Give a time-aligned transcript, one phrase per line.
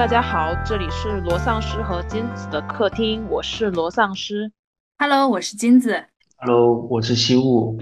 [0.00, 4.50] 大家好，这里是罗丧尸和金子的客厅，我是罗丧尸。
[4.96, 6.06] Hello，我是金子。
[6.38, 7.78] Hello，我是西雾。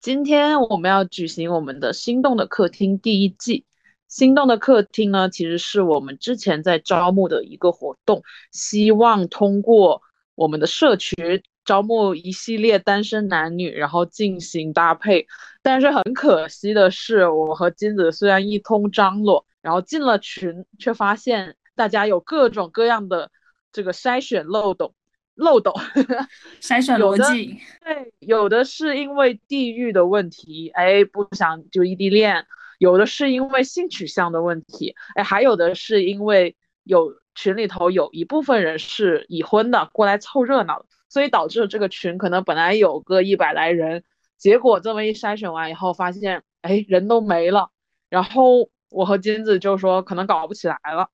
[0.00, 3.64] 今天我们要举行我们的心动的客厅第一季。
[4.08, 10.02] 心动的客厅呢，其实是我们之前在招募的一个活动，希望通过
[10.34, 15.24] 我们的社群招募一系列单身男女，然后进行搭配。
[15.62, 23.30] 但是很可惜的是，我和金子虽然一通张罗，然后进了群，却发现大家有各种各样的
[23.72, 24.94] 这个筛选漏洞。
[25.36, 25.72] 漏斗，
[26.62, 27.58] 筛选逻辑。
[27.82, 32.44] 对，有的是因为地域的问题，哎，不想就异地恋；
[32.78, 36.54] 有的是因为性取向的问题，哎，还有的是因为
[36.84, 44.04] 有群里头有一部分人是已婚的过来凑热闹，所以导致这个群可能本来有个一百来人，
[44.38, 47.70] 结果这么一筛选完以后，发现哎人都没了。
[48.08, 51.08] 然后我和金子就说可能搞不起来了，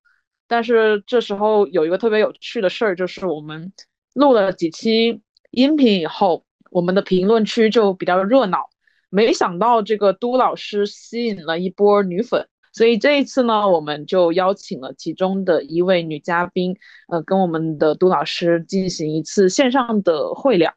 [0.47, 3.73] 但是这时候有一个特别有趣的事儿，就是我们。
[4.13, 8.69] 录了几期音频以后，我们的评论区就比较热闹。
[9.09, 16.75] 没想到这个都老师吸引了一波女粉，所以这一次呢，我们就邀请了其中的一位女嘉宾，
[17.07, 20.73] 呃，跟我们的都老师进行一次线上的会聊，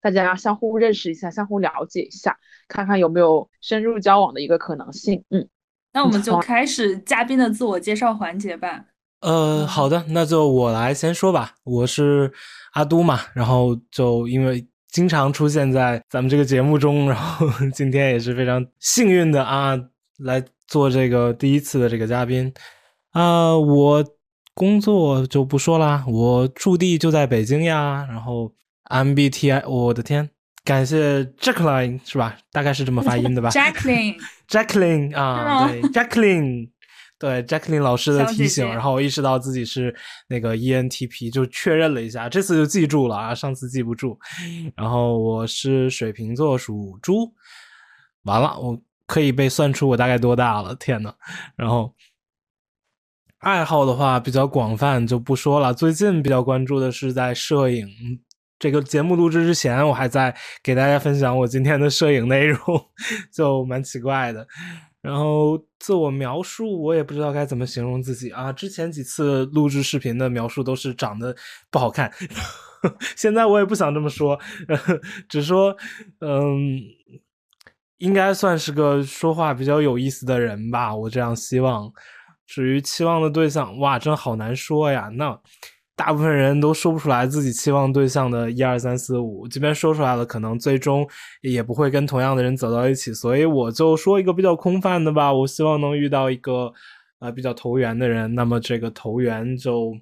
[0.00, 2.36] 大家相互认识一下，相互了解一下，
[2.66, 5.24] 看看有没有深入交往的一个可能性。
[5.30, 5.48] 嗯，
[5.94, 8.84] 那我们就开始嘉宾的自我介绍环节吧。
[9.20, 11.52] 呃，好的，那就我来先说吧。
[11.64, 12.32] 我是
[12.72, 19.78] 阿都嘛，然后就因为经常出现在咱们这个节目中，然后 今天也是非常幸运的啊，
[20.18, 22.52] 来做这个第一次的这个嘉宾。
[23.12, 24.04] 啊，我
[24.54, 28.04] 工作就不说啦，我驻地就在北京呀。
[28.08, 28.52] 然后
[28.90, 30.30] MBTI，我的天，
[30.64, 32.36] 感谢 Jacqueline 是吧？
[32.52, 36.70] 大概是这么发音的吧？Jacqueline，Jacqueline 啊，对，Jacqueline。
[37.18, 39.94] 对 Jacqueline 老师的提醒，然后我意识到自己是
[40.26, 44.18] 那个 ENTP，就确认了一下，这次就记住了啊，上次记不住。
[44.74, 47.32] 然后我是水瓶座，属猪。
[48.24, 48.76] 完了，我
[49.06, 51.14] 可以被算出我大概多大了，天呐。
[51.54, 51.94] 然后
[53.38, 55.72] 爱好的话比较广泛，就不说了。
[55.72, 57.88] 最近比较关注的是在摄影。
[58.62, 62.60] 这个节目录制之前，我还在给大家分享我今天的摄影内容，
[63.34, 64.46] 就蛮奇怪的。
[65.00, 68.52] 然后自我描述，我也不知道该怎么形容自己啊。
[68.52, 71.34] 之前几次录制视频的描述都是长得
[71.72, 72.08] 不好看，
[73.18, 74.38] 现在我也不想这么说，
[75.28, 75.76] 只说
[76.20, 76.80] 嗯，
[77.98, 80.94] 应该算是个说话比较有意思的人吧。
[80.94, 81.92] 我这样希望。
[82.46, 85.10] 至于期望的对象，哇，真好难说呀。
[85.14, 85.36] 那。
[85.94, 91.06] 大部分人都说不出来自己期望对象的一二三四五，即便说出来了，可能最终
[91.42, 93.12] 也不会跟同样的人走到一起。
[93.12, 96.72] 所以我就说一个比较空泛的吧，我希望能遇到一个
[97.18, 98.34] 呃比较投缘的人。
[98.34, 99.94] 那么这个投缘就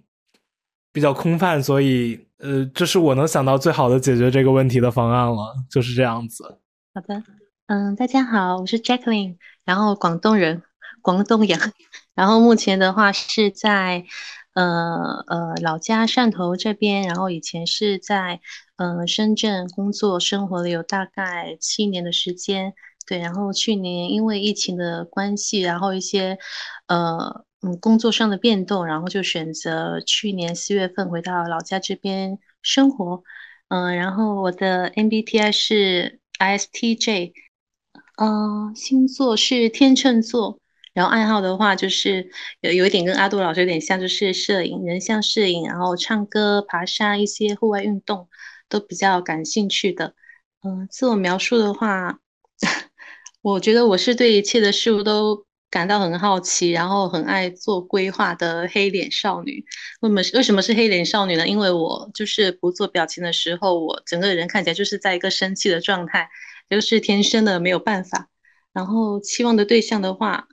[0.92, 6.58] 比较空泛，所以呃，这是我能想到最好的解决这个问题的方案了，就是这样子。
[6.94, 7.22] 好的，
[7.66, 10.62] 嗯，大家好，我是 Jacqueline，然后广东人，
[11.02, 11.58] 广东人，
[12.14, 14.04] 然后目前的话是在。
[14.54, 18.40] 呃呃，老家汕头这边，然后以前是在
[18.76, 22.74] 呃深圳工作生活了有大概七年的时间，
[23.06, 26.38] 对，然后去年因为疫情的关系，然后一些
[26.88, 33.22] 呃嗯工作上的变动，然后就选择去年四月份回到老家这边生活，
[33.68, 37.32] 嗯，然后我的 MBTI 是 ISTJ，
[38.16, 40.58] 嗯，星座是天秤座。
[40.92, 42.28] 然后爱好的话，就是
[42.60, 48.28] 有有一点跟阿杜老师有点像，就是摄影、人像摄影，然后唱歌、爬山，一些户外运动
[48.68, 50.14] 都比较感兴趣的。
[50.64, 52.18] 嗯，自我描述的话，
[53.40, 59.64] 我觉得我是对一切的事物都感到很好奇，然后很爱做规划的黑脸少女。
[60.00, 61.46] 为什么为什么是黑脸少女呢？
[61.46, 66.28] 因为我就是不做表情的时候，我整个人看起来就是在一个生气的状态，
[66.68, 68.28] 就是天生的没有办法。
[68.72, 70.48] 然后期望的对象的话。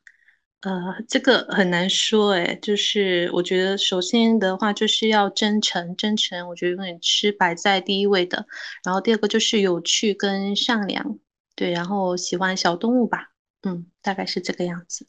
[0.62, 0.72] 呃，
[1.08, 8.46] 这个很难说哎，就是我觉得首先的话就是要真诚，真诚，我觉得永远是摆在第一位的。
[8.84, 11.20] 然后第二个就是有趣跟善良，
[11.56, 13.30] 对，然后喜欢小动物吧，
[13.62, 15.08] 嗯，大概是这个样子。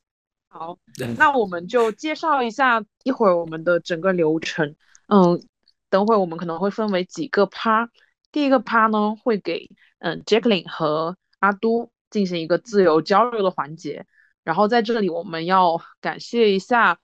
[0.49, 0.79] 好，
[1.17, 4.77] 那我们就介绍一下一会儿我们的整个流程。
[5.07, 5.43] 嗯，
[5.89, 7.89] 等会我们可能会分为几个趴，
[8.31, 14.07] 第一个趴呢会给嗯 Jacqueline 和阿都进行一个自由交流的环节。
[14.49, 16.99] 然后在这里，我们要感谢一下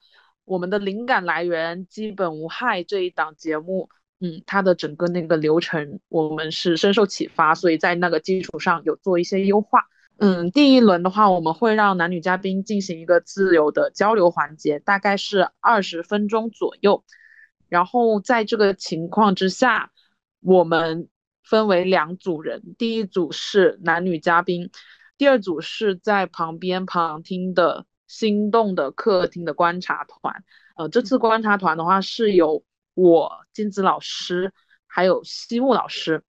[0.46, 3.91] 我们的灵感来源“基本无害”这一档节目。
[4.19, 9.82] 嗯，它的整个那个流程，我们是深受启发，所以在那个基础上有做一些优化。
[10.17, 17.05] 嗯，第一轮的话，我们会让男女嘉宾进行一个自由的交流环节，大概是二十分钟左右。
[17.69, 19.90] 然后在这个情况之下，
[20.40, 21.11] 我们
[21.43, 24.70] 分为两组人，第一组是男女嘉宾，
[25.16, 30.44] 第二组是在旁边旁听的心动的客厅的观察团。
[30.76, 32.64] 呃，这次观察团的话是有
[32.94, 34.52] 我金子老师，
[34.87, 36.22] 还有西木老师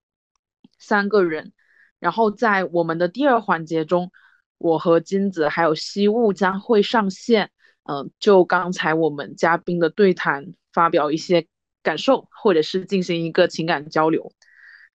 [0.78, 1.54] 三个人。
[2.00, 4.12] 然后在我们的第二环节中，
[4.58, 7.52] 我和金子还有西雾将会上线，
[7.84, 11.48] 嗯，就刚才我们嘉宾的对谈，发表一些
[11.82, 14.32] 感受，或者是进行一个情感交流。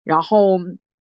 [0.05, 0.59] 然后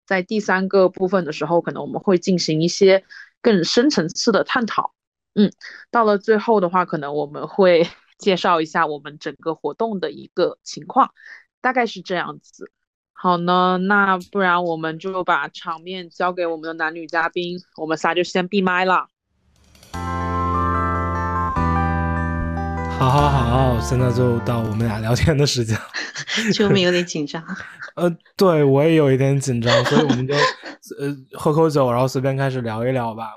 [0.07, 3.05] 在第三个部分的时候，可能我们会进行一些
[3.43, 4.95] 更深层次的探讨。
[5.35, 5.53] 嗯，
[5.91, 7.87] 到了最后的话，可能我们会
[8.19, 11.13] 介绍一下我们整个活动的一个情况，
[11.61, 12.71] 大概是这样子。
[13.13, 19.09] 好呢，那不然我们就把场面交给我们的男女嘉宾，我们仨就先闭麦了。
[22.99, 23.29] 好好
[23.75, 25.79] 好，现在就到我们俩聊天的时间。
[26.55, 27.45] 就我们有点紧张。
[27.97, 33.33] 呃，对我也有一点紧张，所以我们就呃喝口酒，然后随便开始聊一聊吧。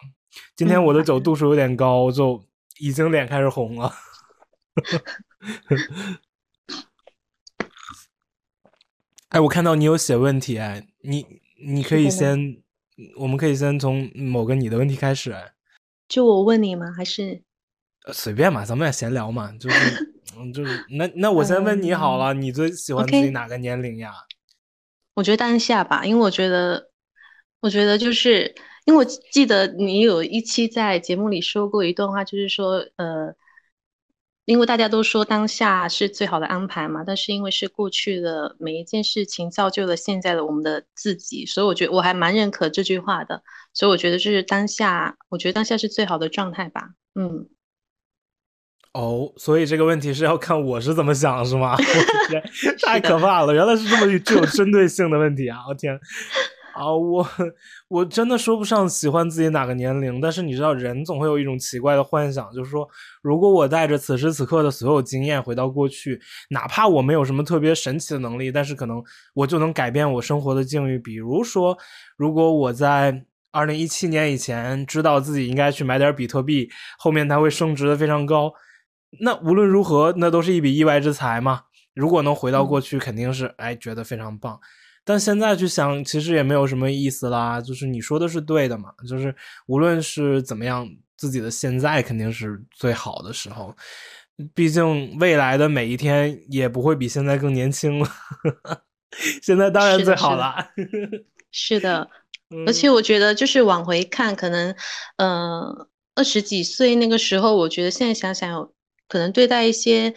[0.55, 2.41] 今天我的酒度数有点高，就
[2.79, 3.93] 已经脸开始红了。
[9.29, 11.25] 哎，我看到你有写问题，哎，你
[11.65, 12.57] 你可以先，
[13.17, 15.51] 我们可以先从某个你的问题开始，哎，
[16.07, 16.91] 就我问你吗？
[16.95, 17.43] 还是
[18.13, 24.13] 随便嘛，咱们也闲聊嘛，就是， 嗯，就是，那那我先问你好了，你最喜欢自己哪个年龄呀？
[25.13, 26.89] 我觉得当下吧，因为我觉得，
[27.59, 28.53] 我觉得就是
[28.85, 33.35] 因为我记得你有一期在节目里说过一段话，就是说，呃。
[34.45, 43.43] 因为大家都说当下是最好的安排嘛，但是因为是过去的每一件事情造就了现在的我们的自己，所以我觉得我还蛮认可这句话的。
[43.73, 46.91] 所以我觉得就是当下，我觉得当下是最好的状态吧。
[47.15, 47.49] 嗯。
[48.97, 51.73] 哦，所以这个问题是要看我是怎么想是吗？
[51.77, 52.43] 我的天，
[52.81, 53.53] 太可怕了！
[53.53, 55.59] 原来是这么具有针对性的问题啊！
[55.69, 55.93] 我天。
[56.73, 57.27] 啊，我
[57.89, 62.89] 我真的说不上喜欢自己哪个年龄，但是你知道，人总会有一种奇怪的幻想，就是说，
[63.21, 69.03] 如果我带着此时此刻的所有经验回到过去，哪怕我没有什么特别神奇的能力，但是可能
[69.35, 70.97] 我就能改变我生活的境遇。
[70.97, 71.77] 比如说，
[72.15, 76.67] 如果我在二零一七年以前知道自己应该去买点比特币，
[76.97, 78.53] 后面它会升值的非常高，
[79.19, 81.63] 那无论如何，那都是一笔意外之财嘛。
[81.93, 84.59] 如果能回到过去，肯定是哎觉得非常棒。
[85.03, 87.61] 但现在去想，其实也没有什么意思啦。
[87.61, 89.33] 就是你说的是对的嘛，就是
[89.67, 93.75] 无论是怎么样，自己的现在肯定是最好的时候。
[94.53, 98.09] 毕竟未来的每一天也不会比现在更年轻了。
[99.41, 100.53] 现在当然最好了。
[101.51, 102.07] 是的，
[102.67, 104.75] 而且我觉得就是往回看，可能，
[105.15, 108.69] 呃，二十几岁那个时候，我觉得现在想想，
[109.07, 110.13] 可能对待一些。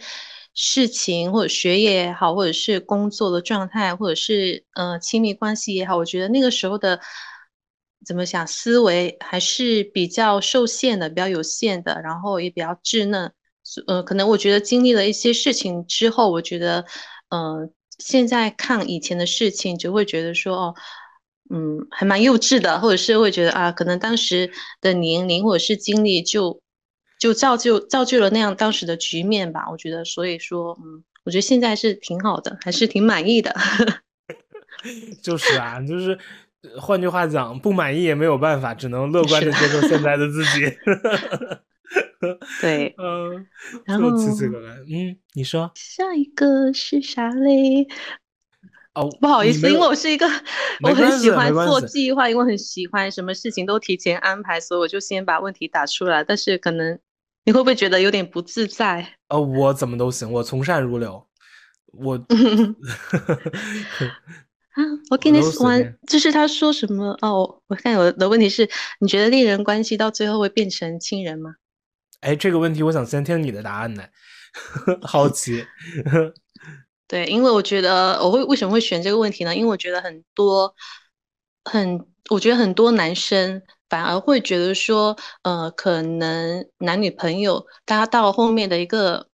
[0.53, 6.99] 事情或者学业也好，或者是工作的状态，或者是呃亲密关系也好，我觉得那个时候的
[8.05, 13.31] 怎么想思维还是比较受限的，比较有限的，然后也比较稚嫩。
[13.87, 16.85] 呃，可能我觉得经历了一些事情之后，我觉得，
[17.29, 20.75] 呃，现在看以前的事情，就会觉得说，哦，
[21.49, 26.61] 嗯，还蛮幼稚的，或者是会觉得啊，可能当时的年龄或者是经历就。
[27.21, 33.55] 就造就造就了那样当时的局面吧，我觉得，所以说，嗯，我觉得现在是挺好的，还是挺满意的。
[35.21, 36.17] 就是啊，就是
[36.79, 40.61] 换句话讲，不满意也没有办法，只能乐观的接受现在的自己。
[42.59, 43.45] 对， 嗯，
[43.85, 44.09] 然后，
[44.89, 47.87] 嗯，你说下一个是啥嘞？
[48.95, 50.25] 哦，不好意思，因为我是一个
[50.81, 56.97] 我很喜欢做计划，因为很喜欢什么事情都提前安排，所以我就先把问题打出来，但是可能。
[57.43, 59.15] 你会不会觉得有点不自在？
[59.29, 61.27] 呃，我怎么都行，我从善如流。
[61.93, 62.15] 我
[64.71, 67.61] 啊，我给你完，就是他说什么哦？
[67.67, 68.69] 我看我的问题是，
[68.99, 71.55] 你觉得恋人关系到最后会变成亲人吗？
[72.21, 74.03] 哎，这个问题我想先听你的答案呢，
[75.03, 75.65] 好奇。
[77.07, 79.53] 对，因为我觉得我会为什么会选这个问题呢？
[79.53, 80.73] 因为我觉得很多
[81.65, 83.61] 很，我觉得很多男生。
[83.91, 89.27] 反而会觉得说，呃，可能男女朋友大家到后面的一个，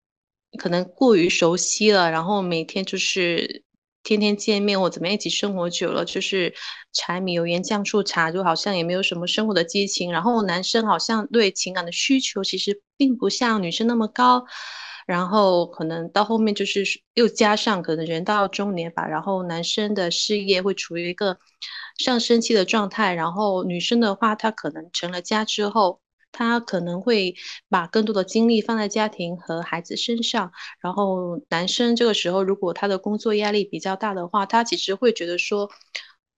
[0.57, 3.63] 可能过于熟悉了，然后每天就是
[4.01, 6.53] 天天见面或怎么样一起生活久了，就是
[6.93, 10.09] 柴米油盐酱醋茶，就好像也没有什么生活的激情。
[10.13, 14.45] 然后男生好像对情感的需求其实并不像女生那么高。
[15.05, 16.83] 然后可能到后面就是
[17.13, 21.38] 又加上可能人到中年吧，然后男生的事业会处于一个
[21.97, 26.01] 上升期的状态，然后女生的话，她可能成了家之后。
[26.37, 27.33] 她可能会
[27.69, 35.71] 把更多的精力放在家庭和孩子身上，然后男生这个时候如果他的工作压力比较大的话，他其实会觉得说，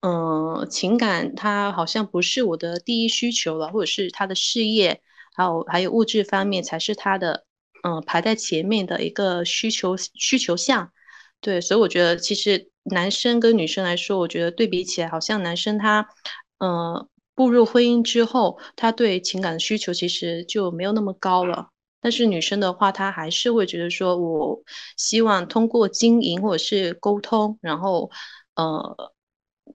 [0.01, 5.01] 嗯，情感他好像不是我的第一需求了，或者是他的事业，
[5.35, 7.45] 还有还有物质方面才是他的，
[7.81, 10.91] 嗯，排在前面的一个需求需求项。
[11.41, 16.07] 对，所以我觉得其实男生跟女生来说，我觉得对比起来，好像男生他，
[16.59, 17.07] 呃。
[17.37, 21.69] 步入婚姻之后，他对情感的需求其实就没有那么高了。
[22.01, 24.59] 但是女生的话，她还是会觉得说，我
[24.97, 28.09] 希望通过经营或者是沟通，然后
[28.55, 29.13] 呃，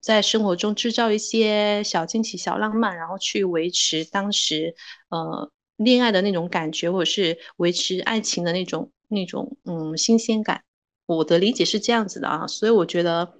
[0.01, 4.75] 在生活中制造一些小惊喜、小浪漫，然后去维持当时
[5.07, 10.61] 呃恋爱的那种感觉，或者是维持爱情的那种那种嗯新鲜感。
[11.05, 13.33] 我的理解是这样子的啊，所以我觉得，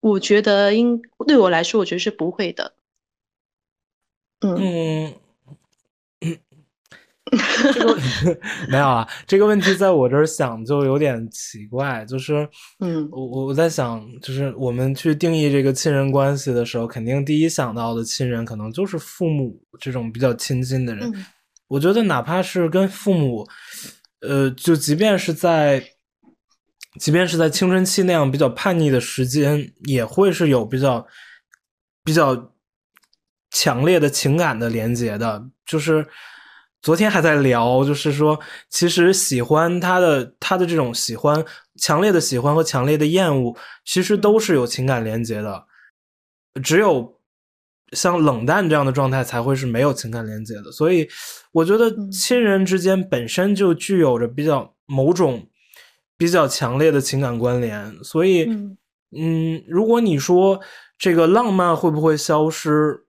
[0.00, 2.74] 我觉得应对我来说，我觉得是不会的。
[4.40, 5.12] 嗯，
[7.74, 7.98] 这个
[8.70, 9.06] 没有啊。
[9.26, 21.12] 这个问题在我这儿想就有点奇怪，就是，嗯，我我我在想，就是我们去定义这个亲人关系的时候，肯定第一想到的亲人可能就是父母这种比较亲近的人。
[21.66, 23.46] 我觉得哪怕是跟父母，
[24.20, 25.84] 呃，就即便是在，
[26.98, 31.06] 即便是在青春期那样比较叛逆的时间，也会是有比较
[32.04, 32.52] 比较。
[33.50, 36.06] 强烈的情感的连接的，就是
[36.82, 38.38] 昨天还在聊，就是说，
[38.68, 41.42] 其实喜欢他的，他的这种喜欢，
[41.80, 45.64] 强烈的喜欢和强烈的厌恶，其实都是有情感连接的。
[46.62, 47.18] 只有
[47.92, 50.70] 像冷淡这样的状态，才会是没有情感连接的。
[50.70, 51.08] 所以，
[51.52, 55.48] 我觉得亲人之间本身就具有着比较某种
[56.18, 58.04] 比较强烈的情感关联。
[58.04, 58.44] 所以，
[59.16, 60.60] 嗯，如果你说
[60.98, 63.04] 这个浪漫会不会消失？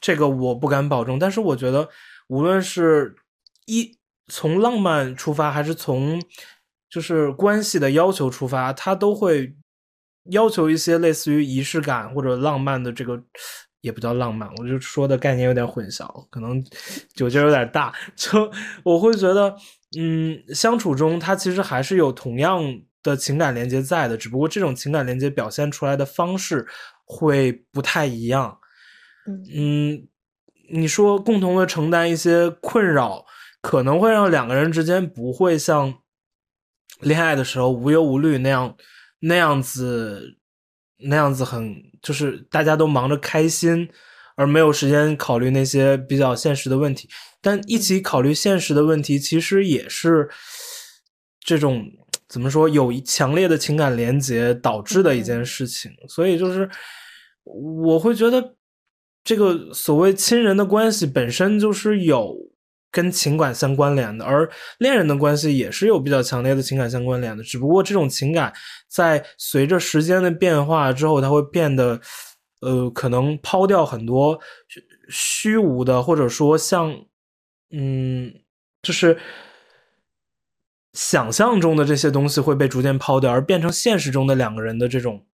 [0.00, 1.86] 这个我不敢保证，但是我觉得，
[2.28, 3.14] 无论是
[3.66, 6.18] 一从浪漫出发，还是从
[6.88, 9.54] 就是关系的要求出发，他都会
[10.30, 13.22] 要求一些类似于仪式感或者浪漫的这个，
[13.82, 16.64] 也不叫浪漫，我就说的概念有点混淆，可能
[17.14, 17.92] 酒劲有点大。
[18.16, 18.50] 就
[18.82, 19.54] 我会觉得，
[19.98, 22.62] 嗯，相处中他其实还是有同样
[23.02, 26.66] 的情感连接在的，只不过这种情感连接表现出来的方式
[27.04, 28.58] 会不太一样。
[29.26, 30.08] 嗯，
[30.70, 33.24] 你说共同的承担一些困扰，
[33.60, 35.94] 可能会让两个人之间不会像
[37.00, 38.76] 恋爱的时候无忧无虑那样
[39.20, 40.38] 那样子
[40.98, 43.88] 那样子很就是大家都忙着开心，
[44.34, 47.08] 而没有时间考虑那些比较现实的问题。
[47.46, 50.28] 但一起考虑现实的问题，其实也是
[51.38, 51.86] 这种
[52.28, 55.92] 怎么说有强烈的情感连接导致的一件事情。
[56.08, 56.68] 所以就是
[57.44, 58.54] 我会觉得。
[59.28, 62.32] 这个所谓亲人的关系本身就是有
[62.92, 64.48] 跟情感相关联的，而
[64.78, 67.42] 恋人的关系也是有比较强烈的情感相关联的。
[67.42, 68.52] 只不过这种情感
[68.86, 72.00] 在随着时间的变化之后，它会变得，
[72.60, 74.38] 呃，可能抛掉很多
[75.08, 76.94] 虚无的，或者说像，
[77.70, 78.32] 嗯，
[78.82, 79.18] 就是
[80.92, 85.26] 想象中的这些东西会被逐渐抛掉，而变成现实中的两个人的这种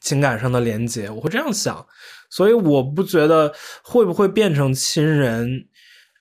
[0.00, 1.10] 情感上的连接。
[1.10, 1.86] 我会这样想。
[2.30, 3.54] 所以我不觉得
[3.84, 5.68] 会不会变成亲人，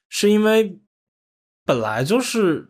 [0.09, 0.79] 是因为
[1.65, 2.67] 本来就是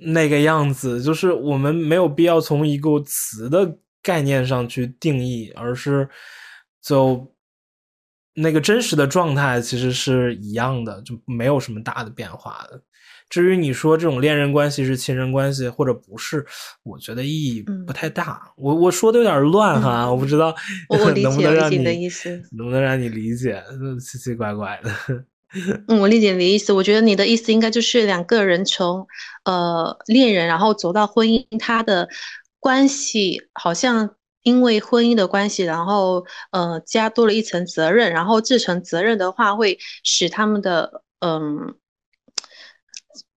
[0.00, 6.08] 那个样子，就是我们没有必要从一个词的概念上去定义，而是
[6.80, 7.33] 就
[8.34, 12.80] 那个真实的状态其实是一样的，就没有什么大的变化的。
[13.30, 16.44] 至于你说这种恋人关系是亲人关系或者不是，
[16.82, 18.52] 我觉得意义不太大。
[18.56, 20.54] 我我说的有点乱哈，我不知道
[21.22, 23.62] 能不能让你能不能让你理解，
[24.00, 25.24] 奇奇怪怪的。
[25.88, 26.72] 嗯，我理解你的意思。
[26.72, 29.06] 我觉得你的意思应该就是两个人从
[29.44, 32.08] 呃恋人，然后走到婚姻，他的
[32.60, 41.74] 关系好像因为婚姻的关系，然后呃加多了一层责任，然后这层责任的话会使他们的嗯。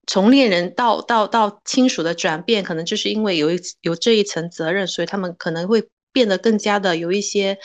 [0.07, 7.57] 从恋人到到到亲属的转变，可能就是因为有一有这一层责任，所以他们可能会变得更加的有一些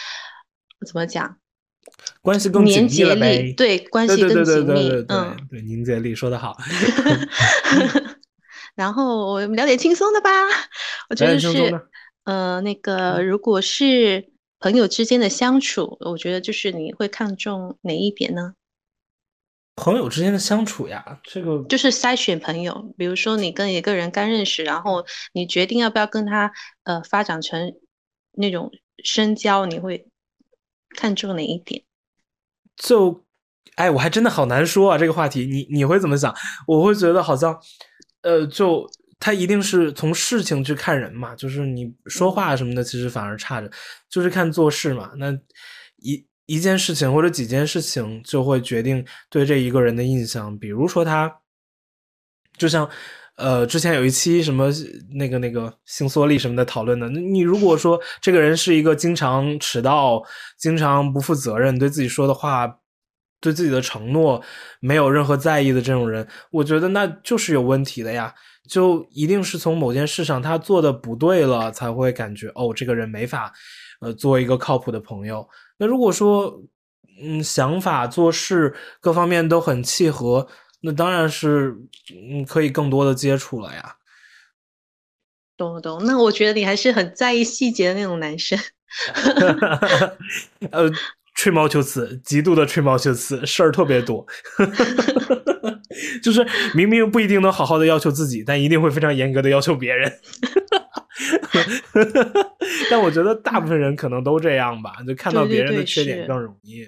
[0.86, 1.36] 怎么讲，
[2.22, 6.56] 关系更粘结力，对关系更紧密，嗯，对凝结力说得好。
[8.74, 10.30] 然后我们聊点轻松的吧，
[11.10, 11.48] 我觉得是，
[12.24, 18.54] 呃，那个如果是朋友之间的相处，我觉得就是你会看重哪一点呢？
[19.76, 22.92] 朋友之间的相处呀，这个就是筛选朋友。
[22.98, 26.52] 比如说，你跟一个人刚认识，然后你决定要不要跟他
[26.84, 27.72] 呃发展成
[28.32, 28.70] 那种
[29.02, 30.06] 深交，你会
[30.90, 31.82] 看重哪一点？
[32.76, 33.24] 就，
[33.76, 36.34] 哎，我还真的好难说啊，这个话题，你你会怎么想？
[36.66, 37.58] 我会觉得好像，
[38.20, 38.86] 呃，就
[39.20, 43.70] 他一定是从事情去看人嘛，就是你说话什么的，其实反而差着，
[44.08, 45.12] 就是看做事嘛。
[45.18, 45.30] 那
[45.98, 51.32] 一一件事情或者几件事情就会决定对这一个人的印象，比如说他，
[52.58, 52.90] 就像。
[53.36, 54.68] 呃，之前有一期什么
[55.14, 60.22] 那个那个性缩力什么的讨论的，你如果说这个人是一个经常迟到、
[60.58, 62.80] 经常不负责任、对自己说的话、
[63.40, 64.42] 对自己的承诺
[64.80, 68.34] 没有任何在意的这种人，我觉得那就是有问题的呀。
[68.68, 73.52] 就一定是从某件事上他做的不对了，才会感觉哦，这个人没法
[74.00, 75.48] 呃做一个靠谱的朋友。
[75.78, 76.62] 那如果说
[77.20, 80.48] 嗯想法做事各方面都很契合。
[80.82, 81.76] 那当然是，
[82.10, 83.96] 嗯，可以更多的接触了呀。
[85.58, 88.58] 懂懂，那我觉得你还是很在意细节的那种男生。
[90.72, 90.90] 呃，
[91.40, 94.26] 吹毛求疵，极度的吹毛求疵，事儿特别多。
[96.22, 100.12] 就是明明不一定能好好的要求自己，但一定会非常严格的要求别人。
[102.90, 106.86] 但我觉得大部分人可能都这样吧，就看到别人的缺点更容易。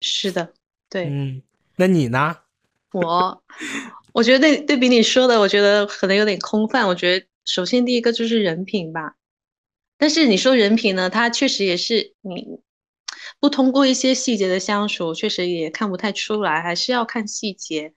[0.00, 0.48] 是的，
[0.88, 1.04] 对。
[1.04, 1.42] 嗯，
[1.76, 2.34] 那你呢？
[2.92, 3.42] 我，
[4.14, 6.88] 我觉得对对比你说的，我觉得可能有点空泛。
[6.88, 9.16] 我觉得首先第一个就是人品吧，
[9.98, 12.60] 但是你说人品呢，他确实也是你
[13.44, 17.92] 不通过一些细节的相处，确实也看不太出来，还是要看细节，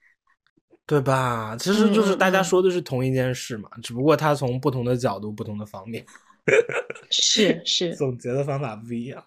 [0.85, 1.55] 对吧？
[1.57, 6.05] 其实就是大家说的是同一件事嘛，只不过他从不同的角度、不同的方面，
[7.09, 9.23] 是是 总结的方法不一样。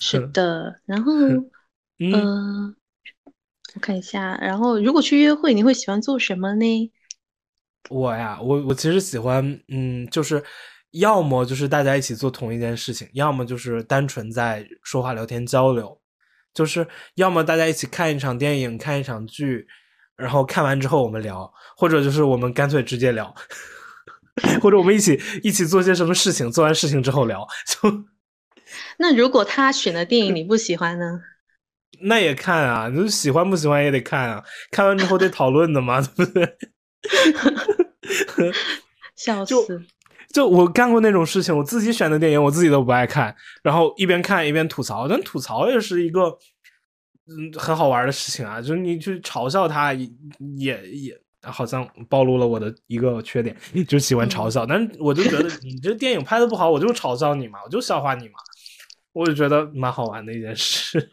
[0.00, 1.12] 是的，然后
[2.00, 2.74] 嗯。
[3.74, 6.90] 我看一下，然后如果去约会，你会喜欢做什么呢？
[7.90, 10.42] 我呀，我我其实喜欢，嗯，就是
[10.92, 16.00] 要么就是大家一起做同一件事情，要么就是单纯在说话聊天交流，
[16.52, 19.66] 就是要么大家一起看一场电影，看一场剧，
[20.16, 23.32] 然后看完之后我们聊，或者就是我们干脆直接聊，
[24.60, 27.46] 或者我们一起一起做些什么事情，做完事情之后聊。
[27.66, 28.04] 就
[28.98, 31.20] 那如果他选的电影你不喜欢呢？
[32.02, 36.56] 那也看啊，就喜欢不喜欢也得看啊，看完之后得讨论的嘛，对不对？
[39.16, 39.84] 笑死！
[40.32, 46.28] 就我干过那种事情，我自己选的电影，我自己都不爱看，然后一边看一边吐槽，但吐槽也是一个
[47.26, 53.56] 嗯很好玩的事情啊，就是你去嘲笑他，也也好像暴露了我的一个缺点，
[53.88, 54.64] 就喜欢嘲笑。
[54.64, 58.34] 但是我就觉得你这电影拍的不好，我就嘲笑你嘛，我就笑话你嘛，
[59.12, 61.10] 我就觉得蛮好玩的一件事。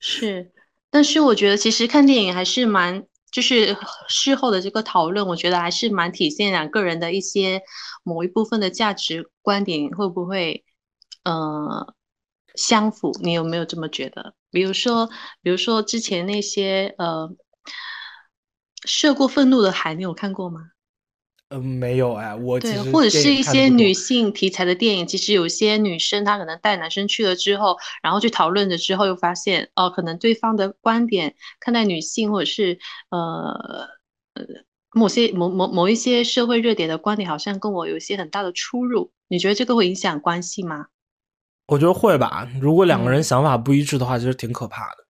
[0.00, 0.50] 是，
[0.90, 3.02] 但是我觉得其实看电影还是蛮，
[3.32, 3.76] 就是
[4.08, 7.60] 事后的这个讨论，我觉得还是蛮体现两个人的一些
[8.02, 10.64] 某一部分的价值观点会不会
[11.24, 11.94] 呃
[12.54, 13.12] 相符？
[13.22, 14.34] 你有没有这么觉得？
[14.50, 15.08] 比如说，
[15.42, 17.30] 比如说之前那些呃，
[18.84, 20.70] 涉过愤怒的海，你有看过吗？
[21.50, 33.88] 嗯，没有哎，我对，或者是一些女性题材的电影，其实有些女生她可能带男生去了之后，然后去讨论了之后，又发现哦，可能对方的观点看待女性，或者是呃
[34.34, 34.44] 呃
[34.94, 39.12] 某些某某某一些社会热点的观点，好像跟我有一些很大的出入。
[39.28, 40.86] 你觉得这个会影响关系吗？
[41.66, 45.04] 我觉得会吧，如果两个人想法不一致的话，其实挺可怕的。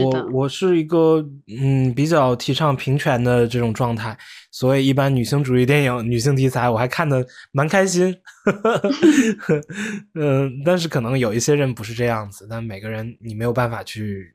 [0.00, 4.18] 我我是一个嗯比较提倡平权的这种状态，
[4.50, 8.14] 所以一般女性主义电影、女性题材我还看的蛮开心。
[10.14, 14.34] 嗯，但是可能有一些人不是这样子，但每个人你没有办法去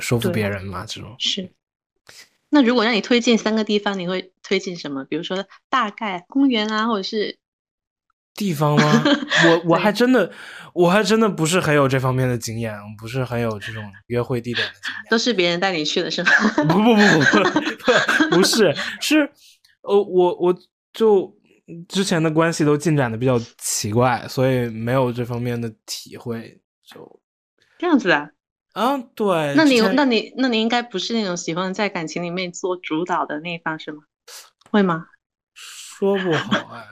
[0.00, 1.50] 说服别人嘛，这种是。
[2.50, 5.04] 那如果让你推荐三个地方，你会推荐什么？
[5.04, 7.38] 比如说大概公园啊，或者是。
[8.34, 9.02] 地方吗？
[9.64, 10.30] 我我还真的，
[10.72, 15.04] 我还真的不是很有这方面的经验，不是很有这种约会地点的经验。
[15.10, 16.30] 都是别人带你去的是吗？
[16.54, 19.28] 不不不不不，不是，是，
[19.82, 20.54] 呃，我我
[20.92, 21.36] 就
[21.88, 26.60] 之前的关系都进展的比较奇怪，所以没有这方面的体会。
[26.86, 27.20] 就
[27.76, 28.30] 这样子啊？
[28.78, 29.54] 啊，对。
[29.56, 34.02] 那你那你那你应该不是那种喜欢在感情里面做主导的那一方是吗？
[34.70, 35.06] 会吗？
[35.54, 36.84] 说不好哎。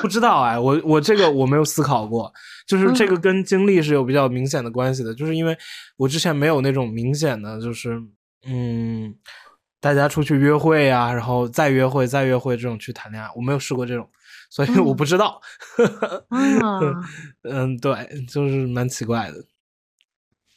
[0.00, 2.30] 不知道哎，我我这个我没有思考过，
[2.66, 5.56] 就是这个跟经历是有比较明显的关系的，就是因为
[5.96, 8.02] 我之前没有那种明显的，就是
[8.44, 9.14] 嗯，
[9.80, 14.06] 大家出去约会呀，然后再约会再约会这种去谈恋爱，我没有试过这种，
[14.50, 15.40] 所以我不知道。
[17.44, 19.36] 嗯，对，就是蛮奇怪的。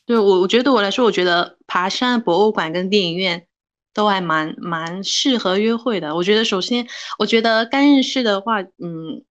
[0.07, 3.45] 对我，我觉得对我来说，我觉得爬山、博物馆跟电影院。
[3.93, 6.13] 都还蛮蛮适合约会的。
[6.13, 6.85] 我觉得，首先，
[7.17, 9.25] 我觉得干认识的话，嗯，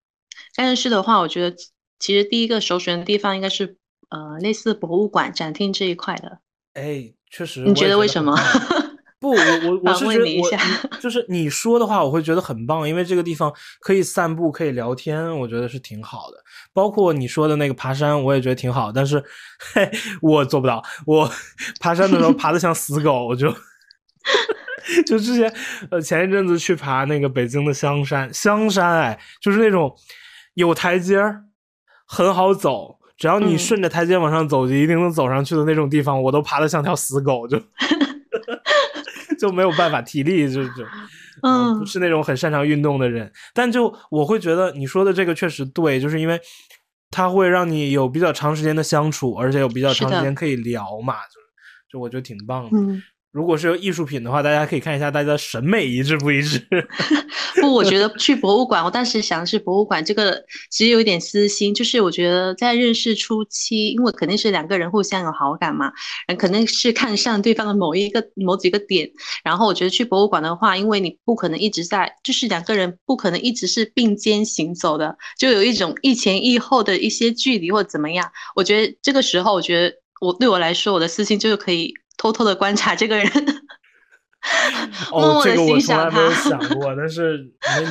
[0.57, 1.57] 干认识的话，我觉得
[2.01, 3.77] 其实第一个首选的地方应该是
[4.09, 6.41] 呃类似博物馆、展厅这一块的。
[6.75, 8.37] 哎，确实，你觉得为什么？
[9.27, 16.37] 不，我我我是觉得我就是你说的话，我会觉得很棒，因为这个地方可以散步，可以聊天，我觉得是挺好的。
[16.73, 19.23] 包括你说的那个爬山，我也觉得挺好，但是
[19.75, 19.91] 嘿，
[20.23, 20.83] 我做不到。
[21.07, 21.29] 我
[21.81, 23.53] 爬山的时候爬的像死狗，我就
[25.05, 25.53] 就之前
[25.91, 29.93] 呃前一阵子去爬那个北京的香山，香山哎，就是那种
[30.55, 31.43] 有台阶儿，
[32.07, 37.61] 很好走，只要你顺着台阶往上走，就一定能走上去的那种地方，我都爬的像条死狗，就。
[39.39, 40.85] 就没有办法，体力就就，
[41.43, 43.31] 嗯，不是那种很擅长运动的人。
[43.55, 46.41] 但就我会觉得你说的这个确实对，就是因为
[47.11, 51.41] 它会让你有比较长时间的相处，而且有比较长时间可以聊嘛，就
[51.93, 52.71] 就我觉得挺棒的。
[53.37, 56.59] 如果是有艺术品的话，大家可以看一下大家的审美一致不一致。
[57.61, 65.93] 不，我觉得去博物馆，我当时想的是博物馆这个其实有一点私心，就是我觉得在认识初期，因为肯定是两个人互相有好感嘛，
[66.39, 69.07] 可能是看上对方的某一个某几个点，
[69.45, 78.27] 然后我觉得去博物馆的话，因为你不可能一直在，就是两个人不可能一直是并肩行走的，就有一种一前一后的一些距离或怎么样。
[78.55, 81.93] 我觉得这个时候，我觉得我对我来说，我的私心就是可以。
[82.17, 83.27] 偷偷的观察这个人，
[85.11, 86.31] 默默的欣赏他。
[86.49, 87.51] 想过，但是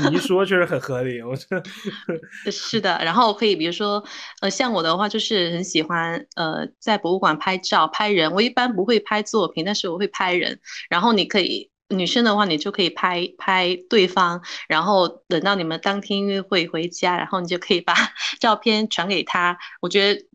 [0.09, 1.21] 你一说确实很合理。
[1.21, 2.99] 我觉得是的。
[3.03, 4.03] 然后可以，比如说，
[4.41, 8.31] 呃，像我的话，就是很喜欢呃，在博物馆拍照、拍人。
[8.31, 10.59] 我一般不会拍作品，但是我会拍人。
[10.89, 14.41] 然后你可以，女生的话，你就可以拍拍对方。
[14.67, 17.93] 然后等到你们当天约会回家，然后你就可以把
[18.39, 19.57] 照片传给他。
[19.81, 20.25] 我觉得。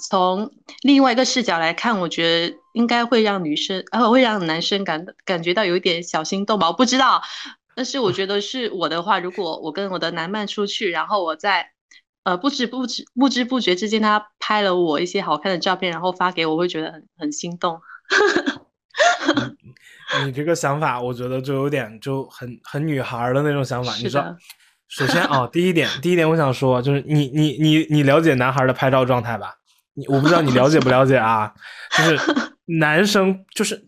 [0.00, 0.50] 从
[0.82, 6.66] 另外一个视角来看，我觉得应该会让女生，呃，会让男生感感觉到有一点小心动吧。
[6.66, 7.22] 我不知道，
[7.76, 11.70] 但是我觉得是我的话，如果我跟我的男伴出去，然后我在，
[12.24, 17.80] 呃，不知不知不知不觉之间，他拍了我一些好看的照片，然后发给我，会觉得很很心动。
[20.26, 23.94] 你这个想法，我觉得就有点就很很女孩的那种想法。
[23.94, 24.36] 你知道，
[24.88, 29.54] 首先啊，第一点，第一点，我想说，就是你你你你了解男孩的拍照状态吧？
[29.94, 31.52] 你我不知道你了解不了解啊？
[31.96, 32.18] 就是
[32.78, 33.80] 男生，就是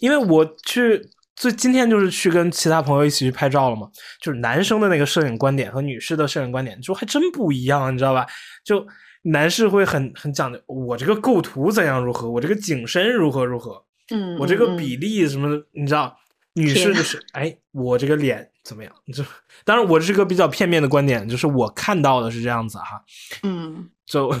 [0.00, 1.00] 因为我去，
[1.36, 3.88] 所以今天就是去跟其他朋友一起去拍照了嘛。
[4.20, 8.26] 就是男生的那个摄影观点和女士的摄影观点就还真不一样，你知道吧？
[8.64, 8.86] 就
[9.22, 16.16] 男士会很很讲究，我这个构图怎样如何，我这个景深如何如何，嗯，我这个比例什么的，你知道？
[16.56, 18.92] 女士就是，哎，我这个脸怎么样？
[19.12, 19.24] 就
[19.64, 23.02] 当然我这是个比较片面的观点，就是我看到的是这样子哈，
[23.42, 24.34] 嗯，就。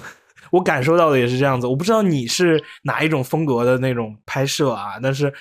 [0.54, 5.32] 我感受到的也是这样子，我不知道你是哪一种风格的那种拍摄啊，但是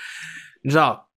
[0.63, 1.08] 你知道，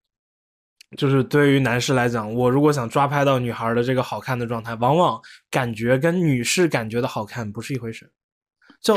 [0.99, 5.19] 就是对于男士来讲，我如果想抓拍到女孩的这个好看的状态，往往
[5.51, 8.11] 感觉跟女士感觉的好看不是一回事。
[8.83, 8.95] 就，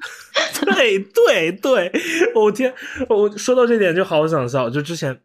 [0.74, 1.92] 对对对，
[2.34, 2.74] 我天，
[3.10, 5.20] 我说到这点就好想笑，就之前。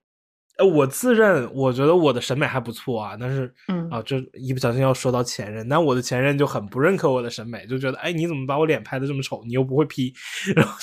[0.57, 9.43] 呃，我自认我觉得我的审美还不错啊，但是，嗯啊，这一不小心要说到前任，但我的前任就很不认可我的审美，就觉得，哎，你怎么把我脸拍的这么丑？
[9.45, 10.13] 你又不会 P，
[10.55, 10.73] 然后，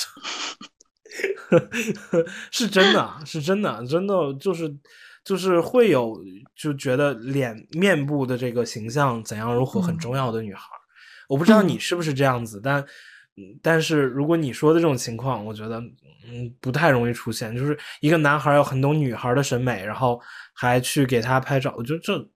[2.50, 4.74] 是真的，是真的，真的就是
[5.24, 6.18] 就是会有
[6.54, 10.66] 就觉得脸面部的这个形象怎样如何很重要的女孩，
[11.28, 12.84] 我不知道你是不是这样子，但。
[13.62, 15.82] 但是如果你说的这种情况，我觉得
[16.28, 17.56] 嗯不太容易出现。
[17.56, 20.20] 就是一个男孩要很懂女孩的审美，然后
[20.54, 22.28] 还去给她拍照，我觉得这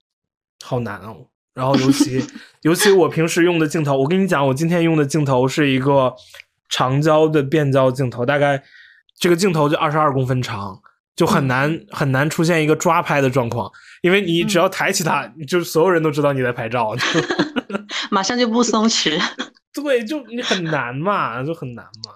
[0.64, 1.26] 好难哦。
[1.54, 2.22] 然后尤其
[2.62, 6.14] 尤其我平时用的镜头，我跟你讲，我今天用的镜头是一个
[6.68, 8.62] 长焦的变焦镜头，大概
[9.18, 10.78] 这个镜头就二十二公分长，
[11.14, 13.70] 就很难很难出现一个抓拍的状况，
[14.02, 16.94] 因为你只要抬起它，就所有人都知道你在拍照，
[18.10, 19.18] 马上就不松弛。
[19.82, 22.12] 对，就你很难嘛，就很难嘛。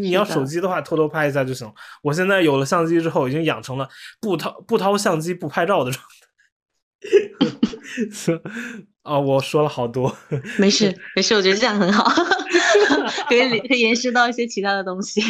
[0.00, 1.68] 你要手机的话，偷偷拍一下就行。
[2.02, 3.88] 我现在有了相机之后，已经养成了
[4.20, 6.10] 不掏不掏相机不拍照的状态。
[9.02, 10.14] 啊，我说了好多。
[10.58, 12.04] 没事没事，我觉得这样很好，
[13.28, 15.20] 可以可 以延伸到一些其他的东西。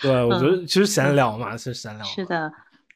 [0.00, 2.06] 对，我觉得其实闲聊嘛，是闲聊。
[2.06, 2.50] 是的。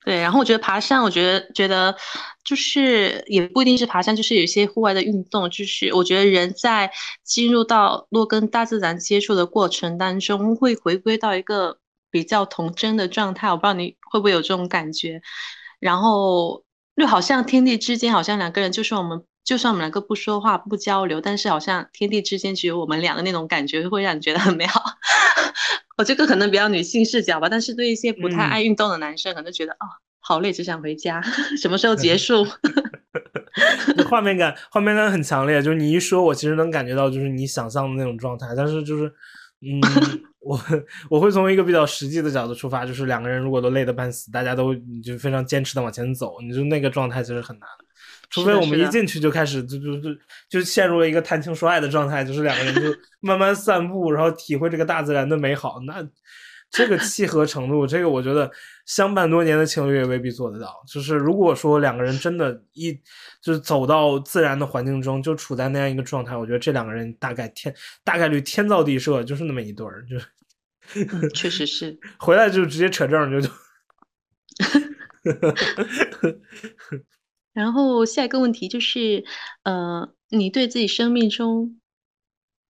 [0.05, 1.97] 对，然后我觉得爬山，我觉得觉得
[2.45, 6.91] 就是也不一定是爬山，就是有些户外的运动，就是我觉得人在
[7.23, 11.79] 进入到洛跟大自然接触的过程当中，会回归到一个
[12.11, 13.51] 比较童真的状态。
[13.51, 15.23] 我不知道你会不会有这种感觉，
[15.81, 16.63] 然后
[16.97, 19.25] 就好像天地之间，好像两个人，就是我们。
[19.45, 24.83] 就算我们两个不说话不交流，但是好像天地之间只有我们俩的那种感觉，会让你觉得很美好。
[25.99, 29.87] 我这个可能比较女性视角吧，但是对一些不太爱运动的男生，可能觉得哦，
[30.19, 31.23] 好累，只想回家，
[31.61, 32.45] 什么时候结束？
[34.09, 35.63] 画面感，画面感很强烈。
[35.63, 38.49] 就是你一说，我其实能感觉到，就是你想象的那种状态。
[38.57, 39.13] 但是就是，
[39.61, 39.81] 嗯，
[40.41, 40.59] 我
[41.09, 47.69] 我会从一个比较实际的角度出发，就是两个人如果都累得半死，大家都就非常坚持的往前走，你就那个状态其实很难。
[48.35, 50.09] 除非我们一进去就开始就就就
[50.49, 52.83] 就陷入了一个谈情说爱的状态，就是两个人就
[53.21, 55.81] 慢慢散步，然后体会这个大自然的美好。
[55.87, 56.05] 那
[56.71, 58.51] 这个契合程度，这个我觉得
[58.87, 60.83] 相伴多年的情侣也未必做得到。
[60.89, 62.93] 就是如果说两个人真的，一
[63.41, 70.19] 就是走到自然的环境中，就处在那样一个状态，我觉得这两个人大概天大概率天造地设，就是那么一对儿，就
[71.29, 73.49] 确实是 回来就直接扯证就就。
[77.55, 79.25] 然后下一个问题就是，
[79.63, 81.81] 呃，你对自己生命中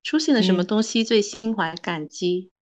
[0.04, 2.52] 出现了什么东西最心怀感激？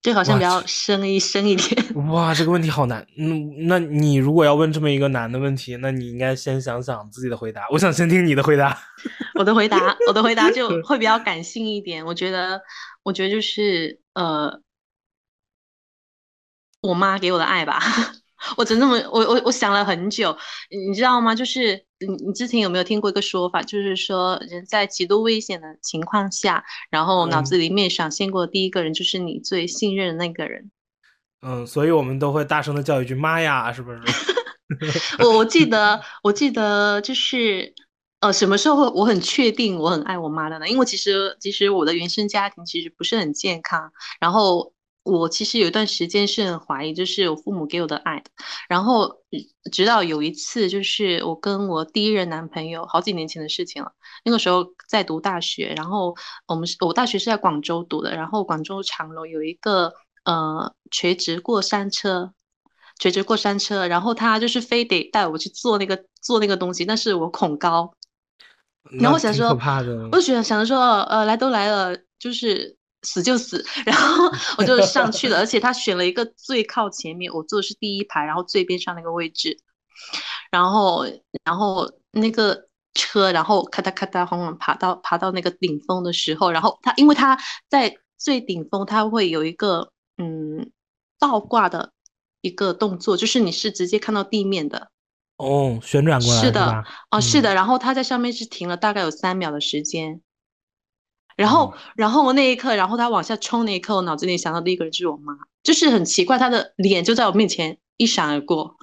[0.00, 1.94] 这好像比较深一深一点。
[2.08, 3.06] 哇，这个问题好难。
[3.18, 7.66] 嗯，那你如果要问这么一个难的问题，那你应该先想想自己的回答。
[7.70, 8.78] 我想先听你的回答。
[9.38, 12.06] 我的回答，我的回答就 会比较感性一点。
[12.06, 12.62] 我觉得，
[13.02, 14.62] 我觉得就是呃，
[16.80, 17.82] 我妈给我的爱吧。
[18.56, 20.36] 我真那么，我我我想了很久，
[20.70, 21.34] 你知道吗？
[21.34, 30.70] 就是你你之前有没有听过一个说法，就是说人在极度危险的情况下，然后脑子里面闪现过的第一个人就是你最信任的那个人。
[31.42, 33.98] 嗯，所以我们都会大声的叫一句“妈呀”，是不是？
[35.24, 37.74] 我我记得我记得就是
[38.20, 40.68] 呃，什么时候我很确定我很爱我妈的呢？
[40.68, 44.72] 因为其实其实我的原生家庭其实不是很健康，然后。
[45.08, 48.30] 我其实有一段时间是很怀疑，就是我父母给我的爱的。
[48.68, 49.22] 然后
[49.72, 53.92] 直到有一次，就是我跟我第一任男朋友好几年前的事情了。
[54.24, 56.14] 那个时候在读大学，然后
[56.46, 59.94] 我们我大学是在广州读的，然后广州长隆有一个
[60.24, 62.32] 呃垂直过山车，
[62.98, 67.94] 垂直过山车，然后他就是非得带我去坐那个坐那个东西，但是我恐高，
[69.00, 69.54] 然后想说，
[70.12, 72.77] 我就想想着说，呃，来都来了，就是。
[73.02, 74.24] 死就死， 然后
[74.58, 79.56] 我就上去了， 而且他选了一个最靠前面，我坐的是第一排，然后最边上那个位置，
[80.50, 81.06] 然后
[81.44, 90.70] 然后那个车，然后咔嗒咔嗒缓缓爬到爬到那个顶峰的时候，然后他因为他在最顶峰，他会有一个嗯
[91.20, 91.92] 倒挂的
[92.40, 94.90] 一个动作，就是你是直接看到地面的。
[95.36, 100.20] 哦，旋转过来是的，哦是的，然后他在上面是停了大概有三秒的时间。
[101.38, 108.74] 然后，然后我那一刻，然后他往下冲那一刻，我脑子里想到第一个人就是我妈，就是很奇怪，她的脸就在我面前一闪而过。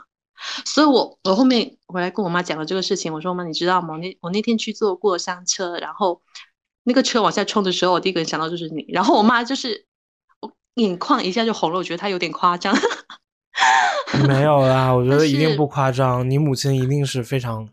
[0.64, 3.98] 所以我我后面回来跟我妈讲了这个事情，我说妈，你知道吗？
[3.98, 6.22] 那我那天去坐过山车，然后
[6.86, 8.86] 那个车往下冲的时候，我第一个人想到就是你。
[8.88, 9.86] 然后我妈就是
[10.40, 12.74] 我眼眶一下就红了，我觉得她有点夸张。
[14.26, 16.30] 没有啦，我 觉得一定不夸张。
[16.30, 17.68] 你母亲一定是非常，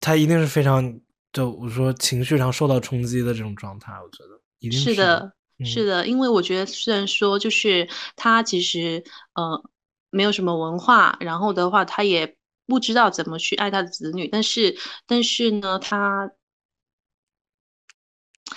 [0.00, 0.98] 她一定是非常。
[1.32, 5.32] 就我说情绪上受到冲击的这种状态，我觉得一定是的，
[5.64, 9.64] 是的，因为我觉得虽然说就是他其实呃
[10.10, 16.32] 没有什么文化，然后的话他也不知道怎么去爱他的子女，但是但是呢，他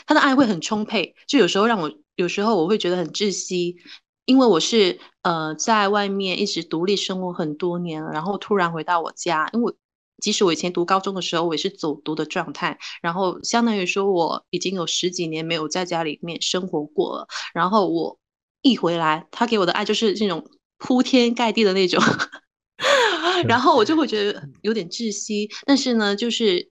[0.05, 3.77] 他的爱会很充沛，就有时候让我有时候我会觉得很窒息，
[4.25, 9.73] 因为我是呃在外面一直独立生活很多年了，然后突然回到我家，因为。
[10.21, 17.27] 即使我以前读高中的时候，我也是走读的状态，然后相当于说我已经有十几年没有在家里面生活过了。
[17.53, 18.17] 然后我
[18.61, 22.01] 一回来，他给我的爱就是这种铺天盖地的那种，
[23.47, 25.49] 然后我就会觉得有点窒息。
[25.65, 26.69] 但是呢，就是，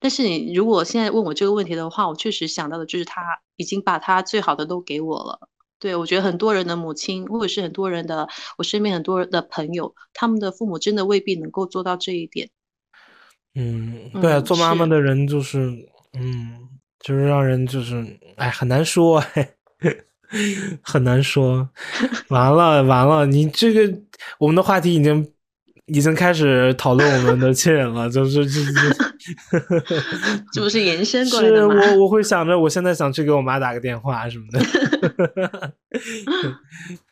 [0.00, 3.22] 但是你如果现在问我这个问题的话，我确实想到的就是他
[3.56, 5.48] 已经把他最好的都给我了。
[5.82, 12.50] 对，我觉得很多人的母亲，或者是很多人的我身边很多人的朋友，他们的父母真的未必能够做到这一点。
[13.56, 15.58] 嗯，对，做妈妈的人就是，
[16.12, 16.68] 嗯，
[17.00, 19.20] 就是让人就是，哎，很难说，
[20.82, 21.68] 很难说。
[22.30, 23.92] 完了，完了，你这个
[24.38, 25.32] 我们的话题已经
[25.92, 28.72] 已经开始讨论我们的 亲人了，就是就是。
[30.52, 31.74] 这不是延伸过来的吗？
[31.92, 35.74] 我我会想着，我现在想去给我妈打个电话什么的。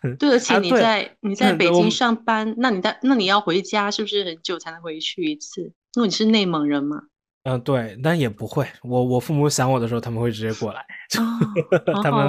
[0.19, 5.61] 对，而且你在你在北京上班，那你在那你要回家，是不是很久才能回去一次？
[5.95, 6.97] 因为你是内蒙人嘛。
[7.45, 8.66] 嗯，对，但也不会。
[8.83, 10.85] 我我父母想我的时候，他们会直接过来。
[12.03, 12.29] 他们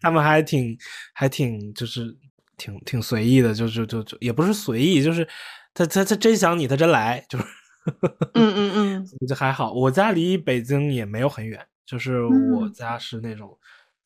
[0.00, 0.76] 他们还挺
[1.14, 2.14] 还挺就是
[2.56, 5.26] 挺挺随意的，就就就就也不是随意，就是
[5.74, 7.44] 他他他真想你，他真来，就是。
[8.34, 9.72] 嗯嗯嗯，就还好。
[9.72, 13.56] 我家离北京也没有很远，就是我家是那种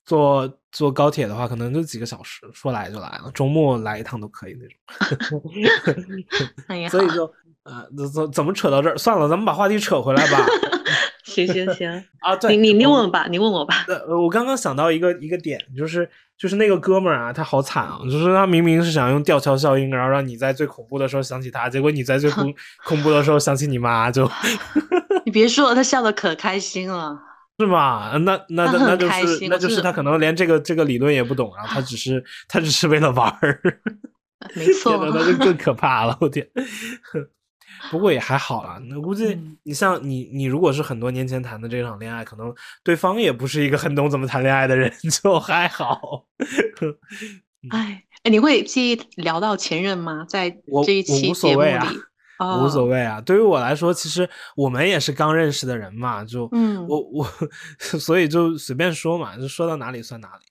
[0.07, 4.66] 坐坐高铁的话，可能就几个小时，说来就来了，周末来一趟都可以那
[5.29, 5.42] 种。
[6.88, 7.31] 所以就
[7.64, 8.96] 呃，怎怎怎么扯到这儿？
[8.96, 10.46] 算了，咱们把话题扯回来吧。
[11.34, 11.90] 行行行
[12.22, 13.84] 啊，对你你你问吧，你问我吧。
[13.88, 22.54] 呃，我刚刚想到一个一个点，就是就是那个哥们儿啊，他好惨啊，就是他明明是想用吊桥效应，然后让你在最恐怖的时候想起他，结果你在最恐
[22.86, 24.30] 恐怖的时候想起你妈，就
[25.26, 27.18] 你别说了，他笑的可开心了，
[27.58, 28.16] 是吗？
[28.18, 33.60] 那那那那就是那就是他可能连这个这个理论也不懂，然后他只是他只是为了玩儿，
[34.54, 36.46] 没错，那就更可怕了，我天。
[37.90, 44.92] 不过也还好啦，那估计你像你你如果是很多年前谈的这场恋爱，可能对方也不是一个很懂怎么谈恋爱的人，
[45.22, 46.24] 就还好。
[47.70, 50.24] 哎哎，你会介意聊到前任吗？
[50.28, 50.50] 在
[50.84, 51.68] 这一期节目里，
[52.62, 53.20] 无所谓啊。
[53.20, 57.28] 对于我来说，其实我们也是刚认识的人嘛，就嗯，我我
[57.78, 60.44] 所以就随便说嘛，就说到哪里算哪里。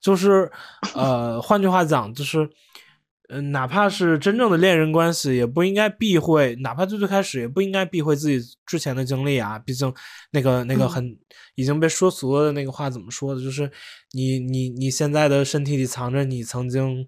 [0.00, 0.50] 就是
[0.94, 2.48] 呃，换句话讲，就是。
[3.28, 9.58] 嗯，哪怕是真正的恋人关系，也不应该避讳，哪怕最最开始也不应该避讳自己之前的经历啊。
[9.58, 9.92] 毕竟，
[10.30, 11.16] 那个那个很
[11.56, 13.42] 已经被说俗了的那个话怎么说的？
[13.42, 13.70] 就是
[14.12, 17.04] 你你你现在的身体里藏着你曾经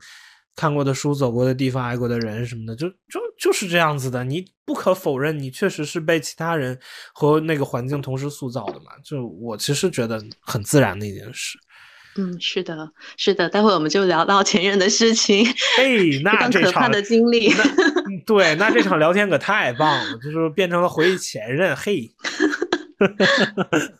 [0.57, 4.25] 看过的书、走过的地方、爱过的人什么的，就就就是这样子的。
[4.25, 6.77] 你不可否认，你确实是被其他人
[7.15, 8.91] 和那个环境同时塑造的嘛。
[9.05, 11.57] 就我其实觉得很自然的一件事。
[12.21, 15.47] 嗯，是的，是的，待会我们就聊到前任的事情。
[15.77, 17.49] 嘿， 那这场的经历，
[18.27, 21.77] 对，那这场聊天可太棒了，就是变成了回忆前任。
[21.77, 22.13] 嘿，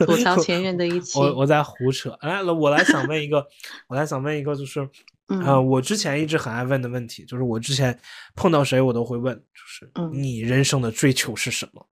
[0.01, 1.17] 吐槽前任的一 期。
[1.17, 2.19] 我我在胡扯。
[2.23, 3.47] 来，我来想问一个，
[3.87, 4.81] 我来想问一个，就是
[5.45, 7.97] 呃，我之前一直很爱问的问题，就是我之前
[8.35, 11.87] 碰到谁我都会问，就是你人生的追求是什么？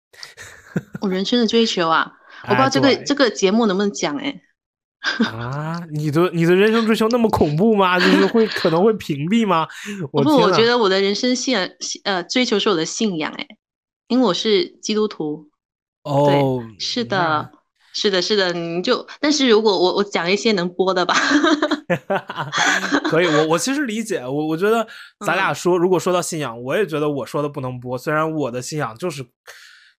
[1.02, 2.10] 我人生的追求啊，
[2.44, 4.40] 我不知道这个这个节目能不能讲哎。
[5.26, 7.98] 啊，你的你的人生追求那么恐怖吗？
[8.00, 9.68] 就是会可能会屏蔽吗？
[10.10, 11.56] 不，我觉得我的人生信
[12.04, 13.46] 呃追求是我的信仰哎，
[14.08, 15.48] 因为我是基督徒。
[16.04, 17.50] 哦，是的，
[17.92, 21.14] 是的，是的，你就但是如果我我讲一些能播的吧，
[23.04, 24.86] 可以，我我其实理解，我我觉得
[25.24, 29.24] 咱俩说如果说到信仰，我也觉得我说的不能播，虽然我的信仰就是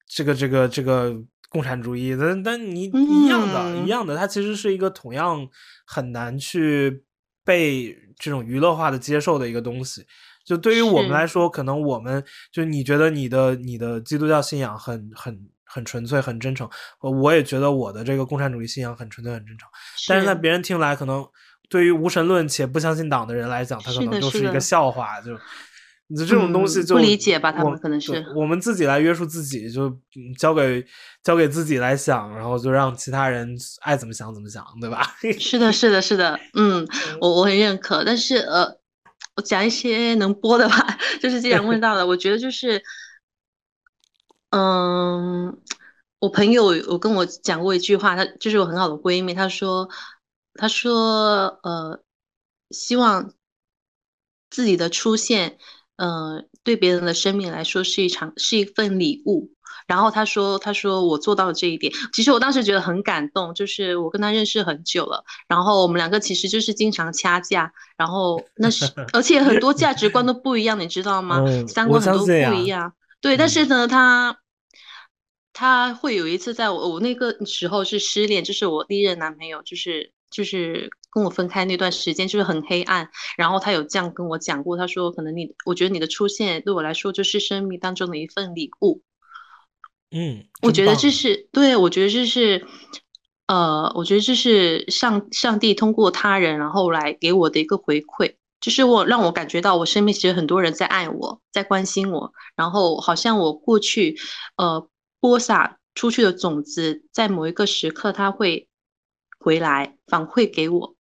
[0.09, 1.15] 这个这个这个。
[1.55, 5.47] 共产主义，但但你一样的，一样的，它其实是一个同样
[5.87, 7.05] 很难去
[7.45, 10.05] 被这种娱乐化的接受的一个东西。
[10.45, 19.69] 就对于我们来说，可能我们就你觉得你的你的基督教信仰很很很纯粹、很真诚，我也觉得我的这个共产主义信仰很纯粹、很真诚。
[20.09, 21.25] 但是在别人听来，可能
[21.69, 25.21] 对于无神论且不相信党的人来讲，他可能就是一个笑话。
[25.21, 25.39] 就。
[26.09, 27.51] 你这种东西就不理解吧？
[27.51, 29.91] 他们可能是我们自己来约束自己，就
[30.39, 30.85] 交给
[31.23, 35.17] 交给自己来想，然后就让其他人爱怎么想怎么想，对吧？
[35.41, 36.87] 是的，是的，是的，嗯，
[37.23, 38.05] 我我很认可。
[38.05, 38.79] 但是呃，
[39.37, 40.99] 我讲一些能播的吧。
[41.23, 42.83] 就是既然问到了，我觉得就是，
[44.51, 45.59] 嗯，
[46.19, 49.89] 我朋友我跟我讲过一句话，她就是我很好的闺蜜，她说，
[50.55, 52.03] 她说，呃，
[52.71, 53.33] 希望
[54.51, 55.57] 自己的出现。
[55.97, 59.51] 嗯，对别人的生命来说是一场是一份礼物。
[59.87, 61.93] 然后他说：“他说我做到了这一点。
[62.15, 71.45] 其实我当时觉得很感动，就是我跟他认识很久了，然后我们两个其实就是经常掐架，然后那是 而且很多价值观都不一样，你知道吗？
[71.69, 72.95] 三观很多不一样。
[73.21, 74.39] 对，但是呢，他
[75.53, 89.03] 他会有一次在我我那个时候是失恋，就是我第一任男朋友，就是就是。”跟我分开那段时间就是很黑暗，然后他有这样跟我讲过，他说可能你，我觉得你的出现对我来说就是生命当中的一份礼物。
[90.11, 92.67] 嗯，我觉得这是对，我觉得这是，
[93.47, 104.17] 呃，我觉得这是上上帝通过他人然后来给我的一个回馈，就是我让我感觉到我身边其实很多人在爱我，在关心我，然后好像我过去
[104.57, 104.89] 呃
[105.21, 108.69] 播撒出去的种子，在某一个时刻它会
[109.39, 110.94] 回来反馈给我。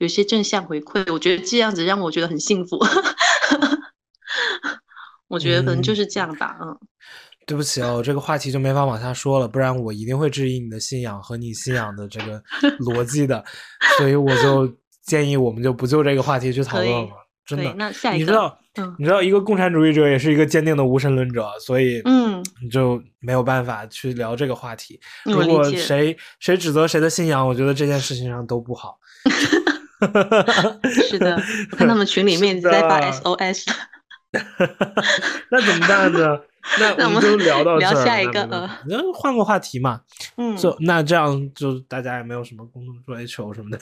[0.00, 2.78] 有些正向回馈，我觉得这样子让我觉得很幸福。
[5.28, 6.76] 我觉得可能就是这样吧，嗯。
[7.46, 12.42] 对不起哦，这个话题就没法往下说了，不然我一定会质疑你的信仰和你信仰的这个
[12.78, 13.44] 逻辑的，
[13.98, 14.72] 所以我就
[15.02, 17.08] 建议我们就不就这个话题去讨论了。
[17.44, 18.58] 真的，那下一个，你知道，
[18.98, 24.98] 你知道，一个共产主义者也是一个坚定的无神论者，所以，嗯，你就没有办法去聊这个话题。
[25.24, 28.98] 如果谁谁指责谁的信仰，我觉得这件事情上都不好。
[31.08, 31.40] 是的，
[31.72, 33.66] 我看他们群里面在发 SOS。
[35.50, 36.40] 那怎么办呢？
[36.78, 38.46] 那 我们就聊到聊下一个，
[38.86, 40.02] 那换个话题嘛。
[40.36, 43.78] 嗯，就那这样，就大家也没有什么共同追求什么的。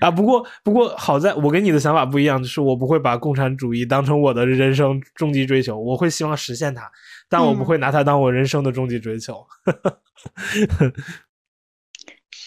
[0.00, 6.90] 啊，不过不过好在我跟你的想法不一样，就是我不会把共产主义当成我的人生终极追求，我会希望实现它，
[7.28, 9.46] 但我不会拿它当我人生的终极追求。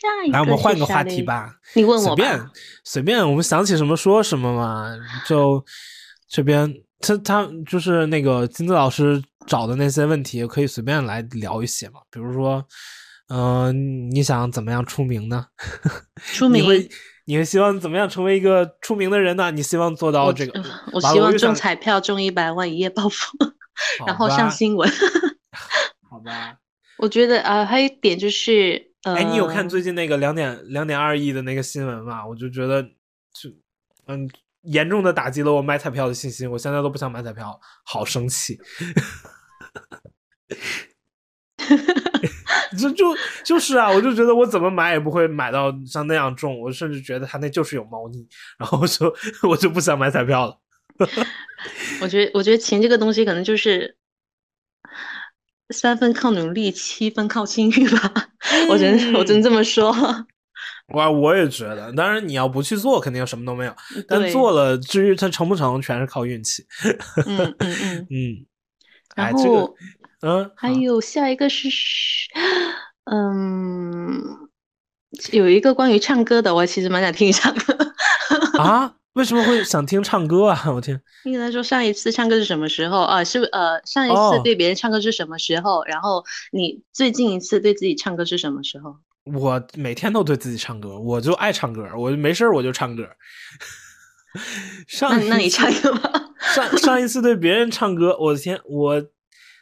[0.01, 1.55] 下一个，来我们换个话题吧。
[1.73, 2.49] 你问我随便
[2.83, 4.95] 随便，我们想起什么说什么嘛。
[5.27, 5.63] 就
[6.27, 12.01] 这边他他就是那个金子老师找的那些问题，可以随便来聊一些嘛。
[12.11, 12.65] 比如说，
[13.29, 15.47] 嗯，你想怎么样出名呢？
[16.33, 16.89] 出名，你会
[17.25, 19.49] 你会希望怎么样成为一个出名的人呢？
[19.51, 20.63] 你希望做到这个？
[20.91, 23.37] 我希望中彩票中一百万，一夜暴富，
[24.05, 24.89] 然后上新闻。
[26.09, 26.57] 好吧。
[26.97, 28.93] 我觉得啊，还有一点就是。
[29.13, 32.25] 哎，你有看最近那个两点两点二亿的那个新闻吗？
[32.25, 33.51] 我就觉得，就
[34.07, 34.27] 嗯，
[34.63, 36.49] 严重的打击了我买彩票的信心。
[36.49, 38.59] 我现在都不想买彩票，好生气。
[42.79, 46.59] 就就就是啊，我就觉得我怎么买也不会买到像那样中。
[46.59, 48.27] 我甚至觉得他那就是有猫腻，
[48.57, 49.15] 然后我就
[49.47, 50.59] 我就不想买彩票了。
[52.01, 53.95] 我觉得，我觉得钱这个东西可能就是。
[55.69, 58.29] 三分靠努力，七分靠幸运吧。
[58.69, 59.93] 我只能，我只能这么说。
[60.93, 63.75] 我我也觉得，当然你要不去做，肯定什么都没有。
[64.07, 66.63] 但做了，至于它成不成，全是靠运气。
[67.25, 68.45] 嗯嗯嗯嗯。
[69.15, 69.73] 然后，
[70.21, 71.69] 嗯，还有下一个是，
[73.09, 74.21] 嗯，
[75.31, 77.77] 有一个关于唱歌的，我其实蛮想听一唱歌。
[78.59, 78.93] 啊？
[79.15, 80.63] 为什么会想听唱歌啊？
[80.71, 81.01] 我天！
[81.23, 83.23] 你跟他说上一次唱歌是什么时候啊？
[83.23, 85.83] 是呃上一次对别人唱歌是什么时候？
[85.85, 88.95] 然后你最近一次对自己唱歌是什么时候？
[89.33, 93.07] 我每天都对自己唱歌，我就爱唱歌，我没事我就唱歌。
[94.85, 96.11] 上那你唱一个吧。
[96.53, 99.01] 上上一次对别人唱歌，我的天，我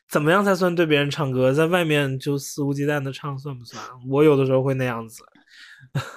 [0.09, 1.53] 怎么样才算对别人唱歌？
[1.53, 3.81] 在外面就肆无忌惮的唱算不算？
[4.09, 5.23] 我有的时候会那样子。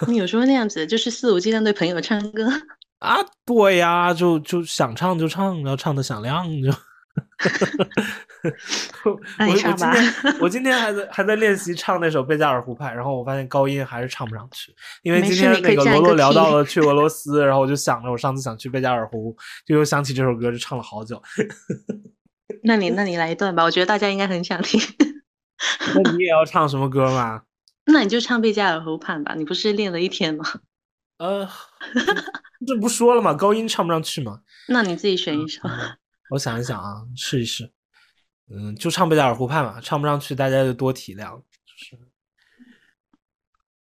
[0.09, 2.51] 你有时候那样子就是肆无忌惮对朋友唱歌。
[2.99, 6.73] 啊，对呀，就就想唱就唱，然后唱的响亮就。
[9.05, 9.13] 我
[9.49, 19.35] 我今天我今天还在还在练习唱那首《贝加尔湖畔》，然后我发现高音还是唱不上去，因为今天那个罗罗聊到了去俄罗斯，然后我就想着我上次想去贝加尔湖，
[19.65, 21.21] 就又想起这首歌，就唱了好久。
[22.65, 24.79] 那你那你来一段吧，我觉得大家应该很想听。
[25.95, 27.43] 那你也要唱什么歌吗？
[27.87, 30.45] 那你就唱《贝加尔湖畔》吧，你不是练了一天吗？
[31.19, 31.49] 呃。
[32.65, 33.35] 这不说了吗？
[33.35, 34.43] 高音唱不上去吗？
[34.69, 35.63] 那你自己选一首。
[36.31, 37.73] 我想一想啊，试一试。
[38.49, 39.81] 嗯，就唱《贝加尔湖畔》吧。
[39.83, 41.37] 唱不上去，大家就多体谅。
[41.39, 41.99] 就是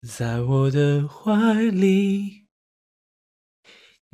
[0.01, 2.47] 在我的怀里，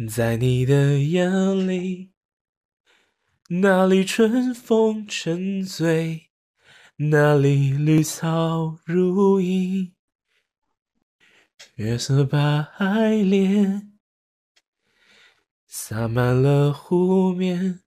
[0.09, 1.31] 在你的眼
[1.67, 2.11] 里，
[3.49, 6.29] 那里春风沉醉，
[6.97, 9.93] 那里绿草如茵，
[11.75, 13.88] 月色把爱恋。
[15.71, 17.81] 洒满了湖面，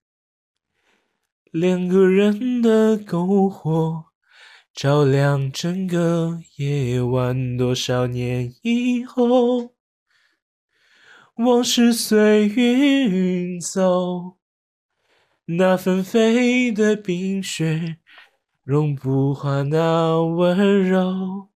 [1.51, 4.05] 两个人的篝火
[4.73, 7.57] 照亮整个夜晚。
[7.57, 9.75] 多少年以后，
[11.35, 14.37] 往事随云走，
[15.47, 17.97] 那纷飞的冰雪
[18.63, 21.49] 融不化那温柔。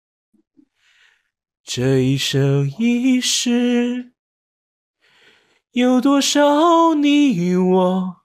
[1.64, 4.12] 这一生一世。
[5.78, 8.16] 有多少你我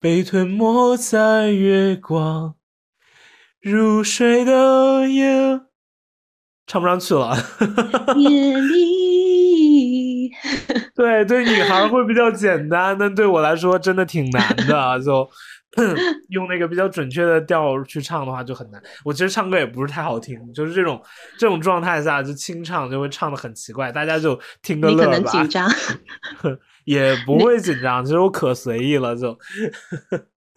[0.00, 2.56] 被吞没在月光
[3.60, 5.60] 入睡的夜，
[6.66, 7.36] 唱不上去了。
[8.18, 10.32] 夜里，
[10.96, 15.30] 对 对，女孩会比较简单，但对我来说真的挺难的，就。
[16.30, 18.82] 用那个比较准确的调去唱的话就很难。
[19.04, 21.02] 我其实唱歌也不是太好听，就是这种
[21.38, 25.16] 这种状态下就清唱就会唱的很奇怪，大家就听个乐吧。
[25.16, 25.70] 你可能紧张，
[26.84, 29.38] 也不会紧张，其实我可随意了，就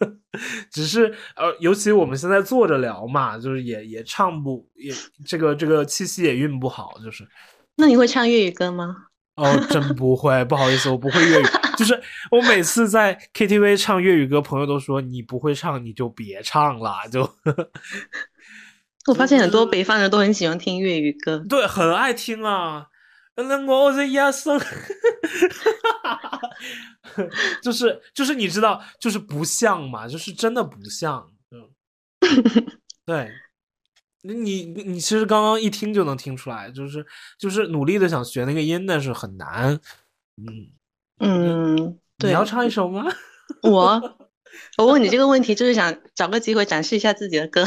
[0.70, 1.06] 只是
[1.36, 4.92] 呃，尤其我们现在坐着聊嘛，就是也也唱不也
[5.26, 7.26] 这个这个气息也运不好，就是。
[7.76, 8.94] 那你会唱粤语歌吗？
[9.36, 11.44] 哦，真不会，不好意思，我不会粤语。
[11.78, 16.96] 就是我每次在 KTV 唱粤语歌，朋友都说你不会唱，你就别唱了。
[17.10, 17.22] 就
[19.08, 22.86] 我发现很多北方人都很喜欢听粤语歌，对，很爱听啊。
[23.34, 24.60] 那我这一生，
[27.62, 31.26] 就是就是你知道，就是不像嘛，就是真的不像。
[31.50, 31.70] 嗯，
[33.06, 33.32] 对。
[34.22, 37.04] 你你你其实刚刚一听就能听出来，就是
[37.38, 39.78] 就是努力的想学那个音，但是很难。
[40.36, 40.70] 嗯
[41.18, 43.04] 嗯，你要唱一首吗？
[43.62, 44.16] 我
[44.78, 47.64] 我问你这个问题，就是想找个机会展示一下自己的歌。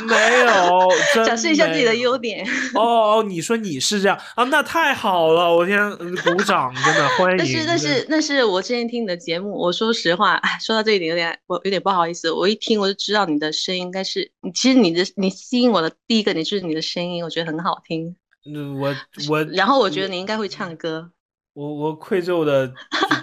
[0.06, 2.46] 没有，展示一下自己的优点。
[2.74, 4.44] 哦哦，你说你是这样啊？
[4.44, 7.38] 那太好了，我天，鼓掌，真的欢迎。
[7.38, 9.52] 但是，但是，那是我之前听你的节目。
[9.52, 12.30] 我说实话， 说到这一点有点，我有点不好意思。
[12.30, 18.14] 我一听我就知道你的声音应该是，其实你的你吸引我的第一个，你就是你的声音，我觉得很好听。
[18.46, 18.94] 嗯，我
[19.28, 21.10] 我，然后我觉得你应该会唱歌。
[21.54, 22.72] 我我愧疚的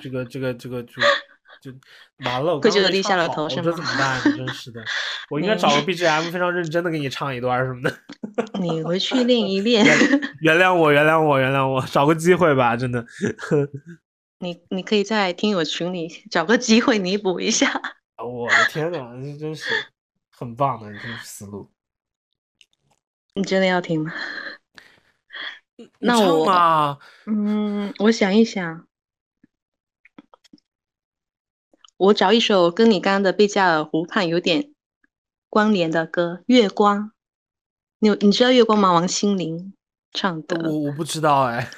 [0.04, 0.94] 这个这个这个就
[1.72, 3.64] 就完了，愧疚的低下了头，是吗？
[3.64, 4.22] 这怎么办？
[4.38, 4.84] 真是的，
[5.32, 7.98] 我应该找个 BGM 非常认真的给你唱一段什么的。
[8.62, 9.86] 你回去 练一练。
[10.42, 13.06] 原谅我，原谅我，原谅我，找个机会吧，真的。
[14.40, 17.82] 你你可以在听友群里找个机会弥补一下。
[18.18, 19.70] 我的天呐，这真是
[20.30, 21.72] 很棒的这个思路。
[23.34, 24.14] 你真的要听吗？
[26.00, 28.88] 那我，嗯，我想一想，
[31.98, 34.74] 我找一首跟你刚刚的《贝加尔湖畔》有点
[35.50, 37.00] 关联的歌，《月光》。
[38.00, 38.92] 你你知道《月光》吗？
[38.92, 39.74] 王心凌
[40.12, 40.70] 唱的。
[40.70, 41.70] 我我不知道哎。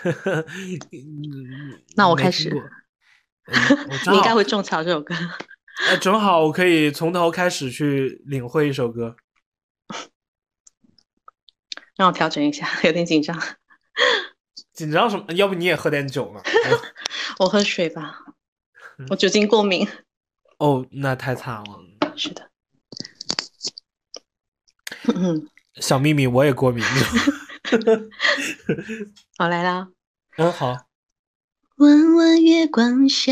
[1.95, 2.49] 那我开始。
[4.09, 5.13] 你应该会种草这首歌。
[5.87, 9.15] 哎，正好我可以从头开始去领会一首歌。
[11.95, 13.39] 让我调整一下，有点紧张。
[14.73, 15.25] 紧张什么？
[15.35, 16.41] 要不你也喝点酒嘛？
[17.39, 18.19] 我喝水吧，
[19.09, 19.87] 我酒精过敏。
[20.57, 21.85] 哦，那太惨了。
[22.15, 22.49] 是的。
[25.75, 26.83] 小秘密，我也过敏。
[29.37, 29.89] 好来啦。
[30.37, 30.75] 嗯，好。
[31.77, 33.31] 弯弯月光下，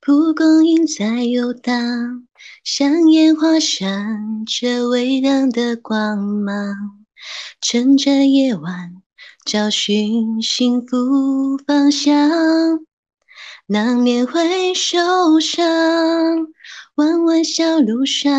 [0.00, 2.26] 蒲公英在游荡，
[2.64, 7.06] 像烟花闪着微亮的光芒，
[7.60, 9.02] 趁着夜晚。
[9.44, 12.80] 找寻幸福方向，
[13.68, 15.64] 难免会受伤。
[16.96, 18.32] 弯弯小路上，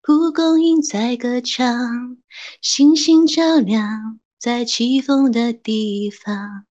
[0.00, 2.16] 蒲公英在歌唱，
[2.62, 6.64] 星星照亮在起风的地方。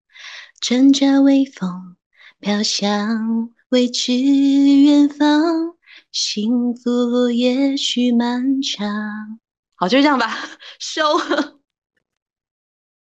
[0.62, 1.98] 乘着微风
[2.40, 5.76] 飘向未知远方，
[6.12, 9.40] 幸福也许漫长。
[9.76, 10.38] 好，就这样吧，
[10.80, 11.02] 收。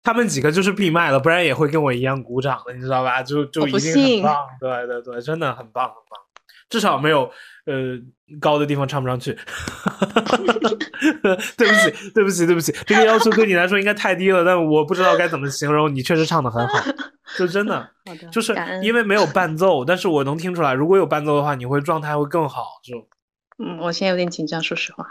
[0.07, 3.24] 他们几个就是闭麦了，不然也会跟我一样鼓掌的，你知道吧？
[3.24, 6.20] 就就已经很棒，对对对，真的很棒很棒，
[6.70, 7.28] 至少没有
[7.64, 7.98] 呃
[8.40, 9.36] 高的地方唱不上去。
[11.57, 15.92] 对不起对不起对不起，这个要求对你来说应该太低了，但我不知道该怎么形容。
[15.92, 16.78] 你确实唱的很好，
[17.36, 17.90] 就真的，
[18.30, 18.54] 就是
[18.84, 22.62] 因为没有伴奏，但是我能听出来，如果有伴奏的话，你会状态会更好。
[22.84, 22.96] 就
[23.59, 25.04] 嗯，我现在有点紧张，说实话。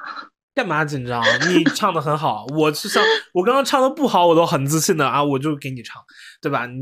[0.55, 1.21] 干嘛紧张？
[1.49, 3.03] 你唱的很好，我是唱，
[3.33, 6.01] 我刚刚唱的不好，我都很自信的啊，我就给你唱，
[6.41, 6.65] 对吧？
[6.65, 6.75] 你，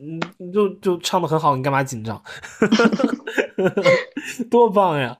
[0.00, 2.22] 你，你就就唱的很好，你干嘛紧张？
[4.48, 5.18] 多棒呀！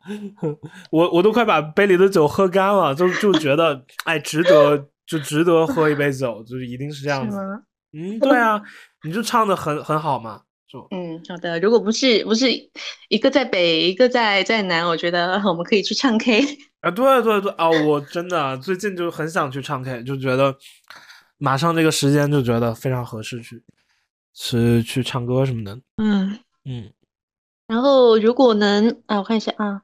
[0.93, 7.37] 我我都快把杯里的酒喝干了，就就觉得哎，值得，就值得喝一杯酒，就是一定是这样子。
[7.93, 8.63] 嗯，对啊，
[9.05, 10.43] 你就唱的很很好嘛。
[10.93, 11.59] 嗯，好的。
[11.59, 12.47] 如果不是不是
[13.09, 16.41] 一个在北，一个在在南，我觉得我们可以去唱 K
[16.81, 16.91] 啊！
[16.91, 17.69] 对对对啊！
[17.69, 20.57] 我真的最近就很想去唱 K，就觉得
[21.39, 23.63] 马上这个时间就觉得非常合适去
[24.33, 25.79] 是去唱歌什么的。
[25.97, 26.93] 嗯嗯。
[27.67, 29.83] 然后如果能啊，我看一下啊，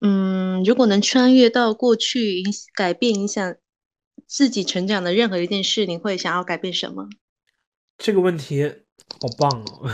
[0.00, 3.56] 嗯，如果能穿越到过去，影改变影响
[4.26, 7.08] 自己成长的任何一件事，你会想要改变什么？
[7.98, 8.84] 这个问题。
[9.22, 9.90] 好棒哦！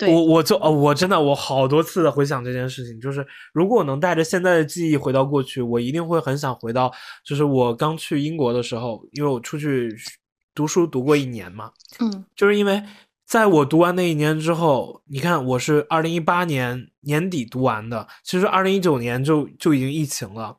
[0.08, 6.90] 我我就哦，我真的我好多次的回想这件事情，就是如果我能带着现在的记忆回到过去，我一定会很想回到，
[7.22, 9.94] 就是我刚去英国的时候，因为我出去
[10.54, 12.82] 读书读过一年嘛，嗯，就是因为
[13.26, 20.56] 在我读完那一年之后，你看我是二零一八年年底读完的，其实二零一九年就就已经疫情了，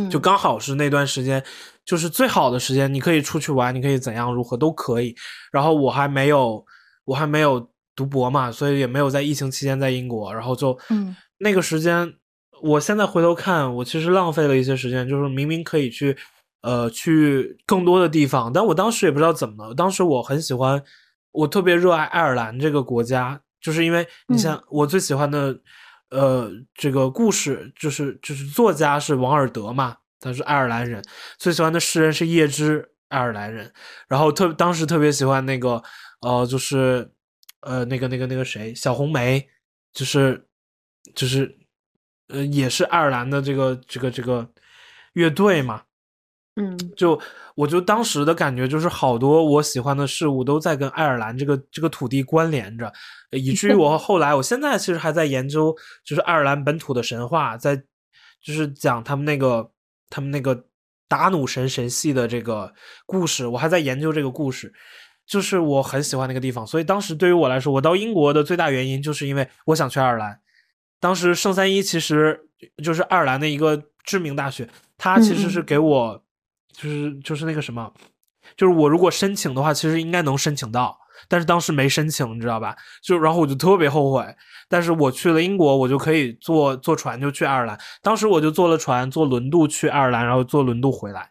[0.00, 1.44] 嗯，就刚好是那段时间，
[1.84, 5.14] 就是最好的时间，你可以出去玩，你可以怎样如何都可以，
[5.52, 6.64] 然后我还没有。
[7.04, 12.14] 我还没有读博嘛，所以也没有在疫情期间在英国，然后就，嗯，那个时间，
[12.62, 16.16] 我现在回头看，我其实浪费了一些时间，就是明明可以去，
[16.62, 19.74] 呃，去更多的地方，但我当时也不知道怎么了。
[19.74, 20.82] 当时我很喜欢，
[21.30, 25.56] 我特别热爱爱尔兰这个国家，就是因为你像我最喜欢的，
[26.10, 31.00] 呃，这个故事就是就是作家是王尔德嘛，他是爱尔兰人，
[31.38, 33.72] 最喜欢的诗人是叶芝，爱尔兰人，
[34.08, 35.82] 然后特当时特别喜欢那个。
[36.24, 37.10] 呃，就是，
[37.60, 39.46] 呃，那个、那个、那个谁，小红梅，
[39.92, 40.46] 就是，
[41.14, 41.58] 就是，
[42.28, 44.48] 呃，也是爱尔兰的这个、这个、这个
[45.12, 45.82] 乐队嘛。
[46.56, 47.20] 嗯，就
[47.56, 52.92] 我就当时的感觉，就是好多我喜欢的事物都在跟爱尔兰这个这个土地关联着，
[53.32, 57.76] 以至于 我后来，我现在其实还在研究，就是爱尔兰本土的神话，在
[58.40, 59.72] 就是讲他们那个
[60.08, 60.66] 他们那个
[61.08, 62.72] 达努神神系的这个
[63.04, 64.72] 故事，我还在研究这个故事，
[65.26, 70.40] 就是我很喜欢那个地方，所以当时对于我来说，我到英国的最大原因就是因为我想去爱尔兰。
[71.00, 72.48] 当时圣三一其实
[72.82, 76.22] 就是爱尔兰的一个知名大学，它其实是给我
[76.72, 77.92] 就是就是那个什么，
[78.56, 80.98] 就是我如果申请的话，其实应该能申请到。
[81.28, 82.76] 但是当时没申请，你知道吧？
[83.02, 84.26] 就然后我就特别后悔。
[84.68, 87.78] 但是我去了英国，我就可以坐坐船就去爱尔兰。
[88.02, 91.30] 当时我就坐了船，坐轮渡去爱尔兰，然后坐轮渡回来，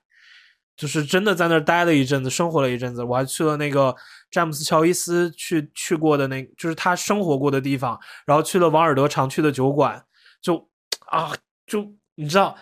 [0.76, 3.04] 就是真的在那儿待了一阵子，生活了一阵子。
[3.04, 3.96] 我还去了那个
[4.32, 10.04] 詹姆斯·乔伊斯去去过的那，就是他生活过的地方，然后去了王尔德常去的酒馆。
[10.42, 10.70] 就
[11.08, 11.32] 啊，
[11.66, 12.56] 就你知道，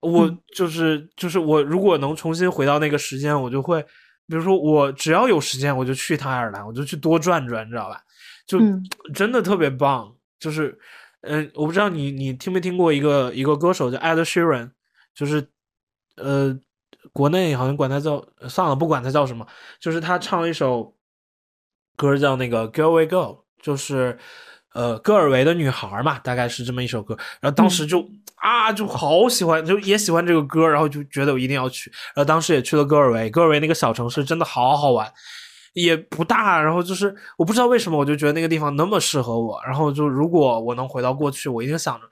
[0.00, 3.84] 我就是就是我如果能重新回到那个时间，我就会。
[4.28, 8.02] 比如说，我只要有时间，我就去一趟爱尔兰，我就去多转转，你知道吧？
[8.44, 8.58] 就
[9.14, 10.12] 真的特别棒。
[10.40, 10.76] 就是，
[11.20, 14.72] 嗯，我不知道你你听没听过一个一个歌手叫 Ed Sheeran，
[15.14, 15.48] 就是，
[16.16, 16.58] 呃，
[17.12, 19.46] 国内好像管他叫算了，不管他叫什么，
[19.80, 20.94] 就是他唱了一首
[21.96, 24.18] 歌叫那个 Go Away Go，就是。
[24.74, 27.16] 呃，戈尔维的女孩嘛，大概是这么一首歌。
[27.40, 31.90] 然后当时就啊，就好喜欢，就也喜欢这个歌，然后就觉得我一定要去。
[32.14, 35.10] 然后当时也去了戈尔维，戈尔维那个小城市真的好好玩，
[35.72, 36.60] 也不大。
[36.60, 39.58] 然后就是我不知道为什么，我就觉得那个地方那么适合我。
[39.64, 42.06] 然后就如果我能回到过去，我一定想着，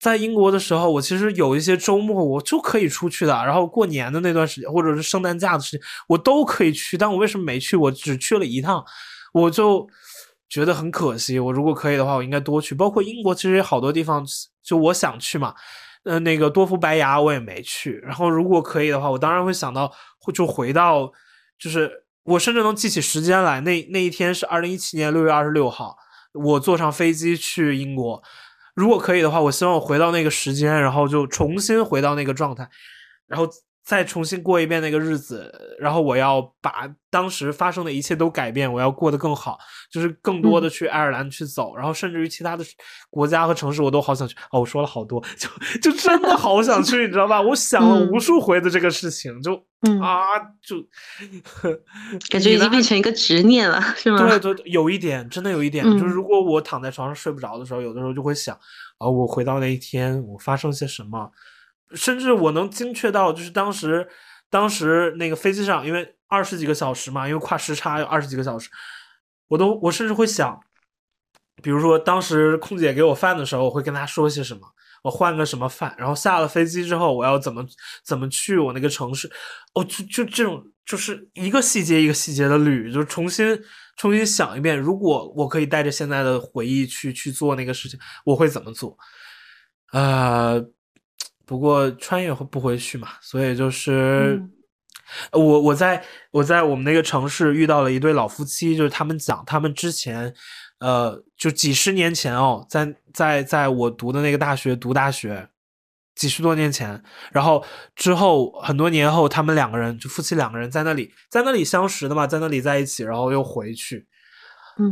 [0.00, 3.32] 在英国的时候，我其实有一些周末我就可以出去的。
[3.44, 6.96] 然后过年的那段时间，或者是圣诞假的时间，我都可以去。
[6.98, 7.76] 但我为什么没去？
[7.76, 8.84] 我只去了一趟，
[9.32, 9.88] 我就。
[10.48, 12.72] 觉得很可惜，我如果可以的话，我应该多去。
[12.72, 14.24] 包括英国，其实好多地方，
[14.62, 15.52] 就我想去嘛。
[16.04, 17.94] 呃，那个多夫白牙我也没去。
[18.04, 21.10] 然后如果可以的话，我当然会想到会，就回到，
[21.58, 21.90] 就是
[22.22, 23.60] 我甚至能记起时间来。
[23.62, 25.96] 那那一天是二零一七年六月二十六号，
[26.32, 28.22] 我坐上飞机去英国。
[28.76, 32.68] 如果可以的话，我希望我回到那个时间，然后就重新回到那个状态，
[33.26, 33.48] 然后。
[33.86, 39.56] 再重新过一遍那个日子，然后我要把当时发生的一切都改变，我要过得更好，
[39.92, 42.64] 就是更多的去爱尔兰去走，然后甚至于其他的
[43.10, 44.34] 国家和城市我都好想去。
[44.50, 45.48] 哦，我说了好多，就
[45.80, 47.40] 就真的好想去，你知道吧？
[47.40, 49.54] 我想了无数回的这个事情，就
[50.02, 50.84] 啊，就
[52.28, 54.18] 感觉已经变成一个执念了，是吗？
[54.18, 58.52] 对对，有一点，真的有一点，就是如果我躺在床上睡不着的时候，有的时候就会想，
[58.98, 61.30] 啊，我回到那一天，我发生些什么。
[61.94, 64.08] 甚至我能精确到，就是当时，
[64.50, 68.68] 当时那个飞机上，因为二十几个小时嘛，因为跨时差有二十几个小时，
[69.48, 70.58] 我都我甚至会想，
[71.62, 74.62] 比如说当时空姐给我饭的时候，我会跟她说些什么，
[75.04, 77.64] 我换个什么饭，然后下了飞机之后，我要怎么
[78.04, 79.30] 怎么去我那个城市，
[79.74, 83.62] 哦，就就这种，就是一个细节一个细节的捋，就重新
[83.96, 88.98] 重新想一遍，如果我可以带着现在的回忆去去做那个事情，我会怎么做？
[89.92, 90.64] 呃。
[91.46, 94.42] 不过穿越不回去嘛，所以就是
[95.30, 100.34] 我我在我在我们那个城市遇到了一对老夫妻，就是他们讲他们之前，
[100.80, 105.48] 呃，就几十年前哦，在在在我读的那个大学读大学，
[106.16, 114.04] 几十多年前，然后之后很多年后，他们两个人就夫妻两个人在那里在那里相识的嘛，在那里在一起，然后又回去，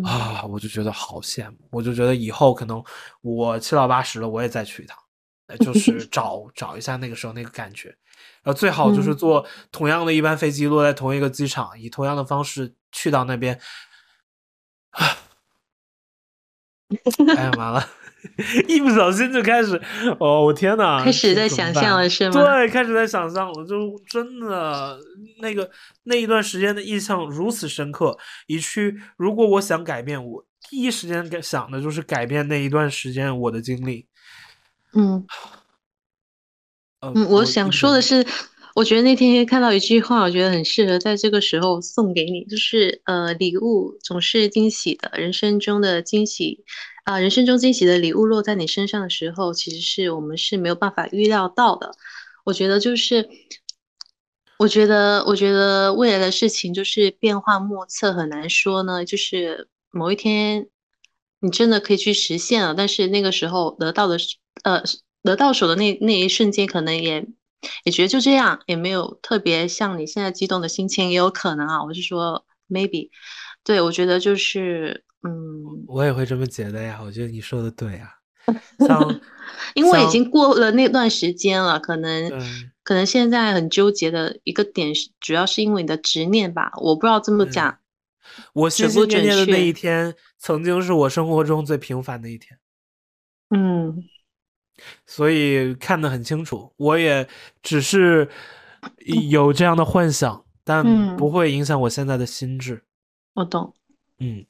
[0.05, 2.81] 啊，我就觉得好羡慕，我就觉得以后可能
[3.23, 4.97] 我七老八十了，我也再去一趟。
[5.61, 7.89] 就是 找找一下那个时候那个感觉，
[8.43, 13.61] 然后最好就是坐同样的一班飞机落在同一个机场，以同样的方式去到那边。
[17.37, 17.85] 哎呀妈了，
[18.69, 19.81] 一不小心就开始，
[20.21, 22.33] 哦，我天呐，开始在想象了是吗？
[22.33, 24.99] 对，开始在想象了，就真的
[25.41, 25.69] 那个
[26.05, 28.17] 那一段时间的印象如此深刻，
[28.47, 34.07] 以去如果我想改变，我第一时间想的就是改变那一段时间我的经历。
[34.95, 35.27] 嗯，
[37.01, 38.25] 嗯，我想说的是，
[38.75, 46.65] 我觉得那天看到一句话，我觉得很适合在这个时候送给你，就是呃，礼物总是惊喜的，人生中的惊喜
[47.05, 51.93] 啊，人生中惊喜的礼物落在你身上的时候，其实是我们是没有办法预料到的。
[52.45, 53.29] 我觉得就是，
[54.59, 59.05] 我觉得，我觉得未来的事情就是变化莫测，很难说呢。
[59.05, 60.69] 就是某一天
[61.41, 64.37] 你真的可以去实现了，但是那个时候得到的是。
[64.63, 64.83] 呃，
[65.23, 67.27] 得到手的那那一瞬间，可能也
[67.85, 71.83] 也觉得就这样，也没有特别像你现在激动的心情，也有可能啊。
[71.83, 73.11] 我是说，maybe，
[73.65, 77.01] 对我觉得就是，嗯，我也会这么觉得呀。
[77.03, 78.11] 我觉得你说的对啊，
[78.87, 79.21] 像
[79.75, 82.31] 因为已经过了那段时间了，可能
[82.83, 86.71] 可能现在很纠结的一个点是，主要是因为你的执念吧。
[86.77, 87.79] 我不知道这么讲，
[88.53, 92.59] 我心心念念的那一天，曾经是我生活中最平凡的一天。
[93.51, 94.05] 嗯。
[95.07, 96.73] 所以看得很清楚。
[96.77, 97.27] 我也
[97.63, 98.29] 只是
[99.29, 102.85] 有这样的幻想，但不会影响我现在的心智。
[103.35, 103.75] 我懂。
[104.19, 104.45] 嗯，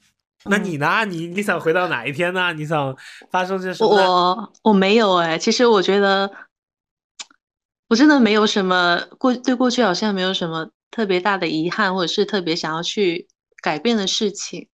[0.45, 1.05] 那你呢？
[1.05, 2.53] 你你想回到哪一天呢？
[2.53, 2.95] 你想
[3.31, 3.89] 发生些什么？
[3.89, 6.31] 我我没有哎，其实我觉得
[7.87, 13.27] 我真的没有什么过对过去好像没有什么特别大的遗憾，或者是特别想要去
[13.61, 14.69] 改变的事情。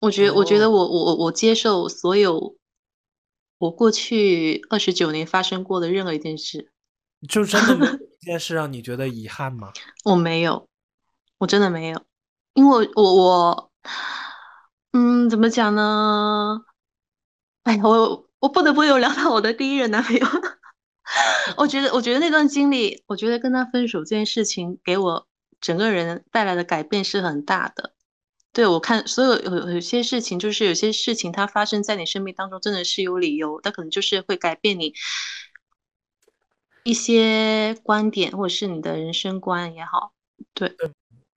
[0.00, 2.54] 我觉得，我觉得我我我接受所有
[3.58, 6.70] 我过去二十九年发生过的任何一件事。
[7.28, 9.72] 就真的没有一件事让你觉得遗憾吗？
[10.04, 10.68] 我没有，
[11.38, 12.02] 我真的没有，
[12.54, 13.70] 因为我我。
[14.92, 16.62] 嗯，怎么讲呢？
[17.64, 20.26] 哎，我我不得不有聊到我的第一任男朋友。
[21.58, 25.26] 我觉得，我觉得那段经历，我觉得跟他分手这件事情，给我
[25.60, 27.92] 整个人带来的改变是很大的。
[28.56, 34.94] 对我看，所有有有些事情，就是有些事情它发生在你生命当中，真的是有理由，它可能就是会改变你
[36.82, 40.12] 一些观点，或者是你的人生观也好。
[40.54, 40.74] 对。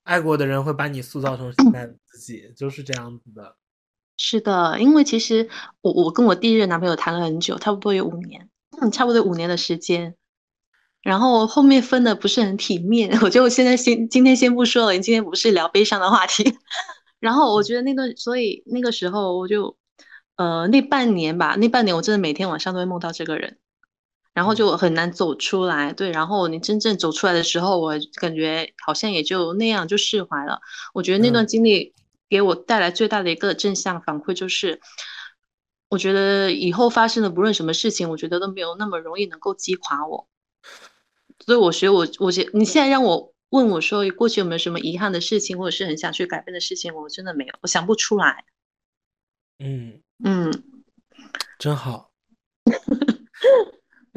[0.06, 3.58] 爱过的人会把你塑造成现在的自己，就是这样子的。
[4.16, 5.50] 是的，因为其实
[5.82, 8.50] 我我跟我第一任男朋友谈了很久，差不多有五年，
[8.80, 10.16] 嗯，差不多五年的时间。
[11.02, 16.58] 然后后面分的不是很体面， 我觉得我现在先今天先不说了，今天不是聊悲伤的话题。
[17.20, 19.78] 然后我觉得那段，所以那个时候我就，
[20.36, 23.58] 呃，那半年吧，那半年我真的每天晚上都会梦到这个人。
[24.32, 26.12] 然后就很难走出来，对。
[26.12, 30.62] 然后你真正走出来的时候，我感觉好像也就那样就释怀了。
[30.94, 31.94] 我觉得那段经历
[32.30, 34.80] 给我带来最大的一个正向反馈就是，
[35.90, 40.30] 我觉得以后发生的不论什么事情，我觉得都没有那么容易能够击垮我。
[41.46, 48.45] 所以我学我，我觉你现在让我问我说过去有没有什么遗憾的事情，或者是很想去改变的事情，我真的没有，我想不出来。
[49.60, 50.52] 嗯嗯，
[51.58, 52.12] 真好。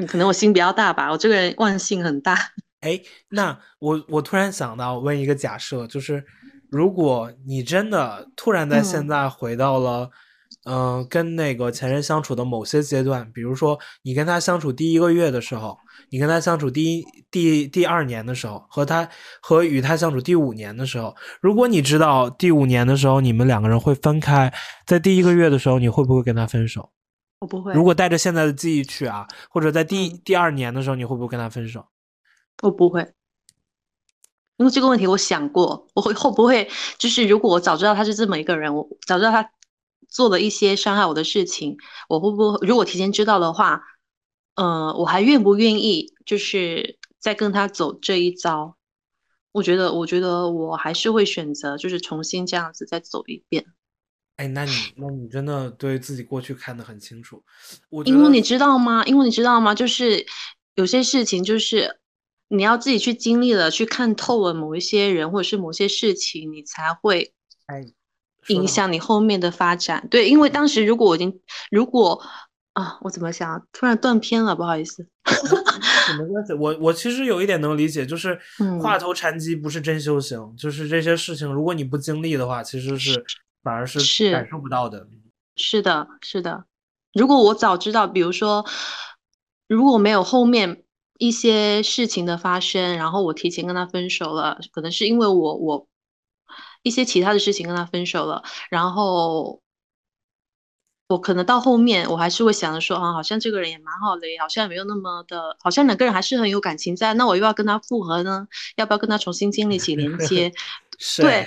[0.09, 2.37] 可能我心比较大吧，我这个人忘性很大。
[2.81, 6.25] 哎，那我我突然想到问一个假设，就是
[6.71, 10.11] 如果你真的突然在现在回到了，嗯，
[11.09, 15.79] 跟那个前任相处的某些阶段，比如说你跟他相处第一个月的时候，
[16.11, 19.09] 你跟他相处第一第第二年的时候，和他
[19.41, 24.53] 和与他相处第五年的时候，如果你知道第五年的时候你们两个人会分开，
[24.87, 26.91] 在第一个月的时候，你会不会跟他分手？
[27.41, 27.73] 我不会。
[27.75, 31.87] 如果带着现在的记忆去啊，或者在第第二年的时候，你会不会跟他分手？
[32.63, 33.01] 我不会，
[34.59, 39.51] 因为这个问题我想过，我会会不会就是如果我早知道他是这么一个人，我早知道他
[40.13, 43.83] 做了一些伤害我的事情，我会不会如果提前知道的话，
[44.55, 48.77] 呃，我还愿不愿意就是再跟他走这一遭？
[49.53, 53.67] 我觉得，我觉得我还是会选择就是重新这样子再走一遍。
[54.37, 57.43] 哎，那你那你真的对自己过去看得很清楚。
[57.91, 59.05] 我因为你知道吗？
[59.05, 59.75] 因为你知道吗？
[59.75, 60.25] 就是
[60.75, 62.01] 有些事情，就是
[62.49, 67.35] 你要自己去经历了，去看透了某一些人或者是某些事情，你才会
[67.67, 67.93] 哎
[68.49, 70.07] 影响你后面的发展。
[70.11, 71.41] 对，因为当时如果我已经
[71.71, 72.23] 如果
[72.73, 73.67] 啊，我怎么想？
[73.73, 75.07] 突然断片了，不好意思。
[76.19, 78.39] 没关系，我我其实有一点能理解，就是
[78.83, 83.25] 话头禅机不是真修行，就是这些事情，如果你不经历的话，其实是。
[83.65, 85.07] 反而是感受不到的，
[85.55, 86.65] 是的，是的。
[87.13, 88.67] 如果我早知道，比如说，
[89.69, 90.83] 如果没有后面
[91.17, 95.87] 一些事情的发生，然后我提前跟他分手了，可能是因为我我
[96.83, 99.61] 一些其他的事情跟他分手了，然后。
[101.09, 107.13] 我可能到后面，我还是会想着说啊，好像这个人也蛮好的，好像也没有那么的，好像两个人还是很有感情在。
[107.13, 108.49] 那我又要跟他复合呢？
[108.77, 110.51] 要不要跟他重新建立起连接？
[111.21, 111.47] 对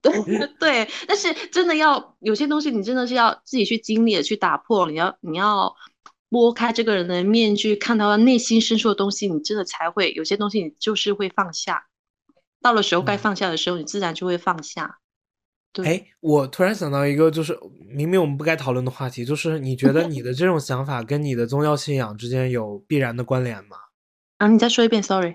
[0.00, 0.12] 对
[0.60, 4.88] 对，但是真的要有些东西，你真的是要自己去经历的，去打破。
[4.88, 5.74] 你要你要
[6.28, 11.86] 拨开这个人的面具，看到他内心深处的东西，你真的才会有些东西，你就是会放下。
[12.62, 14.98] 到了时候该放下的时候，你自然就会放下。
[15.84, 17.58] 哎，我突然想到一个，就是
[17.88, 23.76] 明明我们不该讨论的话题，就是你觉得你的这种想法跟你的宗教信仰之间有必然的关联吗？
[24.36, 25.34] 啊，你再说一遍，sorry。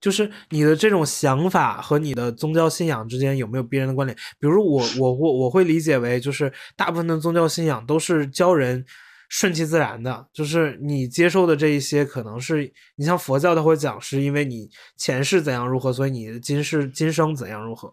[0.00, 4.16] 就是你的这种想法和你的宗教信仰之间有没有必然的关联？
[4.38, 8.84] 比如我，我，我，我会理解为，就是大部分的宗教信仰都是教人
[9.28, 17.92] 顺其自然的，就是你接受的这一些，可能是你像佛教，他会讲是因为你前世怎样如何，所以你今世今生怎样如何。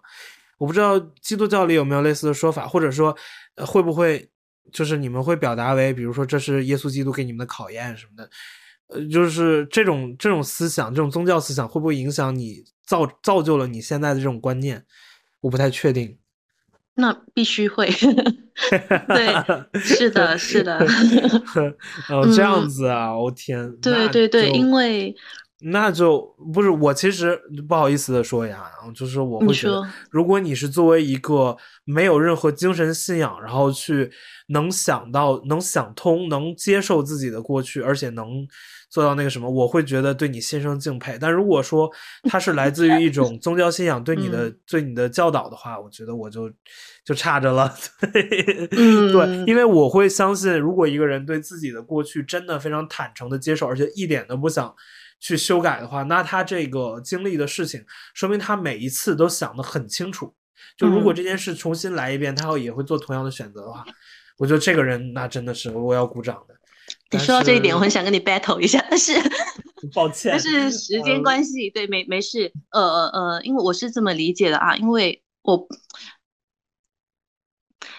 [0.57, 3.15] 我不知道基督教里有没有类似的说法，或者说，
[3.57, 4.29] 会不会
[4.71, 8.29] 就是你们会表达为，比如说这是耶稣基督给你们的考验什么的，
[8.87, 14.85] 呃，就是这种这种思想，这种宗教思想会不会影响你造造就了你现在的这种观念？
[15.41, 16.17] 我不太确定。
[16.95, 17.87] 那必须会，
[19.07, 20.77] 对，是的，是的。
[22.09, 23.75] 哦，这样子啊，我天。
[23.81, 25.13] 对对对，因为
[25.61, 26.21] 那就
[26.53, 28.63] 不是我，其实不好意思的说呀，
[28.95, 34.09] 就是我会觉得，如果你是作为一个没有任何精神信仰，然后去
[34.47, 38.47] 能想到、能想通、能接受自己的过去，而且能。
[38.89, 41.17] 做到那个什么，我会觉得对你心生敬佩。
[41.19, 41.89] 但如果说
[42.23, 46.49] 他是来自于一种宗教信仰对你的对你的教导的话，我觉得我就
[47.03, 47.73] 就差着了。
[48.11, 54.73] 对，因为我会相信，如果一个人对自己的过去真的非常坦诚的接受，而且一点都不想
[55.19, 57.83] 去修改的话，那他这个经历的事情，
[58.13, 60.33] 说明他每一次都想得很清楚。
[60.77, 63.83] 就如果这件事重新来一遍，他也会做同样的选择的话，
[64.37, 66.54] 我觉得这个人那真的是我要鼓掌的。
[67.11, 69.13] 你说到这一点，我很想跟你 battle 一下，但是
[69.93, 75.67] 抱歉，但是时间关系，对，没没事，呃呃呃，因为我是这么理解的啊，因为我，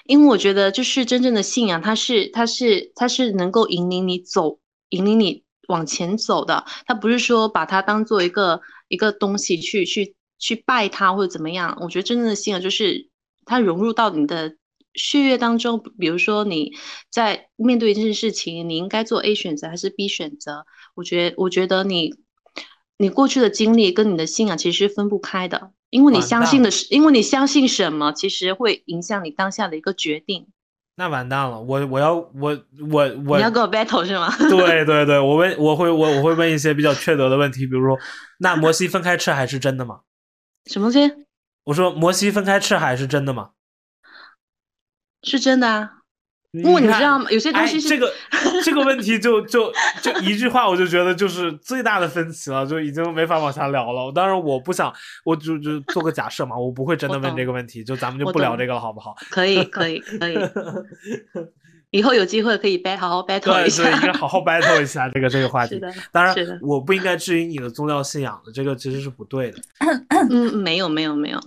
[0.04, 13.08] 因为我觉得就是真正的信仰，它是它是它是能够引领你走，引领你往前走的，它不是说把它当做一个一个东西去去去拜它或者怎么样，我觉得真正的信仰就是
[13.44, 14.56] 它融入到你的。
[14.96, 16.72] 血液当中，比如说你
[17.10, 20.64] 在面对一件事情，你应该做 A 选择还是 B 选择？
[20.94, 22.14] 我觉我觉得你
[22.98, 30.48] 你过去的经历跟你的信仰其实是分不开的，因为你相信的是，因为你相信什么，其实会影响你当下的一个决定。
[30.98, 32.58] 那完蛋了，我我要我
[32.90, 34.34] 我我你要跟我 battle 是吗？
[34.48, 37.98] 对对对，我问我会我我会问一些比较缺德的问题，比如说，
[38.38, 40.00] 那摩西分开吃海是真的吗？
[40.64, 41.12] 什么东西？
[41.64, 43.50] 我说摩西分开吃海是真的吗？
[45.26, 45.90] 是真的啊，
[46.52, 47.26] 因为你知道吗？
[47.30, 48.10] 有些东西是这个
[48.64, 49.70] 这个问题，就就
[50.00, 54.10] 就一句话，我就觉得就是最大的分歧了，就已经没法往下聊了。
[54.12, 54.90] 当然，我不想，
[55.24, 59.14] 我就就做个假设嘛，我不会真的问这个问题，就咱们就不聊这个了，好不好？
[59.30, 60.38] 可以，可以， 可以。
[61.90, 65.80] 以后有机会可以 battle 好好 battle 一下，对，应该好好 battle 一下这个这个话题。
[66.10, 69.58] 当然，我不应该质疑你的宗教信仰的，这个其实是不对的。
[70.30, 71.40] 嗯，没有，没有，没有。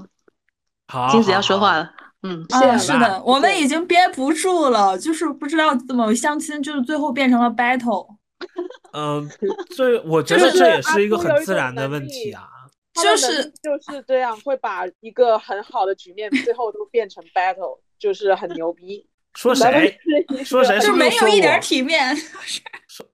[0.87, 1.91] 好，金子要说话了。
[2.21, 2.45] 嗯，
[2.79, 8.15] 是的，我们已经憋不住了，就是不知道怎么相亲，就是最后变成了 battle。
[8.93, 9.29] 嗯，
[9.75, 12.47] 这我觉得这也是一个很自然的问题啊。
[13.01, 19.05] 就是 就是这样，会把一个很好的局面最后都变成 battle，就是很牛逼。
[19.35, 19.97] 说谁？
[20.43, 20.77] 说谁？
[20.79, 22.13] 就没有一点体面。
[22.15, 22.61] 是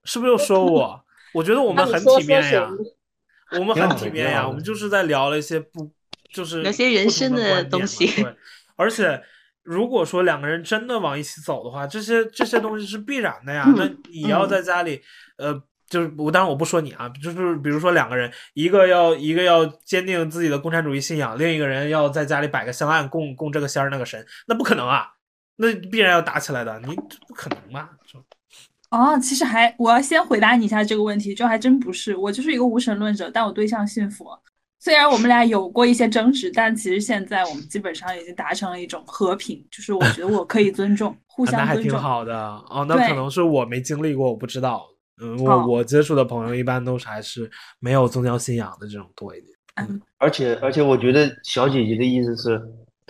[0.03, 0.99] 是不是又说我？
[1.33, 2.69] 我觉得我们很体面呀，
[3.59, 5.91] 我们很体面呀，我们就是在聊了一些不
[6.33, 8.09] 就是有些人生的东西。
[8.75, 9.21] 而且，
[9.63, 13.65] 如果说两个人真的往一起走的话，这些这些东西是必然的呀。
[13.75, 15.01] 那你要在家里，
[15.37, 15.59] 呃，
[15.89, 25.07] 就是我当然我不说你啊，就是比如说两个人，一个要一个要坚定自己的共产主义信仰，另一个人要在家里摆个香案供供这个仙儿那个神，那不可能啊，
[25.55, 26.95] 那必然要打起来的，你
[27.27, 27.89] 不可能嘛？
[28.05, 28.19] 就
[28.91, 34.39] 哦，其实还我要先回答你一下这个问题，就还真不是，我就是一个无神论者，但我对象信佛。
[34.85, 41.75] 虽然我们俩有过一些争执，但其实现在我们基本上已经达成了一种和平，就是我觉得我可以尊重，互相尊重。
[41.75, 42.37] 那还挺好的
[42.69, 42.85] 哦。
[42.87, 44.85] 那可能是我没经历过，我不知道。
[45.19, 49.57] 嗯，我我接触的朋友一般都是还是没有宗教信仰的这种多一点。
[49.77, 52.61] 嗯，而且而且我觉得小姐姐的意思是，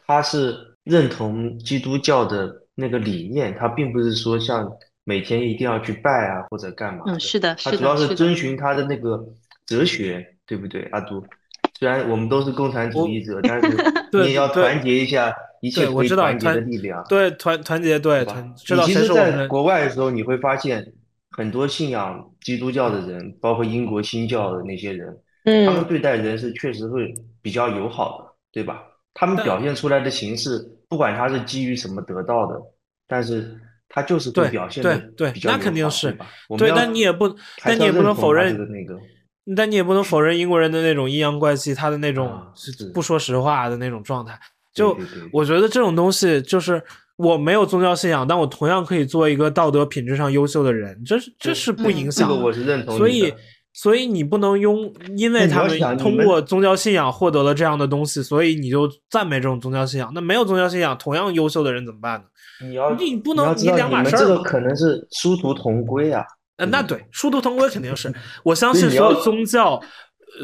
[0.07, 0.55] 她是
[0.86, 4.65] 认同基督教的那个理念，她并不是说像
[5.03, 7.03] 每天一定要去拜啊或者干嘛。
[7.07, 7.71] 嗯，是的，是的。
[7.71, 9.21] 她主要是遵循她的那个
[9.65, 11.21] 哲学，对不对，阿杜？
[11.78, 13.78] 虽然我们都是共产主义者，但是
[14.13, 17.03] 你也要团结一下一切可以团结的力量。
[17.09, 18.47] 对团团结，对团。
[18.47, 20.86] 你其实在国外的时候，你会发现
[21.32, 25.17] 很多信仰基督教的人，包括英国新教的那些人，
[25.65, 28.82] 他们对待人是确实会比较友好的，对吧？
[29.13, 32.55] 他们表现出来的形式，不管他是基于什么得到的，
[33.07, 33.53] 但是
[33.89, 34.97] 他就是会表现的
[35.34, 36.17] 比较那肯定是。
[36.57, 38.97] 对，但你也不，但你也不能否认那个。
[39.56, 42.41] 但你也不能否认英国人的那种阴阳怪气，他的那种
[42.93, 44.39] 不说实话的那种状态。
[44.74, 44.98] 就
[45.32, 46.82] 我觉得这种东西，就是
[47.16, 52.28] 我没有宗教信仰，但我同样可以做一个道德品质上优秀的人，这是这是不影响。
[52.28, 52.98] 这个我是认同。
[52.98, 53.34] 所以，
[53.72, 60.12] 所以你不能用，因为他们通过宗教信仰获得了这样的东西，所以你就赞美这种宗教信仰。
[60.14, 62.26] 那没有宗教信仰，同样优秀的人怎么办呢？
[62.62, 64.20] 你要你不能你两码事儿。
[64.20, 66.26] 这个可能是殊途同归啊。
[66.58, 68.14] 呃，那对，殊途同归肯定是。
[68.43, 69.82] 我相信所有宗教，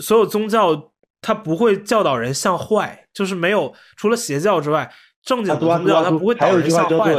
[0.01, 0.91] 所有宗教，
[1.21, 4.91] 它不会教导人向坏，就是没有除了邪教之外，
[5.23, 7.15] 正经的宗教它不会导人向坏。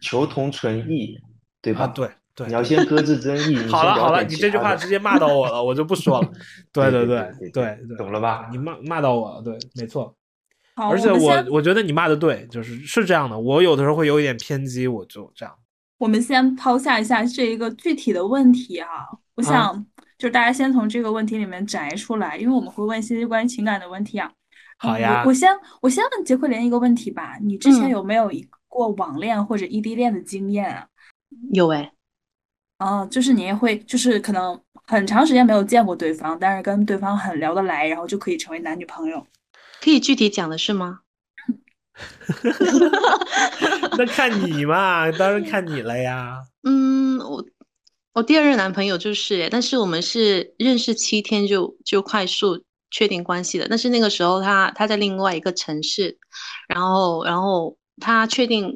[0.00, 1.18] 求同存异，
[1.60, 1.88] 对吧？
[1.88, 3.56] 对对，你要先搁置争议。
[3.68, 6.28] 好了好了，你这句话直接骂到我了，我就不说了。
[6.72, 8.48] 对对对对对，懂了吧？
[8.52, 10.14] 你骂骂到我了，对，没错。
[10.76, 13.38] 而且我我觉得你骂的对，就是是这样的。
[13.38, 15.54] 我有的时候会有一点偏激，我就这样。
[16.00, 18.88] 我们先抛下一下这一个具体的问题啊，
[19.34, 19.86] 我想
[20.16, 24.32] 就是大家先从这个问题里面摘出来，因为我们会问一些关于情感的问题啊。
[24.78, 25.50] 好呀，我先
[25.82, 30.86] 我先问杰奎琳一个问题吧，你之前有没有一过网恋或者异地恋的经验啊？
[31.52, 31.92] 有哎，
[32.78, 39.26] 哦，就是你也会就是可能很长时间没有见过对方，但是跟对方很聊得来，然后就可以成为男女朋友。
[39.82, 41.00] 可以具体讲的是吗？
[43.98, 46.42] 那看你嘛，当然看你了呀。
[46.64, 47.44] 嗯，我
[48.14, 53.66] 我第二任男朋友就是，但是我们是认识七天就就快速确定关系的。
[53.68, 56.18] 但是那个时候他他在另外一个城市，
[56.68, 58.74] 然后然后他确定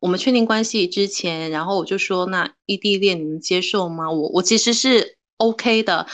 [0.00, 4.10] 我们确定关系之前，然后我就说那异地恋你能接受吗？
[4.10, 5.15] 我我其实是。
[5.38, 6.06] OK 的，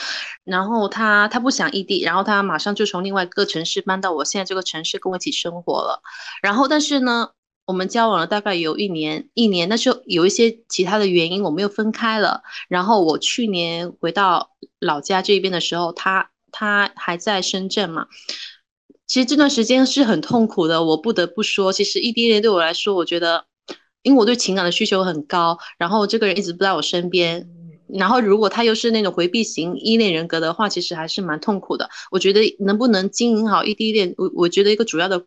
[0.44, 6.02] 然后他他不想异地，然后他马上就从另外一个城市搬到我现在这个城市跟我一起生活了。
[6.42, 7.30] 然后但是呢，
[7.64, 12.42] 我们交往了大概有一年，一年，但是有一些其他的原因，我们又分开了。
[12.68, 14.50] 然后我去年回到
[14.80, 18.08] 老家这边的时候，他他还在深圳嘛。
[19.06, 23.44] 其实这段时间是很痛苦的，我不得不说，其实异地恋对我来说，我觉得，
[24.02, 27.46] 因为我对情感的需求很高，然后这个人一直不在我身边。
[27.98, 31.90] 然后，如果他又是那种回避型依恋人格的话，其实还是蛮痛苦的。
[32.10, 35.26] 我觉得能不能经营好异地恋，我我觉得一个主要的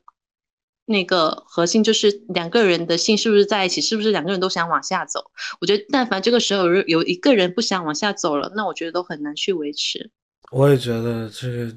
[0.85, 5.31] 那个核心就是两个人的心是不是在一起，是不是两个人都想往下走。
[5.61, 10.11] 我觉得，但凡这个时候有有一个人不想往下走了，那我觉得都很难去维持。
[10.51, 11.75] 我也觉得这个，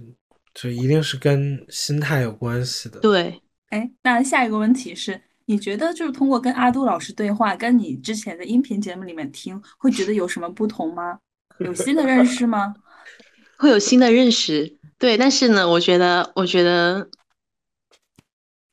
[0.54, 3.00] 这一定是跟心态有关系的。
[3.00, 5.20] 对，哎，那下一个问题是。
[5.48, 11.18] 你觉得就是通过跟阿杜老师对话，跟你之前的音频节目里面听，会觉得有什么不同吗？
[11.60, 12.74] 有新的认识吗？
[13.56, 15.16] 会有新的认识，对。
[15.16, 17.08] 但是呢，我觉得，我觉得，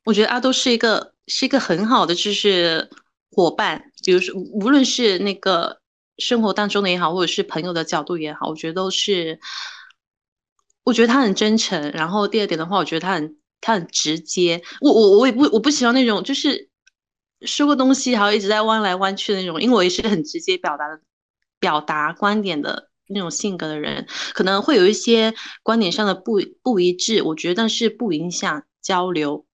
[0.04, 2.90] 我觉得阿杜是一个是一个很好的就是
[3.32, 3.94] 伙伴。
[4.04, 5.80] 比如说，无论是那个
[6.18, 9.40] 生活当中的也好，或者是朋友的角度也好，我觉得都是。
[10.84, 11.92] 我觉得他很真诚。
[11.92, 13.38] 然后第二点的话，我觉得他很。
[13.66, 16.70] 他很直接，我我我也不我不喜欢那种就是
[17.48, 21.00] 说个东西，然后一直在弯来弯去的那种，因为我也是很直接表达的
[21.60, 24.06] 表达观点的那种性格的人，
[24.36, 29.48] 可能会有一些观点上的不不一致，我觉得但是不影响交流。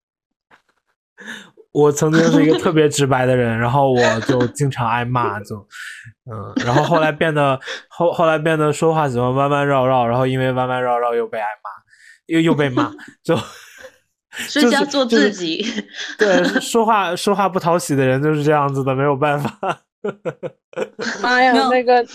[1.72, 5.56] 我曾经是一个特别直白的人，然后我就 经常挨骂，就
[6.30, 7.58] 嗯，然后后来变得
[7.88, 11.70] 后后来变得说话喜欢弯弯绕绕，然后因为弯弯绕绕又被挨骂，
[12.26, 12.92] 又又被骂，
[13.24, 13.40] 就。
[14.48, 15.62] 是要做自己，
[16.18, 19.84] 对，说话 说话不讨喜的人就是这样子的，没有办法。
[21.22, 22.06] 妈呀，那个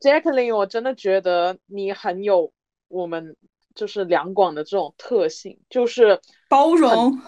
[0.00, 2.52] Jacqueline，我真的觉得你很有
[2.86, 3.36] 我们
[3.74, 7.18] 就是两广的这种特性，就是包容，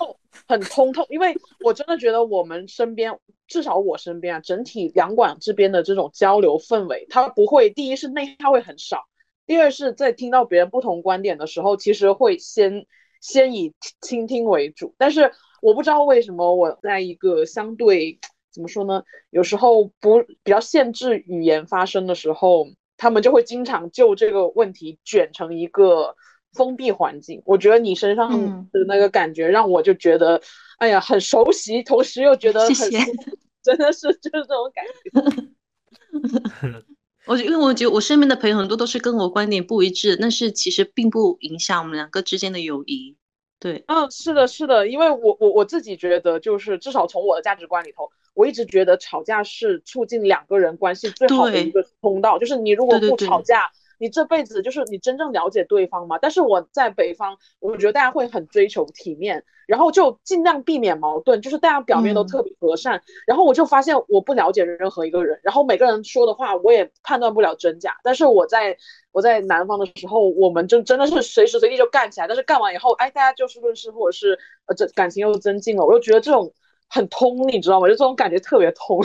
[0.47, 1.05] 很通透。
[1.11, 3.19] 因为我真的觉得我们身边，
[3.49, 9.07] 至少我身边啊，整体两广这边的这种交流氛围，它不会，第一是内耗会很少，
[9.45, 12.87] 第二是在听到别人不同观点的时候，其实会先。
[13.27, 18.21] 先以倾听为主，但是我不知道为什么我在一个相对
[18.53, 19.03] 怎么说呢？
[19.31, 26.15] 有时候不比较限制语言发生的时候，他们就会经常就这个问题卷成一个
[26.53, 27.43] 封闭环境。
[27.45, 28.31] 我觉得你身上
[28.71, 30.41] 的那个感觉让我就觉得，
[30.79, 32.75] 哎呀，很熟悉，同时又觉得很，
[33.65, 36.85] 真的是就是这种感觉。
[37.27, 43.17] 我因为我觉得我身边的朋友很多都是跟我观点不一致，但是其实并不影响我们两个之间的友谊。
[43.59, 53.71] 对，嗯，是的，是的，因为我我我自己觉得，就是至少从我的价值观里头，我一直觉得吵架是促进两个人关系最好的一个通道，就是你如果不吵架。
[53.99, 56.19] 你这辈子就是你真正了解对方吗？
[56.21, 63.03] 但是我在北方，我觉得大家会很追求体面，然后就尽量避免矛盾，就是大家表面都特别和善。
[63.27, 67.97] 然后我就发现我不了解任何一个人，然后每个人说的话我也判断不了真假。
[68.03, 68.77] 但是我在
[69.13, 75.85] 我在南方的时候，我们就真的是随时随地就干起来，但是干完以后，哎，大家就事论事，或者是呃这感情又增进了。
[75.85, 76.53] 我就觉得这种
[76.89, 77.87] 很通，你知道吗？
[77.89, 79.01] 就这种感觉特别通。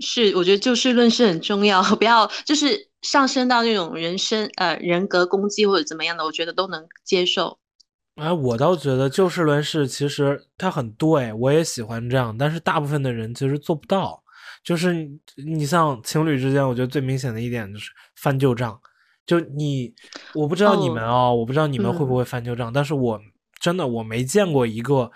[0.00, 7.58] 是，我觉得就事论事很重要， 不要就是上升到那种人身呃人格攻击或者怎么样的，我觉得都能接受。
[8.16, 14.22] 哎，我倒觉得就事论事其实它很对，我也喜欢这样，但是大部分的人其实做不到。
[14.64, 18.78] 就是你像情侣之间，我觉得最明显的一点就是翻旧账。
[19.24, 19.94] 就你，
[20.34, 23.20] 我不知道你们啊，我不知道你们会不会翻旧账，但是我
[23.60, 25.10] 真的我没见过一个，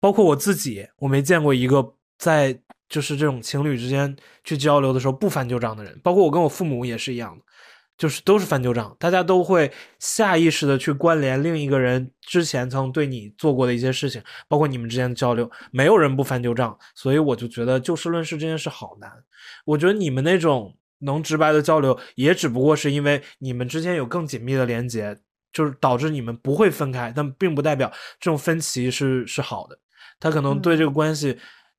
[0.00, 2.60] 包括我自己，我没见过一个在。
[2.88, 7.44] 就是这种情侣之间去交流的时候不翻旧账的人，包括我跟我父母也是一样的。
[7.98, 9.68] 就是都是翻旧账，大家都会
[9.98, 19.10] 下意识的去关联另一个人之前曾对你做过的一些事情，包括你们之间的交流，没有人不翻旧账，所以我就觉得就事论事这件事好难。
[19.64, 25.18] 我觉得你们那种能直白的交流，也只不过是因为你们之间有更紧密的连接，
[25.52, 29.76] 就是导致你们不会分开，但并不代表这种分歧是是好的。
[30.20, 31.36] 他可能对这个关系，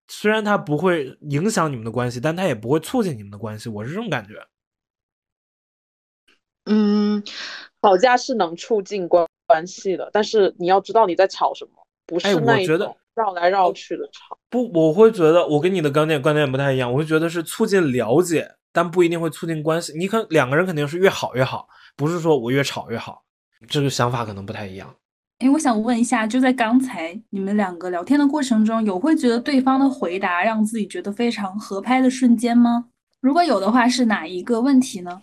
[0.09, 3.69] 虽然他不会影响你们的关系，但他也不会促进你们的关系。
[3.69, 4.45] 我是这种感觉。
[6.65, 7.23] 嗯，
[7.81, 11.71] 吵架是能促进关关系的，但是你要知道你在吵什么，
[12.05, 14.37] 不是那种绕来绕去的吵。
[14.49, 19.97] 不，我会觉得我跟你的观点观点不太一样，我会觉得是促进了解，但不一定会促进关系。
[19.97, 23.23] 你可两个人肯定是越好越好，不是说我越吵越好，
[23.67, 24.95] 这个想法可能不太一样。
[25.39, 32.87] 哎，我想问一下，就在刚才你们两个聊天的过程中，有会觉得对方的回答让自己觉得非常合拍的瞬间吗？
[33.21, 35.21] 如果有的话，是哪一个问题呢？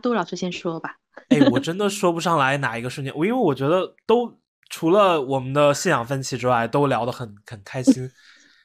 [0.00, 0.96] 杜老师先说吧。
[1.28, 4.34] 哎，我真的说不上来哪一个瞬间，我因为我觉得都
[4.70, 8.10] 除了我们的信仰分歧之外，都聊得很很开心。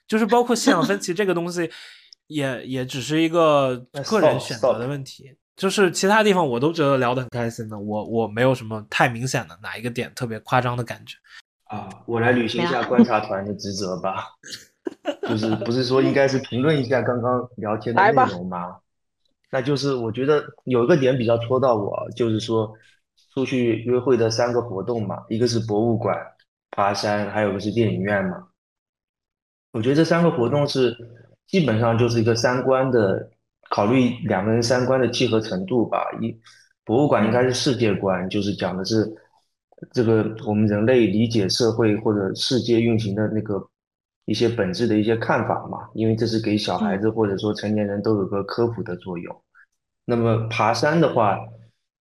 [0.08, 1.70] 就是包括信仰分歧这个东西，
[2.28, 3.78] 也也只是一个
[4.08, 5.36] 个人选择的问题。
[5.60, 11.18] 就是其他地方我都觉得聊得很开心的，我我没有什么太明显的哪一个点特别夸张的感觉。
[11.66, 14.26] 啊，我来履行一下观察团的职责吧。
[15.28, 18.78] 就是不是说应该是评论一下刚刚聊天的内容吗？
[19.52, 22.74] 那就是我觉得有一个点比较戳到我，就是说
[23.34, 26.16] 出去约会的三个活动嘛，一个是博物馆、
[26.72, 28.48] 爬山，还有个是电影院嘛。
[29.74, 30.96] 我觉得这三个活动是
[31.48, 33.30] 基本上就是一个三观的
[33.70, 36.04] 考虑，两个人三观的契合程度吧。
[36.22, 36.36] 一
[36.84, 39.08] 博物馆应该是世界观，就是讲的是
[39.94, 43.64] 这个我们人类理解社会或者世界运行的那个
[44.26, 49.44] 一些本质的一些看法嘛，因为这是给小孩子或者说成年人都有个科普的作用。
[50.06, 51.38] 那么爬山的话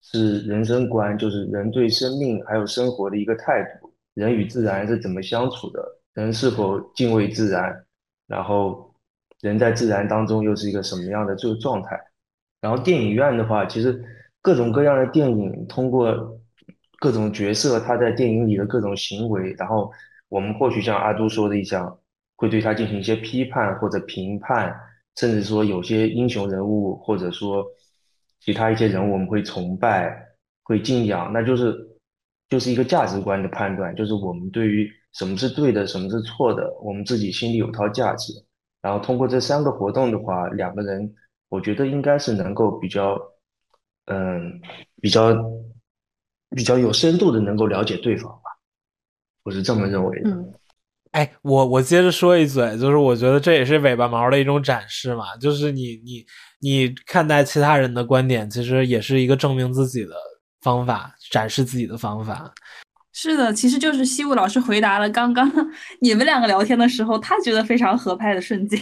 [0.01, 7.85] 是人生观，就是人对生命还有生活的一个态度，人与自然是怎么相处的，人是否敬畏自然，
[8.27, 8.88] 然后
[9.41, 11.99] 人在自然当中又是一个什么样的这个状态。
[12.61, 14.03] 然后电影院的话，其实
[14.43, 16.39] 各种各样的电影通过
[16.99, 19.91] 各种角色他在电影里的各种行为，然后
[20.29, 21.99] 我们或许像阿都说的一样，
[22.37, 24.75] 会对他进行一些批判或者评判，
[25.17, 27.65] 甚至说有些英雄人物或者说。
[28.41, 30.17] 其他一些人物我们会崇拜，
[30.63, 31.77] 会敬仰，那就是
[32.49, 38.33] 就是一个价值观的判断，就是我们对于什么是对的，什么是错的，我们自己心里有套价值。
[38.89, 41.15] 然后通过这三个活动的话，两个人
[41.51, 43.21] 我觉得应该是能够比较，
[44.07, 44.59] 嗯，
[45.03, 45.37] 比较
[46.57, 48.49] 比较有深度的能够了解对方吧，
[49.43, 50.31] 我是这么认为的。
[51.11, 56.25] 哎，我我接着说一嘴，就是我觉得这也是尾巴毛的一种展示嘛，就是你你
[56.61, 60.15] 你看待其他人的观点，其实也是一个证明自己的
[60.63, 62.51] 方法，展示自己的方法。
[63.21, 65.51] 是的，其实就是西武老师回答了刚刚
[66.01, 68.81] 你们两个聊天的时候，他觉得非常合拍的瞬间。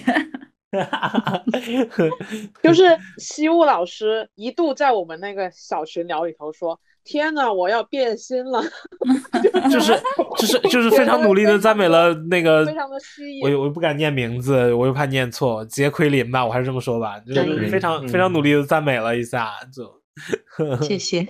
[2.62, 2.84] 就是
[3.16, 6.78] 西武老师一度在我们那个小群聊里头说。
[7.08, 8.60] 天呐，我要变心了！
[9.70, 9.96] 就是
[10.36, 13.44] 就是就是非常努力的赞美了那个，非常的吸引。
[13.44, 20.02] 我我又不敢念名字，我又怕念错，杰奎琳吧，我还是这么说吧，就是非常非常努力的赞美了一下，就
[20.82, 21.24] 谢谢。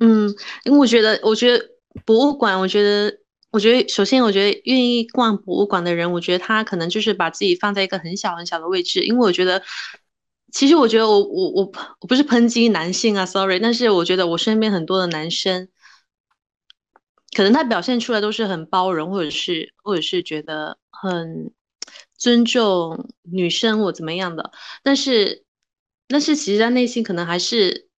[0.00, 0.34] 嗯，
[0.64, 1.64] 因为我觉得，我觉得
[2.04, 3.18] 博物馆，我觉得，
[3.50, 9.62] 我觉得，首先，我觉得愿意逛博物馆的人，我觉得他可能就是把自己放在一个很小很小的位置，因为我觉得。
[10.52, 15.66] 其实我觉得我我我我不是抨击男性啊，sorry，但是我觉得我身边很多的男生，
[17.36, 21.50] 可能他表现出来都是很包容，或者是或者是觉得很
[22.16, 24.52] 尊重女生或怎么样的，
[24.84, 25.42] 但是
[26.06, 27.88] 但是其实他内心可能还是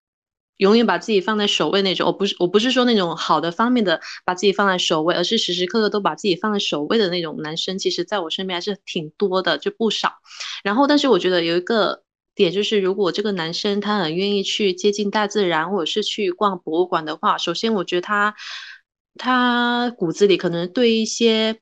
[0.58, 2.06] 永远把自己放在首位那种。
[2.06, 10.14] 我不是我不是说那种好的方面的把自己放在首位，而是时时刻刻都把自己放在首位的那种男生，其实在我身边还是挺多的，就不少。
[10.62, 12.02] 然后，但是我觉得有一个。
[12.36, 18.34] 点就是，如果这个男生他很愿意去接近大自然，或者是去逛博物馆的话，首先我觉得他
[19.16, 21.60] 他骨子里可能对一些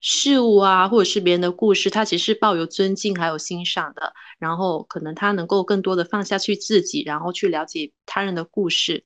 [0.00, 4.12] 事物啊，或者是别人的故事，他其实是抱有尊敬还有欣赏的。
[4.38, 9.04] 然后可能他能够更多的放下去自己，然后去了解他人的故事，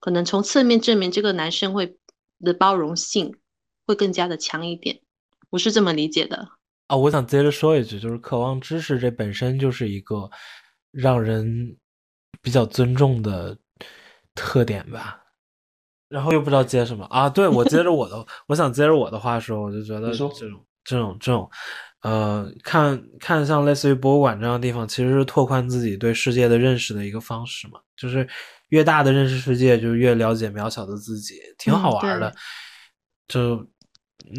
[0.00, 1.96] 可能从侧面证明这个男生会
[2.40, 3.36] 的包容性
[3.86, 5.00] 会更加的强一点。
[5.50, 6.48] 我是这么理解的。
[6.88, 10.28] 啊，我想接着说一句，就是渴望知识这本身就是一个
[10.90, 11.76] 让人
[12.42, 13.56] 比较尊重的
[14.34, 15.23] 特点吧。
[16.08, 17.28] 然后又不知道接什么啊？
[17.28, 20.32] 对我接着我的， 我想接着我的话说，我就觉得这种
[20.84, 21.50] 这种这种，
[22.02, 27.80] 呃，看看像类似于博物馆这样的地方，其实是拓宽自己对世界的认识的一个方式嘛。
[27.96, 28.28] 就是
[28.68, 32.32] 越大的认识世界，就越了解渺小的自己，挺好玩的。
[33.28, 33.66] 就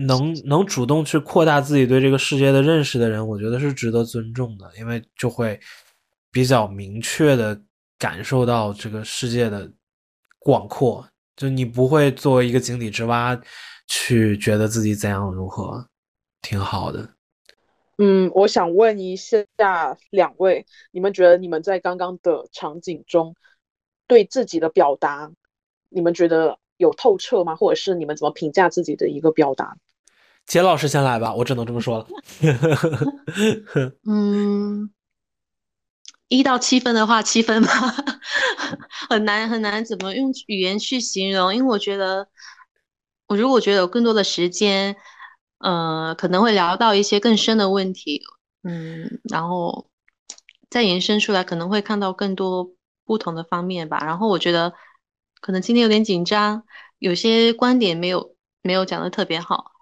[0.08, 5.60] 能能主动去扩大自己对这个世界的认识的人，我觉得是值得尊重的，因为就会
[6.32, 7.60] 比较明确的
[7.98, 9.72] 感受到这个世界的
[10.38, 11.08] 广阔。
[11.36, 13.40] 就你不会作为一个井底之蛙
[13.88, 15.88] 去觉得自己怎样如何，
[16.42, 17.10] 挺好的。
[17.98, 19.46] 嗯，我想问一下
[20.10, 23.36] 两位，你们觉得你们在刚刚的场景中
[24.08, 25.32] 对自己的表达，
[25.90, 27.56] 你们觉得有透彻吗？
[27.56, 29.78] 或者是你们怎么评价自己的一个表达？
[30.46, 32.08] 杰老师先来吧，我只能这么说了。
[34.06, 34.90] 嗯。
[36.28, 37.70] 一到七分的话，七分吧，
[39.10, 42.28] 很难很难怎么用语言去形容，因为我觉得，
[43.28, 44.96] 我如果觉得有更多的时间，
[45.60, 48.22] 呃，可能会聊到一些更深的问题，
[48.64, 49.88] 嗯，然后
[50.70, 52.72] 再延伸出来，可能会看到更多
[53.06, 54.00] 不同的方面吧。
[54.04, 54.74] 然后我觉得，
[55.42, 56.64] 可能今天有点紧张，
[56.98, 59.75] 有些观点没有没有讲的特别好。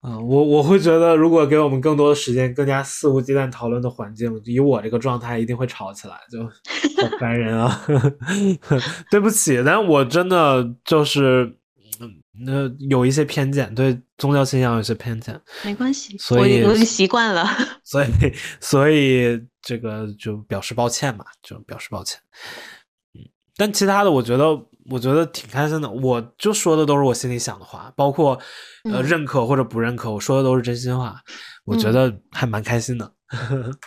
[0.00, 7.84] 嗯，我我会觉得，如果给我们更多的时间，更加肆无忌惮讨论的环境，以我这个状态，一定会吵起来，就好烦人啊！
[9.10, 11.52] 对不起，但我真的就是，
[12.46, 17.44] 那有一些偏见，对宗教信仰有些偏见，没关系，所以我已经习惯了，
[17.82, 18.08] 所以
[18.60, 22.20] 所以这个就表示抱歉嘛，就表示抱歉。
[23.14, 23.26] 嗯，
[23.56, 24.67] 但其他的，我觉得。
[24.90, 28.38] 我觉得挺开心的，我就说的都是我心里想的话，包括
[28.90, 31.20] 呃认可或者不认可，我说的都是真心话，
[31.64, 33.12] 我觉得还蛮开心的。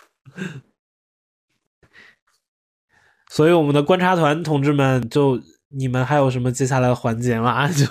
[3.32, 7.68] 所以我们的观察团同志们，就你们还有什么接下来的环节吗？
[7.72, 7.86] 就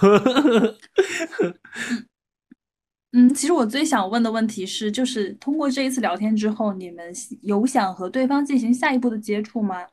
[3.12, 7.12] 嗯，其实我最想问的问题是，就是通过这一次聊天之后，你们
[7.42, 9.84] 有想和对方进行下一步的接触吗？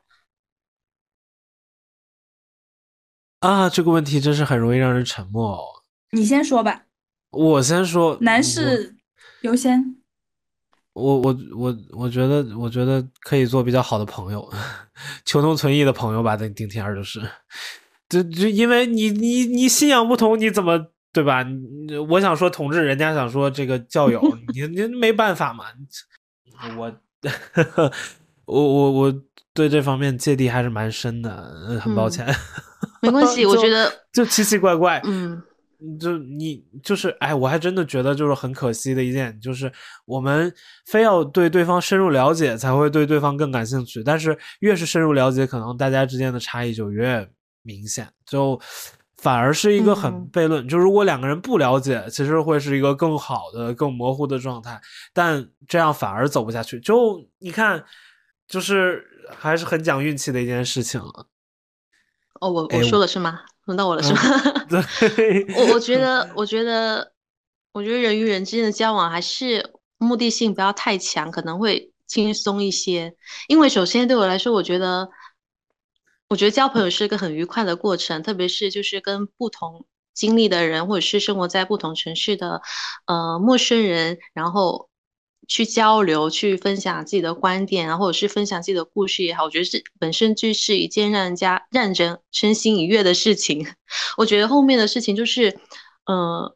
[3.40, 5.62] 啊，这个问题真是很容易让人沉默哦。
[6.12, 6.82] 你先说吧。
[7.30, 8.16] 我先说。
[8.20, 8.96] 男士
[9.42, 9.96] 优先。
[10.94, 14.50] 我我我我觉得，我觉得可以做比较好的朋友，
[15.24, 16.36] 求同存异的朋友吧。
[16.36, 17.20] 丁丁天儿就是，
[18.08, 21.46] 就就因为你你你信仰不同，你怎么对吧？
[22.08, 24.20] 我想说同志，人家想说这个教友，
[24.52, 25.66] 你你没办法嘛。
[26.76, 26.92] 我
[28.46, 29.14] 我我我
[29.52, 32.26] 对这方面芥蒂还是蛮深的，很抱歉。
[33.02, 35.40] 没关系，我觉得就奇奇怪怪，嗯，
[36.00, 39.70] 就你就是哎，我还真的觉得就是很可惜的一件，就是
[40.04, 40.52] 我们
[40.86, 47.28] 非要对对方深入了解才会对对方更感兴趣，但是越是深入了解，可能大家之间的差异就越
[47.62, 48.60] 明显，就
[49.18, 50.66] 反而是一个很悖论。
[50.68, 54.80] 就如果两个人不了解，其实会是一个更好的、更模糊的状态，
[55.12, 56.80] 但这样反而走不下去。
[56.80, 57.84] 就你看，
[58.48, 59.04] 就是
[59.36, 61.26] 还是很讲运气的一件事情了。
[62.40, 63.40] 哦，我我说了是吗？
[63.64, 64.20] 轮到我了是吗？
[65.56, 67.12] 我我觉 得，我觉得，
[67.72, 73.14] 我觉得人与人之间的交往还是目的性不要太强，可能会轻松一些。
[73.48, 75.08] 因为首先对我来说，我觉得，
[76.28, 79.84] 我觉得交朋友是一个很愉快的过程，特别是就是跟不同
[80.14, 82.62] 经历的人，或者是生活在不同城市的
[83.06, 84.87] 呃陌生人，然后。
[85.48, 93.66] 去交流，去分享自己的观点啊，或者是分享自己的故事也好，我觉得这本身就是一件让人家让人身心愉悦的事情。
[94.18, 95.58] 我觉得后面的事情就是，
[96.04, 96.54] 呃，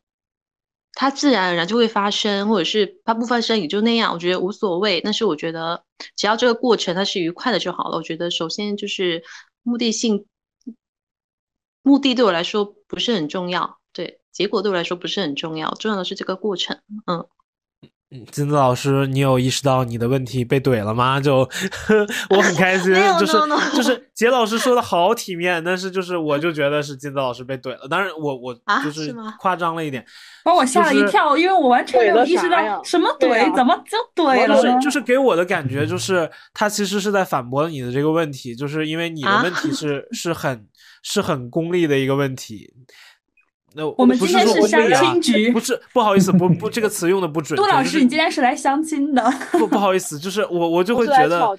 [0.92, 5.00] 它自然而然就会发生，或者是它不发生也就那样，我觉得无所谓。
[5.00, 5.82] 但是我觉得
[6.14, 7.96] 只要这个过程它是愉快的就好了。
[7.96, 9.24] 我觉得首先就是
[9.62, 10.26] 目的性，
[11.80, 17.26] 目的对我来说不是很重要，对结果对我来说不是很重要，重要的是这个过程，嗯。
[18.30, 21.18] 金子老师，你有意识到你的问题被怼了吗？
[21.20, 21.48] 就
[22.28, 23.32] 我很开心，就是
[23.74, 27.88] 就是 杰老师说的好体面，但是就是我就觉得是金子老师被怼了。
[27.88, 30.04] 当然，我我就是夸张了一点，
[30.44, 34.78] 把我吓了一跳，因为我完全没有意识到什么怼，怎么就怼了呢？
[34.80, 40.66] 就是给我的感觉就是他其实是在反驳你的这个问题，就是因为你的问题是是很
[41.02, 42.72] 是很功利的一个问题。
[43.74, 47.56] 那我们今天是相亲局，不是不好意思，不不，这个词用的不准。
[47.60, 49.22] 杜老师，你今天是来相亲的？
[49.52, 51.56] 不不好意思，就是我我就会觉得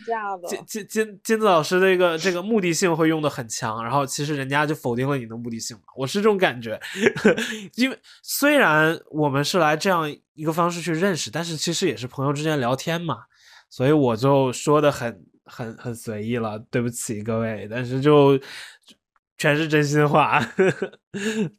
[0.48, 5.84] 金金金金子老师这个这个目的性会用的很强，然后其实人家就否定了你的目的性嘛。
[5.96, 6.80] 我是这种感觉，
[7.76, 13.18] 因为虽然我们是来这样一个方式去认识，但是其实也是朋友之间聊天嘛，
[13.70, 18.40] 所以我就说的很很很随意了，对不起各位，但是就。
[19.44, 20.92] 全是真心话，呵 呵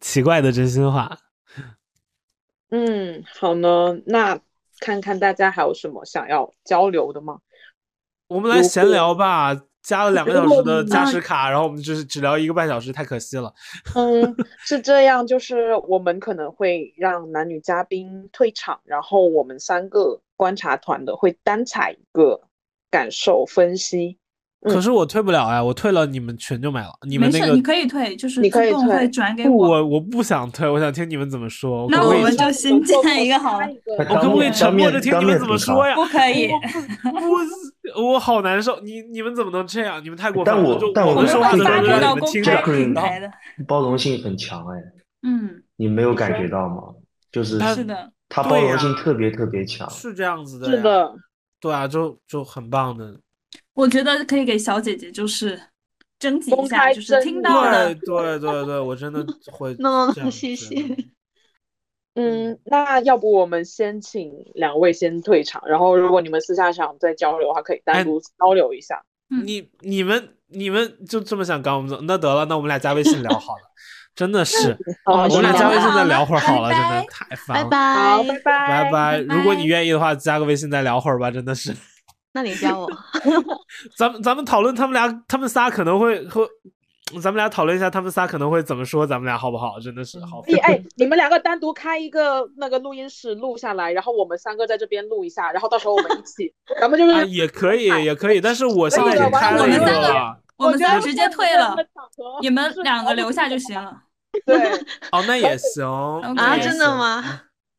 [0.00, 1.18] 奇怪的真心话。
[2.70, 4.40] 嗯，好呢，那
[4.80, 7.40] 看看大家还有什么想要交流的吗？
[8.28, 9.54] 我们来闲聊吧。
[9.82, 13.52] 加了两个小时的 加时卡，然后我们就是只聊一个半小时，太可惜了。
[13.94, 14.34] 嗯，
[14.64, 22.40] 是这样，就是我们可能会让男女嘉宾退场，然后我们三个观察团的会单采一个
[22.90, 24.16] 感受分析。
[24.64, 26.88] 可是我退不了呀，我退了你们群就没了。
[27.06, 29.68] 你们那个你可以退，就是你可以退转给我。
[29.68, 31.86] 我我不想退，我想听你们怎么说。
[31.90, 33.66] 那我们就新建一个好了。
[34.08, 35.94] 我可不可以沉默着听你们怎么说呀？
[35.94, 36.48] 不可以。
[37.94, 38.80] 我我好难受。
[38.80, 40.02] 你你们怎么能这样？
[40.02, 40.62] 你们太过分了。
[40.62, 42.62] 但我但我们说话的时候让你们听着，
[43.68, 44.80] 包容性很强哎。
[45.22, 45.62] 嗯。
[45.76, 46.82] 你没有感觉到吗？
[47.30, 49.90] 就是是的，他包容性特别特别强。
[49.90, 50.66] 是这样子的。
[50.70, 51.12] 是的。
[51.60, 53.18] 对啊，就就很棒的。
[53.74, 55.60] 我觉得可以给小姐姐就是
[56.18, 59.74] 征集一下，就是听到的，对对对，我真的会。
[59.80, 60.76] 那谢谢。
[62.16, 69.02] 嗯，那要不我们先请两位先退场，然后如果你们私下想再交流的话，可以单独交流一下。
[69.44, 72.00] 你你们你们就这么想赶我们走？
[72.02, 73.62] 那得了，那我们俩加微信聊好了。
[74.14, 74.78] 真的是，
[75.10, 77.64] 我们俩加微信再聊会儿好了，真的太烦了。
[77.64, 79.18] 拜拜拜拜拜拜。
[79.18, 81.74] 如果你愿意的话，加个微信再聊会儿吧，真的是。
[82.34, 82.90] 那你教我，
[83.96, 86.44] 咱们咱们讨论他们俩，他们仨可能会会，
[87.22, 89.78] 咱们俩讨论一下他们仨可能会怎么说，咱们俩好不好？
[89.78, 90.42] 真的是好。
[90.62, 101.76] 哎，你们两个单独开一个那个录音室录下来，然后我们三个在这边录一下，然后到时候我们一起，咱们就是也可以也可以，但是我现在已经开了一个了，我们仨直接退了，
[102.42, 103.96] 你们两个留下就行了。
[104.44, 104.56] 对，
[105.12, 105.86] 哦，那也 行
[106.36, 107.22] 啊，真的吗？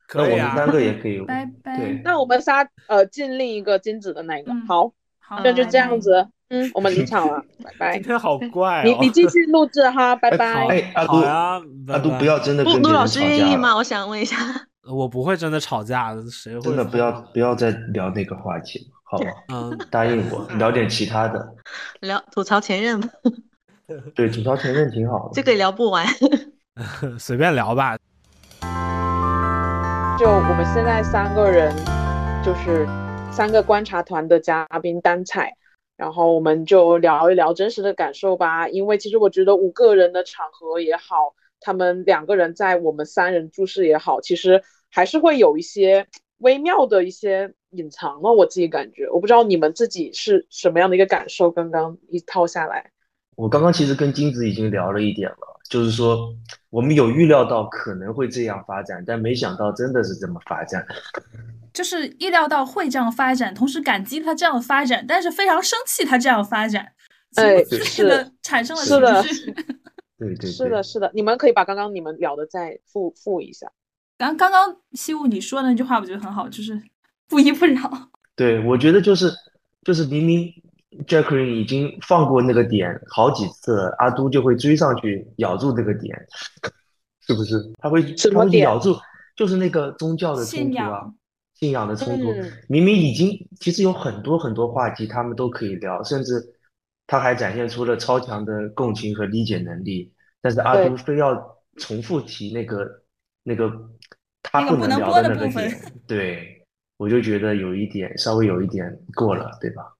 [0.08, 1.20] 可以啊，三个也可以。
[1.22, 1.78] 拜拜。
[1.78, 6.28] 对，那我们仨呃进另一个金子的那个，好，好，那就这样子。
[6.50, 7.94] 嗯，我们离场了，拜拜。
[7.94, 10.68] 今天好怪，你你继续录制哈，拜拜。
[10.68, 13.76] 哎，阿杜啊，阿杜不要真的跟陆老师愿意吗？
[13.76, 14.38] 我想问一下。
[14.88, 16.62] 我不会真的吵架，谁会？
[16.62, 19.26] 真的不要不要再聊那个话题了，好吧？
[19.52, 21.56] 嗯，答应我，聊点其他的。
[22.02, 23.10] 聊吐槽前任吧。
[24.14, 25.32] 对，吐槽前任挺好的。
[25.34, 26.06] 这个聊不完。
[27.18, 27.98] 随便聊吧。
[30.18, 31.76] 就我们现在三个人，
[32.42, 32.88] 就是
[33.34, 35.58] 三个观察团的嘉宾单采，
[35.98, 38.70] 然后我们就聊一聊真实的感受吧。
[38.70, 48.32] 因为其实我觉得五个人的场合也好，他们两个人在我们三人注视也好，其实还是会有一些微妙的一些隐藏了。
[48.32, 51.52] 我自己感觉，我不知道你们自己是什么样的一个感受。
[51.52, 52.90] 刚刚一套下来，
[53.36, 55.55] 我刚刚其实跟金子已经聊了一点了。
[55.70, 56.34] 就是说，
[56.70, 60.86] 我们有预料到可能会这样发展，但没想到真的是这么发展。
[61.74, 66.94] 就是意料到会这样发展，同时感激他这样的发展，但是非常生气他这样发展，
[67.36, 69.56] 哎， 是的，产生了情绪。
[70.18, 73.70] 对对，是的，是的，你们可以把刚刚你们聊的再复复一下。
[74.18, 76.82] 刚刚刚西雾你说的那句话，我觉得很好，就是
[77.28, 78.10] 不依不饶。
[78.36, 79.30] 对，我觉得就是
[79.84, 80.54] 就是明明。
[81.08, 86.16] Jacqueline 已经放过那个点好几次，阿都就会追上去咬住那个点，
[87.22, 87.62] 是不是？
[87.80, 88.96] 他会他会咬住，
[89.36, 91.12] 就是那个宗教的冲突啊，
[91.54, 92.34] 信仰的冲突。
[92.70, 96.42] 明明已经其实有很多很多话题他们都可以聊，甚至
[97.08, 101.36] 他还展现出了超强的共情和理解能力，但是阿都非要
[101.78, 102.88] 重复提那个
[103.44, 103.72] 那个
[104.44, 106.66] 他不能聊的那个点，对
[106.98, 109.95] 我就觉得有一点稍微有一点过了，对吧？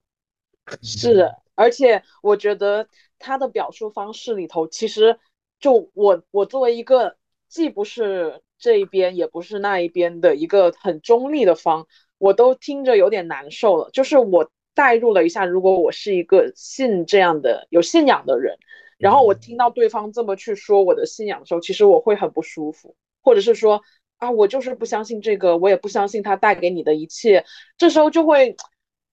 [0.82, 2.88] 是的，而且我觉得
[3.18, 5.18] 他的表述方式里头，其实
[5.60, 7.16] 就我我作为一个
[7.48, 11.86] 既不是这一边也不是那一边的一个很中立的方，
[12.18, 13.90] 我都听着有点难受了。
[13.92, 18.56] 就是我代入了一下，如果我是一个信这样的有信仰的人，
[18.98, 23.80] 然后我听到对方这么去说我的信仰的时候，其实我会很不舒服，或者是说
[24.18, 27.44] 啊，我就是不相信这个，我也不相信他带给你的一切，
[27.78, 28.56] 这时候就会。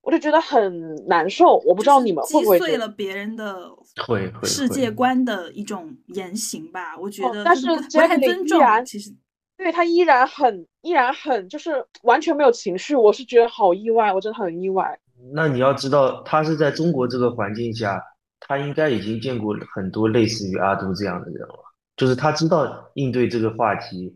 [0.04, 3.72] 我就觉得很难受，我不知道你们会不会击碎了别人的
[4.06, 6.98] 会世界观的一种言行吧？
[7.00, 7.76] 我觉得，但是我
[8.08, 8.60] 很尊重。
[8.86, 9.12] 其实，
[9.56, 15.00] 对他依然很依然很就是完全没有情绪，我是觉得好意外，我真的很意外。
[15.34, 17.98] 那你要知道，他是在中国这个环境下，
[18.42, 21.56] 他应该已经见过很多类似于阿杜这样的人了，
[21.96, 24.14] 就是他知道应对这个话题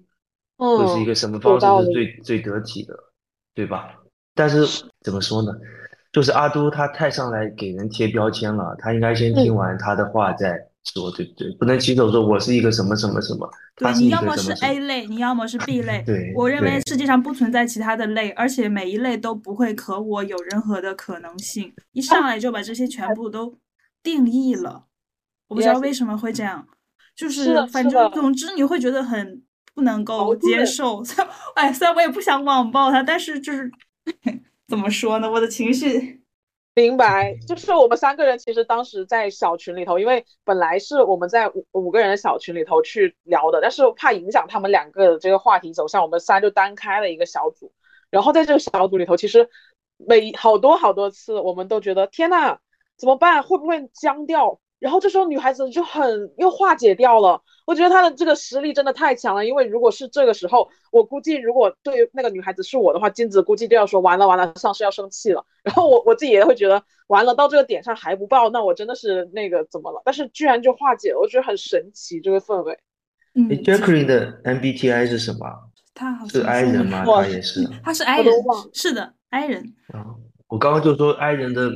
[0.58, 2.94] 会是一个什么方式是最最得体的，
[3.56, 3.96] 对吧？
[4.38, 4.66] 但是
[5.02, 5.52] 怎么说呢？
[6.14, 11.52] 就是阿都他太上来给人贴标签了，他应该先听完他的话再说，对不对？
[11.60, 13.48] 不能起手说我是一个什么什么什么。
[13.76, 16.02] 对，你要么是 A 类，你要么是 B 类。
[16.06, 21.74] 对，我认为世界上不存在其他的类，而且每一类都不会和我有任何的可能性。
[21.92, 23.58] 一上来就把这些全部都
[24.02, 24.86] 定义了，
[25.50, 26.66] 我不知道为什么会这样。
[27.16, 29.44] 就是反正总之你会觉得很。
[29.76, 31.04] 不能够接受。
[31.54, 33.72] 哎，虽然我也不想网暴他，但是就是
[34.68, 35.32] 怎么说呢？
[35.32, 36.22] 我的情绪。
[36.76, 47.74] 明白，就是我们三个人其实当时在小群里头，因为本来是我们在五五个人的小群里头去聊的，但是怕影响他们两个的这个话题走向，我们仨就单开了一个小组。
[48.12, 49.50] 然后在这个小组里头，其实
[49.98, 52.60] 每好多好多次，我们都觉得天呐，
[52.96, 53.42] 怎么办？
[53.42, 54.60] 会不会僵掉？
[54.80, 57.42] 然后这时候女孩子就很又化解掉了。
[57.66, 65.44] 我觉得她的这个实力真的太强了，因为如果是这个时候，我估计如果对那个女孩子是我的话，金子估计就要说完了完了，上司要生气了。
[65.64, 70.02] 然后我我自己也会觉得完了，到这个点上还不报，那我真的是那个怎么了？
[70.06, 72.78] 但是居然就化解了，我觉得很神奇这个氛围。
[73.36, 75.46] 嗯，Jacqueline 的 MBTI 是什么？
[75.94, 77.04] 他好是 I 人吗？
[77.06, 78.34] 他也是，他是 I 人，
[78.72, 79.74] 是的，I 人。
[79.94, 80.06] 啊，
[80.48, 81.72] 我刚刚就说 I 人的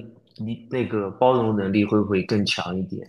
[0.46, 3.08] 你那个包容能力会不会更强一点？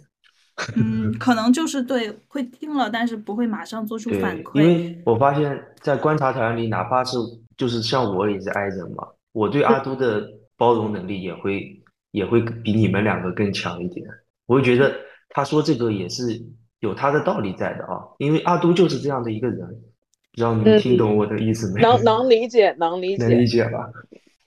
[0.76, 4.60] 嗯， 可能就是对，会听了，但是不会马上做出反馈。
[4.60, 7.16] 因为我发现，在观察团里，哪怕是
[7.56, 14.06] 就是像我也是 I 人嘛，我对阿都的包容能力也会也会比你们两个更强一点。
[14.46, 14.94] 我会觉得
[15.30, 16.40] 他说这个也是
[16.80, 21.80] 有他的道理在的啊，因为阿都就是这样的一个人，不知道你们听懂我的意思没？
[21.80, 23.90] 能 能理解，能理解，能理解吧？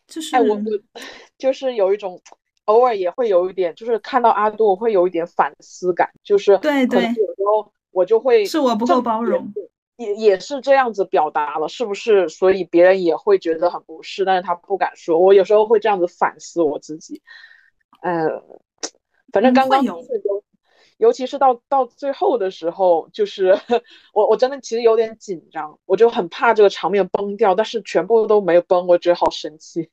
[0.07, 0.61] 就是哎，我
[1.39, 2.21] 就是有一种。
[2.65, 9.53] 偶尔也会有一点，就是看到阿杜，我会有一点反思感，就是对对，有时候我就会是我不够包容，
[9.97, 12.27] 也也是这样子表达了，是不是？
[12.27, 15.19] 所以别人也会觉得很不适，但是他不敢说。
[15.19, 17.21] 我有时候会这样子反思我自己，
[18.01, 18.43] 呃，
[19.31, 20.03] 反正刚刚有
[20.97, 23.59] 尤其是到到最后的时候，就是
[24.13, 29.89] 我我真的其实有点紧张，我就很怕这个场面崩掉，但是全部都没有崩，我觉得好神奇。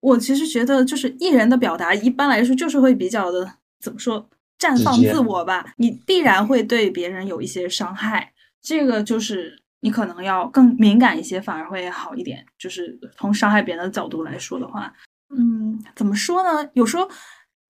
[0.00, 4.28] 我其实觉得，就是艺人的表达，一般来说就是会比较的怎么说，
[4.58, 5.74] 绽放自我吧。
[5.76, 8.32] 你必然会对别人有一些伤害，
[8.62, 12.44] 这个就是你可能要更敏感一些，反而会好一点。
[12.58, 14.92] 就是从伤害别人的角度来说的话，
[15.36, 16.68] 嗯，怎么说呢？
[16.72, 17.08] 有时候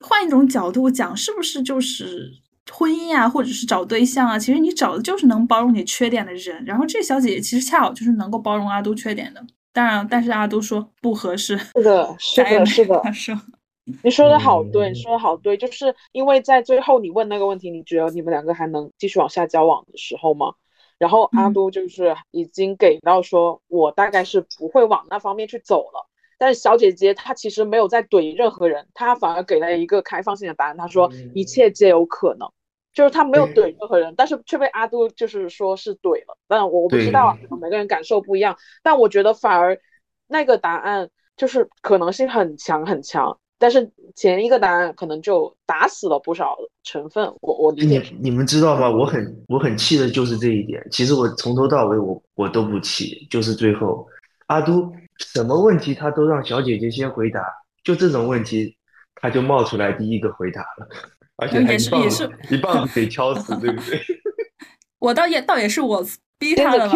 [0.01, 2.31] 换一种角度讲，是不是就是
[2.71, 4.39] 婚姻啊，或者是找对象啊？
[4.39, 6.65] 其实你找的就是能包容你缺点的人。
[6.65, 9.45] 然后这小姐姐其实恰好就是能够包容阿都缺点的。
[9.73, 11.57] 当然，但是阿都说不合适。
[11.59, 13.01] 是的，是的，是的。
[13.05, 13.35] 他说
[14.03, 20.55] ：“你说的好对，你说的好对，就是因为在最后你问那个问题，你觉得你们两个还能继续往下交往的时候吗？
[20.99, 26.09] 然后阿都就是已经给到说，我大概是不会往那方面去走了。
[26.37, 32.51] 但是小姐姐她其实没有在怼任何人，她反而给了一个开放性的答案，她说一切皆有可能。”
[32.93, 36.37] 就是他没有怼任何人，但是却被阿杜就是说是怼了。
[36.49, 38.57] 但我我不知道，每个人感受不一样。
[38.83, 39.79] 但我觉得反而
[40.27, 47.33] 那个答案就是可能性很强很强，但是前一个答案可能就打死了不少成分。
[47.41, 48.01] 我我理解。
[48.01, 48.91] 你你们知道吗？
[48.91, 50.85] 我很我很气的就是这一点。
[50.91, 54.07] 其实我从头到尾我我都不气，就是最后
[54.47, 57.41] 阿都什么问题他都让小姐姐先回答，
[57.85, 58.77] 就这种问题
[59.15, 60.89] 他就冒出来第一个回答了。
[61.41, 64.01] 而且也是也是一棒子给敲死， 对不对？
[65.01, 66.05] 我倒也倒也是我
[66.39, 66.89] 逼他的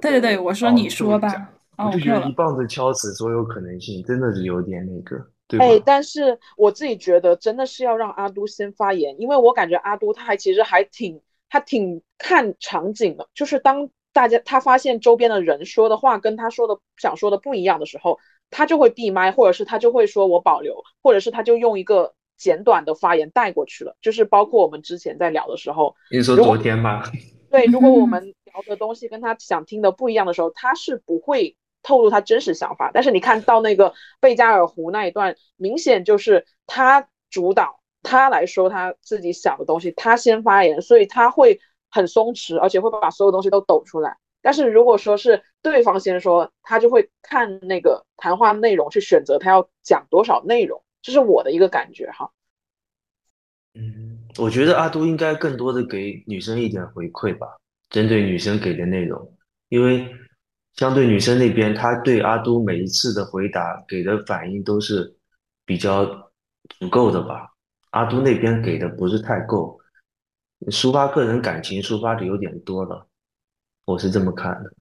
[0.00, 1.52] 对对对，我说你说吧。
[1.78, 5.16] 我就觉得一棒子敲死所有可能性，真的是有点那个，
[5.46, 18.18] 对哎，但是我自己觉得真的是要让阿都先发言，因为我感觉阿都他还其实还挺他挺看场景的，就是当大家他发现周边的人说的话跟他说的想说的不一样的时候，
[18.50, 22.12] 他就会闭麦，或者是他就会说我保留，或者是他就用一个。
[22.38, 27.02] 简短的发言带过去了，就是包括我们之前在聊的时候，你说昨天吗？
[27.50, 32.90] 对，如果我们 聊的东西跟他想听的不一样的时候，他是不会透露他真实想法。
[32.92, 41.58] 但是你看到那个贝加尔湖那一段，明显就是他主导，他来说他自己想的东西，他先发言，所以他会
[41.90, 44.16] 很松弛，而且会把所有东西都抖出来。
[44.42, 50.82] 但是如果说是对方先说，他就会看那个谈话内容去选择他要讲多少内容。
[51.00, 52.30] 这是我的一个感觉哈，
[53.74, 57.46] 嗯，我觉得阿都应该更多的给女生一点回馈吧，
[57.88, 59.36] 针对女生给的内容，
[59.68, 60.06] 因为
[60.74, 65.16] 相对女生那边，她对阿都每一次的回答给的反应都是
[65.64, 66.04] 比较
[66.80, 67.48] 足够的吧，
[67.90, 69.80] 阿都那边给的不是太够，
[70.66, 73.06] 抒发个人感情抒发的有点多了，
[73.84, 74.72] 我是这么看的。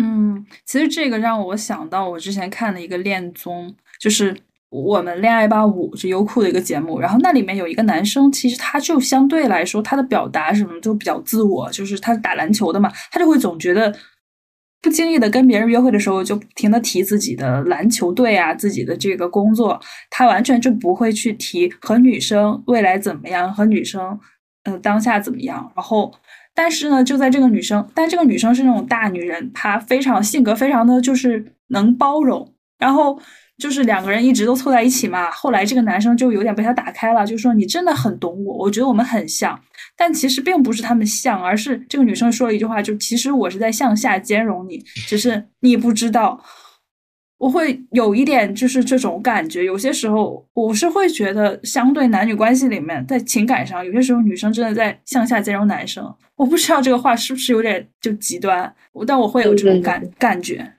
[0.00, 4.36] 嗯，其实这个让我想到我之前看的一个恋综，就是。
[4.70, 13.92] 我们恋爱吧五是优酷的一个节目，然后那里面有一个男生，其实他就相对来说他的表达什么就比较自我，就是他打篮球的嘛，他就会总觉得
[14.80, 24.20] 不经意的跟别人约会的时候就不停的提自己的篮球队啊，自己的这个工作，他完全就不会去提和女生未来怎么样，和女生
[24.62, 25.72] 呃当下怎么样。
[25.74, 26.12] 然后，
[26.54, 33.20] 但是呢，就在这个女生，但这个女生是那种大女人，她非常性格非常的就是能包容，然后。
[33.60, 39.60] 就是两个人一直都凑在一起嘛，后来这个男生就有点被他打开了，就说你真的很懂我，我觉得我们很像，
[39.96, 46.42] 但其实并不是他们像，而是这个女生说了一句话，就其实我是在向下兼容你，只是你不知道。
[47.38, 56.04] 我会有一点就是这种感觉，有些时候我是会觉得，相对男女关系里面，在情感上，有些时候女生真的在向下兼容男生。
[56.36, 58.70] 我不知道这个话是不是有点就极端，
[59.06, 60.70] 但我会有这种感感觉。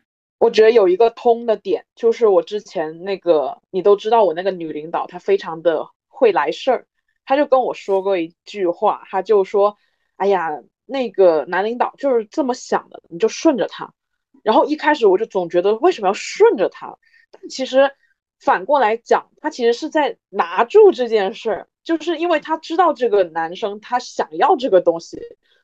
[0.41, 6.87] 我觉得有一个通的点，就是我之前那个，你都知道我那个女领导，她非常的会来事儿，
[7.25, 9.77] 她就跟我说过一句话，她就说
[10.17, 10.49] ：“哎呀，
[10.87, 13.93] 那个男领导就是这么想的，你就顺着他。”
[14.41, 16.97] 然后一开始我就总觉得为什么要顺着他，
[17.29, 17.91] 但其实
[18.39, 25.19] 反过来讲，他其实是在拿住这件事儿，就是因为他知道这个男生他想要这个东西。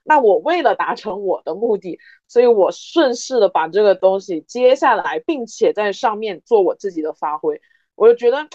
[0.09, 7.61] 那我为了达成我的目的，所以我顺势的把这个东西接下来，并且在上面做我自己的发挥。
[7.95, 8.47] 我就觉得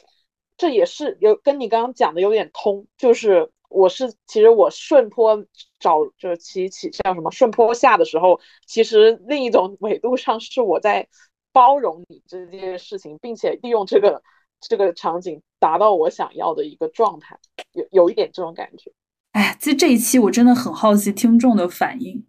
[0.56, 5.44] 这也是有跟你刚刚讲的有点通，就是我是其实我顺坡
[5.78, 11.06] 找就起起像什么顺坡下的时候，其实另一种维度上是我在
[11.52, 14.22] 包容你这件事情，并且利用这个
[14.58, 17.38] 这个场景达到我想要的一个状态，
[17.72, 18.90] 有有一点这种感觉。
[19.32, 22.24] 哎，其实这一期我真的很好奇听众的反应，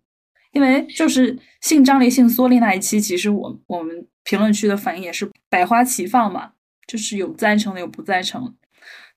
[0.51, 6.51] 因为就是姓张丽、姓苏丽那一期，其实我我们评论区的反应也是百花齐放嘛，
[6.87, 8.55] 就是有赞成的，有不赞成。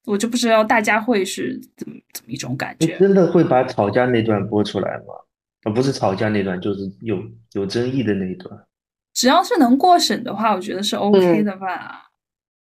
[0.05, 2.97] 我就不知道大家会是怎么怎么一种感觉。
[2.99, 5.15] 真的会把吵架那段播出来吗？
[5.65, 7.21] 啊，不是吵架那段，就是有
[7.53, 8.67] 有争议的那一段。
[9.13, 12.03] 只要是能过审的话，我觉得是 OK 的吧。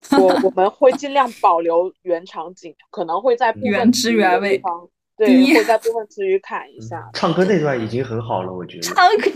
[0.12, 4.62] 我我们会尽量保留原场景，可能会在原汁原味。
[5.18, 7.10] 对，会在部分词语砍一下。
[7.14, 8.82] 唱歌那段已经很好了，我觉得。
[8.82, 9.32] 唱歌，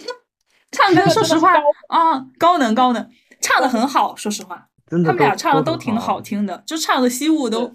[0.71, 1.53] 唱歌，说实话
[1.87, 3.09] 啊，高能高能，
[3.41, 4.15] 唱的很好。
[4.15, 7.73] 说实话，真的他们俩唱的都挺好听的，就唱的西雾都。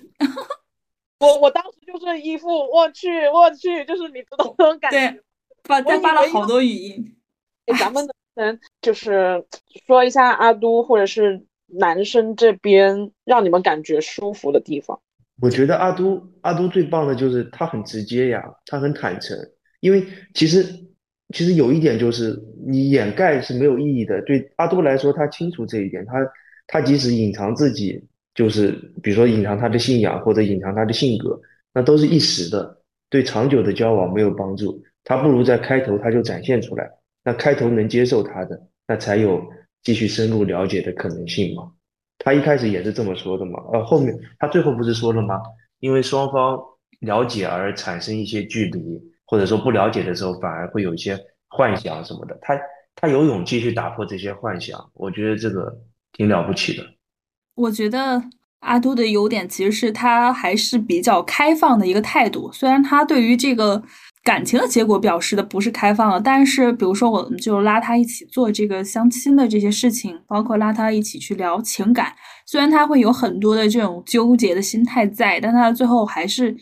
[1.21, 4.99] 我我当时就是一副我去我去，就是你知道那种感觉。
[4.99, 5.21] 对，
[5.65, 7.17] 发再发了好多语音。
[7.79, 9.43] 咱们能就是
[9.87, 15.01] 说一下阿都或者是男生这边让你们感觉舒服的地方。
[15.45, 19.37] 我觉得阿都阿都最棒的就是他很直接呀，他很坦诚。
[19.81, 20.03] 因为
[20.33, 20.65] 其实
[21.35, 22.35] 其实有一点就是
[22.67, 24.23] 你掩盖是没有意义的。
[24.23, 26.03] 对阿都来说，他清楚这一点。
[26.07, 26.15] 他
[26.67, 28.03] 他即使隐藏自己，
[28.35, 28.71] 就是
[29.03, 31.39] 比如说隐藏他的信仰或者隐藏他的性格，
[31.75, 32.79] 那都是一时的，
[33.11, 34.83] 对长久的交往没有帮助。
[35.05, 36.91] 他不如在开头他就展现出来，
[37.23, 38.59] 那开头能接受他的，
[38.89, 39.43] 那才有
[39.83, 41.71] 继续深入了解的可能性嘛。
[42.19, 45.41] 他一开始也是这么说的嘛，呃，后面他最后不是说了吗？
[45.81, 46.59] 因为双方
[47.01, 48.81] 了解而产生一些距离，
[49.27, 51.19] 或者说不了解的时候反而会有一些
[51.49, 52.39] 幻想什么的。
[52.41, 52.59] 他
[52.95, 55.77] 他有勇气去打破这些幻想，我觉得这个
[56.13, 56.85] 挺了不起的。
[57.57, 58.23] 我觉得
[58.61, 63.83] 阿都的优点其实是他还是比较开放的一个态度，虽然他对于这个。
[64.25, 72.15] 感情的结果表示的不是开放了，但是比如说，我们就拉他一起做这个相亲的这些事情，包括拉他一起去聊情感。
[72.47, 76.57] 虽然他会有很多的这种纠结的心态在，但他最后还是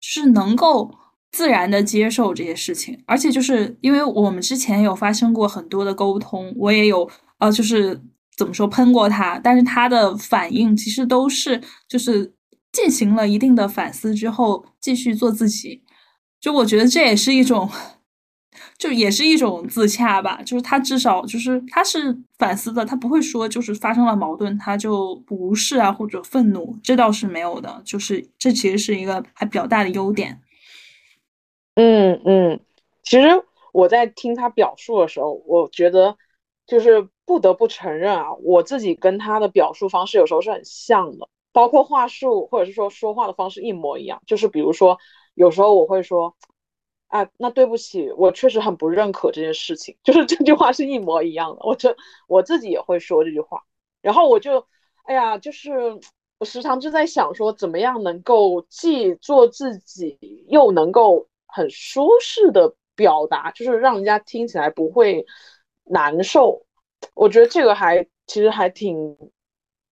[0.00, 0.94] 是能够
[1.32, 2.96] 自然的接受这些事情。
[3.04, 8.00] 而且就是因为我们之前有发生过很多的沟通，我也有呃，就是
[8.36, 12.32] 怎么说喷过他，但是他的反应其实都是就是
[12.70, 15.82] 进行了一定的反思之后，继续做自己。
[16.42, 17.70] 就我觉得这也是一种，
[18.76, 20.42] 就也是一种自洽吧。
[20.44, 27.80] 就是他至少就是他是反思的，他不会说就是发生了矛盾他就无视啊或者愤怒，这倒是没有的。
[27.84, 30.40] 就是这其实是一个还比较大的优点。
[31.76, 32.60] 嗯嗯，
[33.04, 33.28] 其实
[33.72, 36.16] 我在听他表述的时候，我觉得
[36.66, 44.20] 就是不得不承认啊，我自己跟他的表述方式有时候是很像的，包括话术或者是说说话的方式一模一样。
[44.26, 44.98] 就是比如说。
[45.34, 46.34] 有时候我会说，
[47.08, 51.58] 啊，那对不起，我确实很不认可这件事情， 就是这句话是一模一样的。
[51.64, 51.94] 我这
[52.28, 53.62] 我自己也会说这句话，
[54.02, 54.66] 然后我就，
[55.04, 55.72] 哎呀，就是
[56.38, 60.18] 我时常就在想说，怎么样能够既做自己，
[60.48, 65.24] 又能够很舒适的表达，就是让人家听起来不会
[65.84, 66.64] 难受。
[67.14, 69.16] 我觉得这个还其实还挺。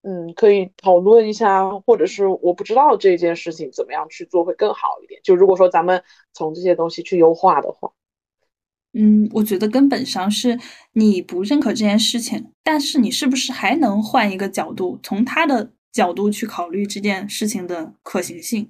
[0.03, 5.21] 嗯，可以讨论一下，或者是我不知道这件事情怎么样去做会更好一点。
[5.23, 6.03] 就如果说咱们
[6.33, 7.91] 从这些东西去优化的话，
[8.95, 10.59] 嗯，我觉得根本上是
[10.95, 18.69] 你不认可这件事情，但是你是不是还能换一个角度，从他的角度去考虑这件事情的可行性？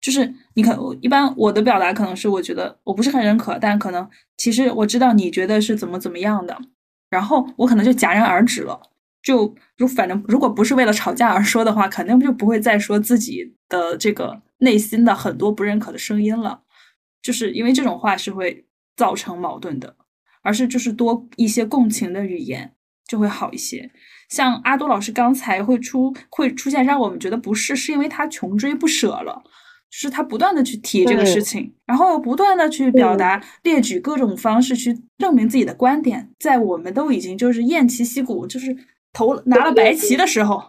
[0.00, 6.58] 就是你可一般我的表达可能是我觉得我不是很认可，但可能其实我知道你觉得是怎么怎么样的，
[7.10, 8.80] 然后我可能就戛然而止了。
[9.22, 16.62] 就如反正如果不是为了吵架而说的话，肯定就不会再说自己的这个内心的很多不认可的声音了。
[17.22, 18.66] 就是因为这种话是会
[18.96, 19.96] 造成矛盾的，
[20.42, 22.72] 而是就是多一些共情的语言
[23.06, 23.90] 就会好一些。
[24.28, 29.42] 像阿多老师刚才会出会出现让我们觉得不适，是因为他穷追不舍了。
[29.94, 38.74] 是他不断的去提这个事情，然后不断的去表达，列举各种方式去证明自己的观点，在我们都已经就是偃旗息鼓，就是
[39.12, 40.62] 投拿了白旗的时候，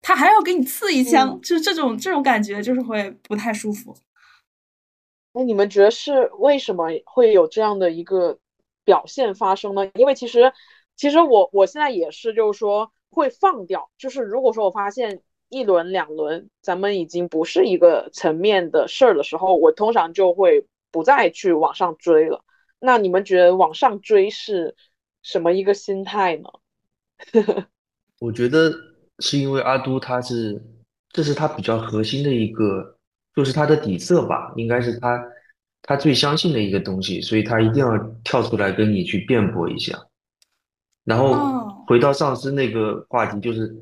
[0.00, 3.96] 他还要给你刺一枪，就是这种这种感觉，就是会不太舒服。
[5.32, 8.38] 那你们觉得是为什么会有这样的一个
[8.84, 9.90] 表现发生呢？
[9.94, 10.52] 因为其实，
[10.96, 15.22] 其实我我现在也是，就是说会放掉，就是如果说我发现。
[15.54, 22.42] 一轮两轮，咱们已经不是一个层面的事儿的时候，我通常就会不再去往上追了。
[22.78, 24.74] 那你们觉得往上追是
[25.20, 26.48] 什么一个心态呢？
[28.18, 28.72] 我觉得
[29.18, 30.62] 是因为阿都他是，
[31.10, 32.96] 这是他比较核心的一个，
[33.34, 35.22] 就是他的底色吧，应该是他
[35.82, 39.98] 他最相信的一个东西，所以他一定要跳出来跟你去辩驳一下。
[41.04, 43.74] 然后回到上司那个话题，就是。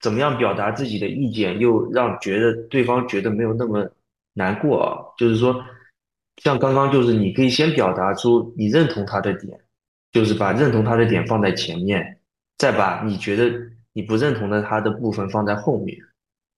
[0.00, 3.90] 怎么样表达自己的意见，又让觉得对方觉得没有那么
[4.34, 4.94] 难过啊？
[5.18, 5.60] 就是说，
[6.36, 9.58] 像刚刚就是你可以先表达出你认同他的点，
[10.12, 12.17] 就是把认同他的点放在前面，
[12.58, 13.50] 再把你觉得
[13.94, 15.96] 你不认同的他的部分放在后面。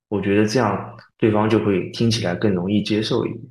[0.09, 3.45] 我觉得这样对方就会听起来更容易接受一点。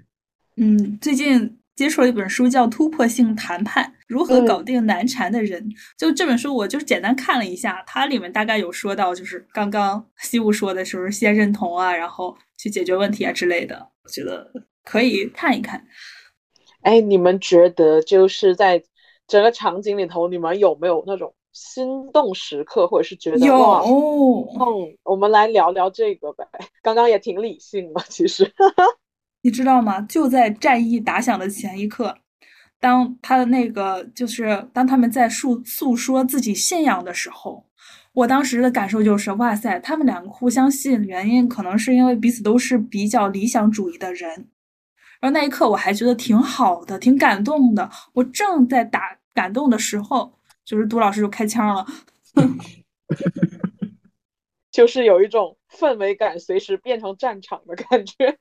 [0.58, 1.56] 嗯，最近。
[1.76, 5.64] 接触了一本书，叫《突破性谈判：如何搞定难缠的人》。
[5.98, 13.92] 就这本书，我就简单看了一下，它里面大概有说到，就是刚刚西武说的，是不是先认同啊，然后去解决问题啊之类的。
[14.04, 14.52] 我觉得
[14.84, 15.88] 可以看一看。
[16.82, 18.84] 哎，你们觉得就是在
[19.26, 23.56] 整个场景里头，你们有没有那种心动时刻，或者是觉得有？
[23.56, 26.46] 嗯，我们来聊聊这个呗。
[26.82, 28.52] 刚刚也挺理性的，其实。
[29.42, 30.02] 你知道吗？
[30.02, 32.18] 就在战役打响的前一刻，
[32.80, 37.66] 当他的那个就是当他们在诉诉说自己信仰的时候，
[38.14, 44.50] 我当时的感受就是，哇塞，他们两个互相吸引的原因，可能是因为彼此都是比较理想主义的人。
[45.22, 47.90] 然后那一刻，我还觉得挺好的，挺感动的。
[48.14, 50.34] 我正在打感动的时候，
[50.70, 51.84] 就是杜老师就开枪了，
[54.70, 55.56] 就是有一种。
[55.70, 58.36] 氛围感随时变成战场的感觉，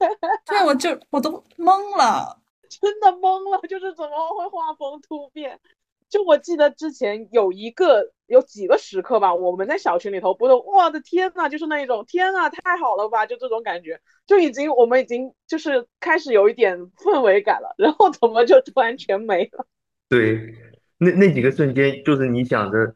[0.47, 2.41] 对，我就我都懵了，
[2.81, 5.61] 真的懵了，就是怎么会画风突变？
[6.09, 19.67] 就我记得之前有一个有几个时刻吧，我们在小群里头不都，我的天呐，就是那一种天呐，太好了吧，就这种感觉，就已经我们已经就是开始有一点氛围感了，然后怎么就突然全没了？
[20.09, 20.55] 对，
[20.99, 22.95] 那那几个瞬间就是你想着，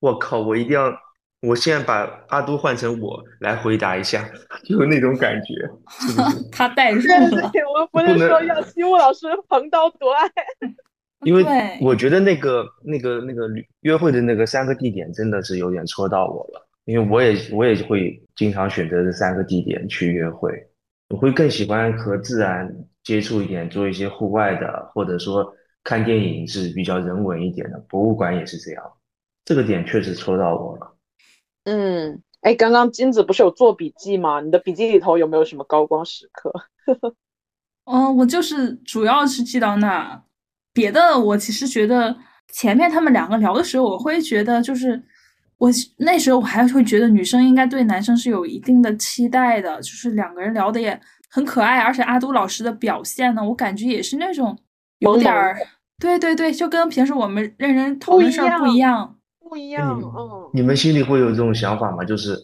[0.00, 0.92] 我靠，我一定要。
[1.44, 4.24] 我现在把阿都换成我来回答一下，
[4.62, 5.54] 就是那种感觉，
[6.52, 7.50] 他带入了。
[7.92, 10.30] 我们不是说要西木老师横刀夺爱，
[11.26, 11.44] 因为
[11.80, 13.48] 我觉得那个那个那个
[13.80, 20.52] 约会的那个三个地点真的是有点戳到我了，因为我也我也会经常选择这三个地点去约会，
[21.08, 22.72] 我会更喜欢和自然
[23.02, 25.52] 接触一点，做一些户外的，或者说
[25.84, 28.84] 看电影是比较人文一点的，博物馆也是这样，
[29.44, 30.96] 这个点确实戳到我了。
[31.64, 34.40] 嗯，哎，刚刚金子不是有做笔记吗？
[34.40, 36.52] 你的笔记里头有没有什么高光时刻？
[37.84, 40.22] 嗯，我就是主要是记到那，
[40.72, 42.16] 别的我其实觉得
[42.52, 45.02] 前面他们两个聊的时候，我会觉得就是
[45.58, 45.68] 我
[45.98, 54.56] 那时候我还会觉得女生应该对男生是有一定的期待的，就是两个人聊的也很可爱，而且阿都老师的表现呢，我感觉也是那种
[55.02, 55.56] 有点儿，
[55.98, 59.16] 对对对，就跟平时我们认真讨论事儿不一样。
[59.40, 62.02] 不一样，嗯，你们心里会有这种想法吗？
[62.02, 62.38] 就是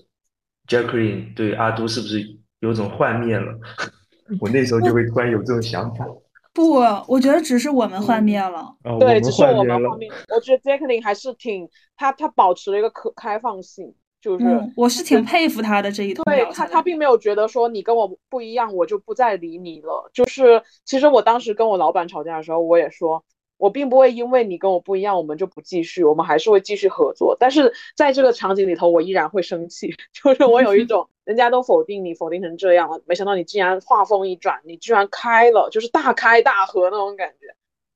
[0.67, 2.23] Jacqueline 对阿都是不是
[2.61, 3.59] 有种幻灭了？
[4.41, 6.05] 我那时候就会突然有这种想法。
[6.53, 6.75] 不，
[7.07, 8.75] 我觉得只是我们幻灭了。
[9.01, 10.11] 对，只是我们幻灭。
[10.35, 11.67] 我觉得 Jacqueline 还是挺
[11.97, 14.45] 他，他保持了一个可开放性，就是
[14.77, 16.23] 我是挺佩服他的这一套。
[16.25, 20.11] 对他，他并没有觉得说你跟我不一样，我就不再理你了。
[20.13, 23.25] 就是其实我当时跟我老板吵架的时候，我也说。
[23.57, 27.37] 我并不会因为你跟我不一样，我们就不继续，我们还是会继续合作。
[27.41, 37.49] 但是在这个场景里头，我依然会生气， 就是我有一种 人家都否定你，否定成这样了，没想到你竟然话锋一转，你居然开了，就是大开大合那种感觉，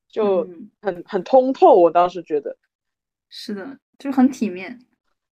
[0.09, 0.45] 就
[0.81, 1.73] 很很通透。
[1.75, 2.57] 我当时觉得
[3.29, 4.77] 是的，就是很体面，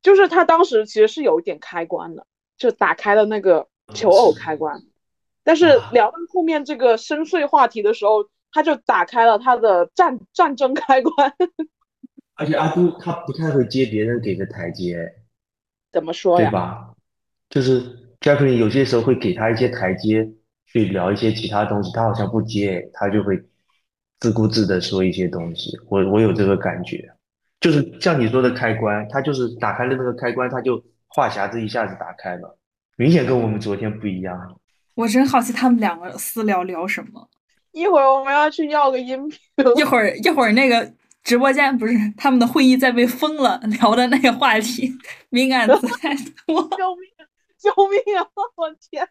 [0.01, 2.25] 就是他当时其实是有一点开关的，
[2.57, 4.81] 就打开了那个求偶开关。
[5.43, 11.33] 但是聊到后面这个深邃话题的时候，他就打开了他的战战争开关。
[12.35, 15.13] 而且阿杜他不太会接别人给的台阶，
[15.91, 16.49] 怎么说呀？
[16.49, 16.93] 对吧？
[17.49, 20.31] 就是 Jacqueline 有些时候会给他一些台阶
[20.65, 23.43] 去聊一些其他东西，他好像不接，他就会
[24.19, 25.77] 自顾自的说一些东西。
[25.89, 27.11] 我我有这个感觉，
[27.61, 32.57] 就是像你说的开关，他就是打开了那个开关，他就话匣子一下子打开了，
[32.97, 34.59] 明显跟我们昨天不一样。
[34.95, 37.29] 我真好奇他们两个私聊聊什么。
[37.71, 39.39] 一会儿我们要去要个音频。
[39.77, 40.91] 一会儿一会儿那个
[41.23, 44.91] 直播间不是他们的会议在被封了，聊的那个话题
[45.29, 46.13] 敏感词 太
[46.45, 46.61] 多。
[46.77, 47.09] 救命！
[47.57, 48.27] 救命啊！
[48.57, 49.07] 我天！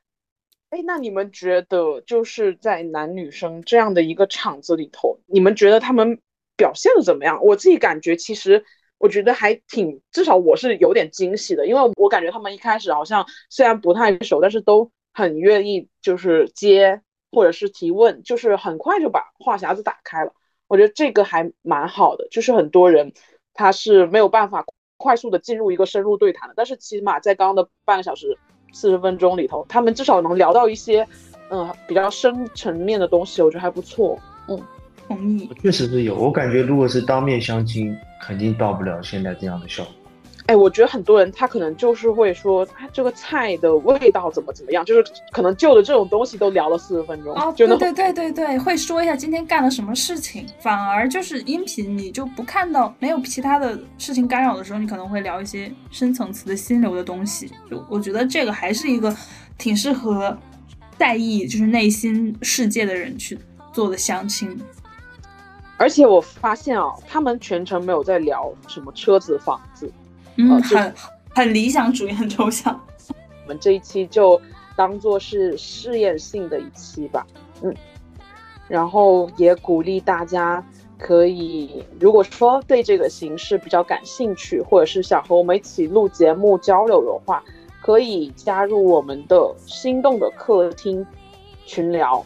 [0.71, 6.19] 哎，那你们觉得就是在男女生这样的一个场子里头，你们觉得他们
[6.61, 7.41] 表现的怎么样？
[7.43, 8.63] 我自己感觉其实
[8.99, 14.91] 我觉得还挺，至少我是有点惊喜的，因为我感觉他们一开始好像虽然不太熟，但是都。
[15.13, 20.33] 很愿意就是接或者是提问，就是很快就把话匣子打开了。
[20.69, 23.13] 我觉得这个还蛮好的，就是很多人
[23.53, 24.65] 他是没有办法
[24.97, 28.39] 快速的进入一个深入对谈的，但是起码在刚刚的半个小时
[28.73, 31.07] 四十分钟里头，他们至少能聊到一些
[31.51, 34.17] 嗯比较深层面的东西，我觉得还不错。
[34.49, 34.63] 嗯，
[35.11, 35.51] 同意。
[35.61, 39.93] 确实是有，我感觉如果是当面相亲，肯定到不了现在这样的效果。
[40.47, 47.53] 哎，我觉得很多人他可能就是会说，他这个菜的味道怎么怎么样，就是可能就着这种东西都聊了四十分钟啊。
[47.53, 57.49] 对对对对对，会说一下今天干了什么事情，反而就是音频你就不看到没有其他的事情干扰的时候，你可能会聊一些深层次的心流的东西。
[57.71, 59.15] 就我觉得这个还是一个
[59.57, 60.37] 挺适合
[60.99, 63.39] 在意就是内心世界的人去
[63.73, 64.59] 做的相亲。
[65.81, 69.91] 而且我发现啊，他们全程没有在聊什么车子房子。
[70.37, 70.95] 嗯，很
[71.31, 72.79] 很理想主义，很抽象。
[73.09, 74.39] 我们这一期就
[74.77, 77.27] 当做是试验性的一期吧，
[77.63, 77.75] 嗯，
[78.69, 80.63] 然后也鼓励大家
[80.99, 87.43] 可以，如果说对这个形式比较感兴趣，或者是想和我们一起录节目交流的话，
[87.81, 91.05] 可以加入我们的心动的客厅
[91.65, 92.23] 群聊。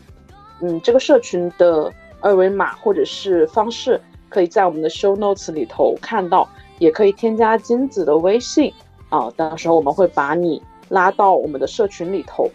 [0.61, 1.93] 嗯，这个社群的
[2.25, 6.49] 二维码或者是方式，可以在我们的 show notes 里头看到。
[6.81, 8.71] 也可以添加金子的微信
[9.09, 12.51] 啊，到时候我们会把你拉到我们的社群里头。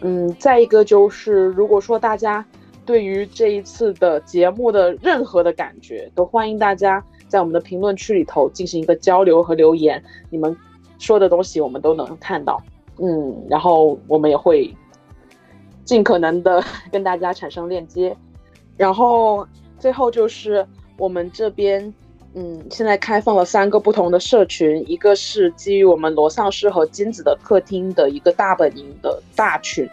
[0.00, 2.44] 嗯，再一个就是，如果说大家
[2.84, 10.02] 对于这一次的节目的任何的感觉，都欢迎大家在我们的评论区里头进行一个交流和留言。
[10.30, 10.54] 你们
[10.98, 12.60] 说的东西我们都能看到，
[12.98, 14.74] 嗯，然后我们也会
[15.84, 18.16] 尽可能的跟大家产生链接。
[18.78, 19.46] 然后
[19.78, 21.92] 最后就是我们这边。
[22.34, 29.88] 嗯，现在开放了三个不同的社群，一个是基于我们罗丧尸和金子的客厅的一个大本营的大群，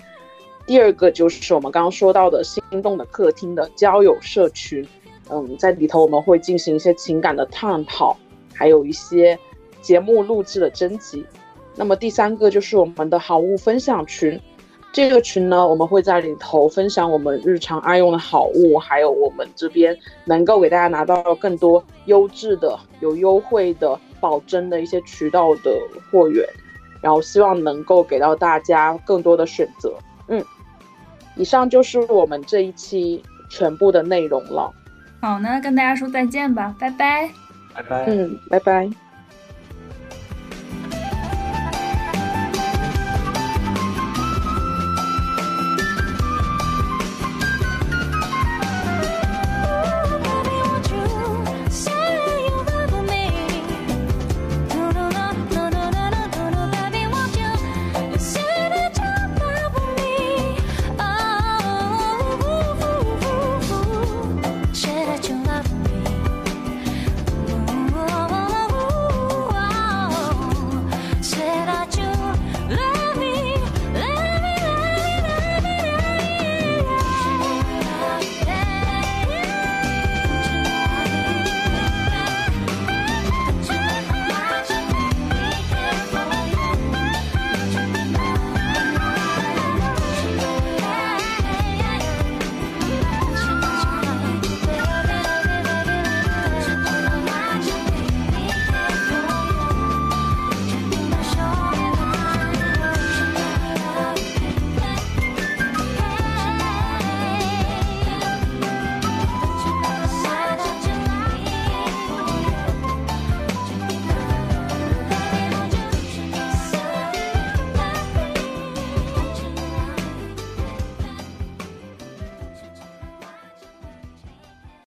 [0.67, 4.85] 第二个就是我们刚刚说到的心动的客厅的交友社群。
[5.29, 8.15] 嗯，在里头我们会进行一些情感的探讨，
[8.53, 9.39] 还有一些
[9.81, 11.25] 节目录制的征集。
[11.73, 14.39] 那么第三个就是我们的好物分享群。
[14.95, 19.93] 这个群呢，我们会在里头分享我们日常爱用的好物，还有我们这边
[20.23, 25.77] 能够给大家拿到更多优质的、有优惠的、保真的一些渠道的
[26.09, 26.47] 货源，
[27.01, 29.93] 然后希望能够给到大家更多的选择。
[30.29, 30.41] 嗯，
[31.35, 34.71] 以上就是我们这一期全部的内容了。
[35.19, 37.29] 好，那跟大家说再见吧，拜拜。
[37.73, 38.05] 拜拜。
[38.07, 38.89] 嗯，拜拜。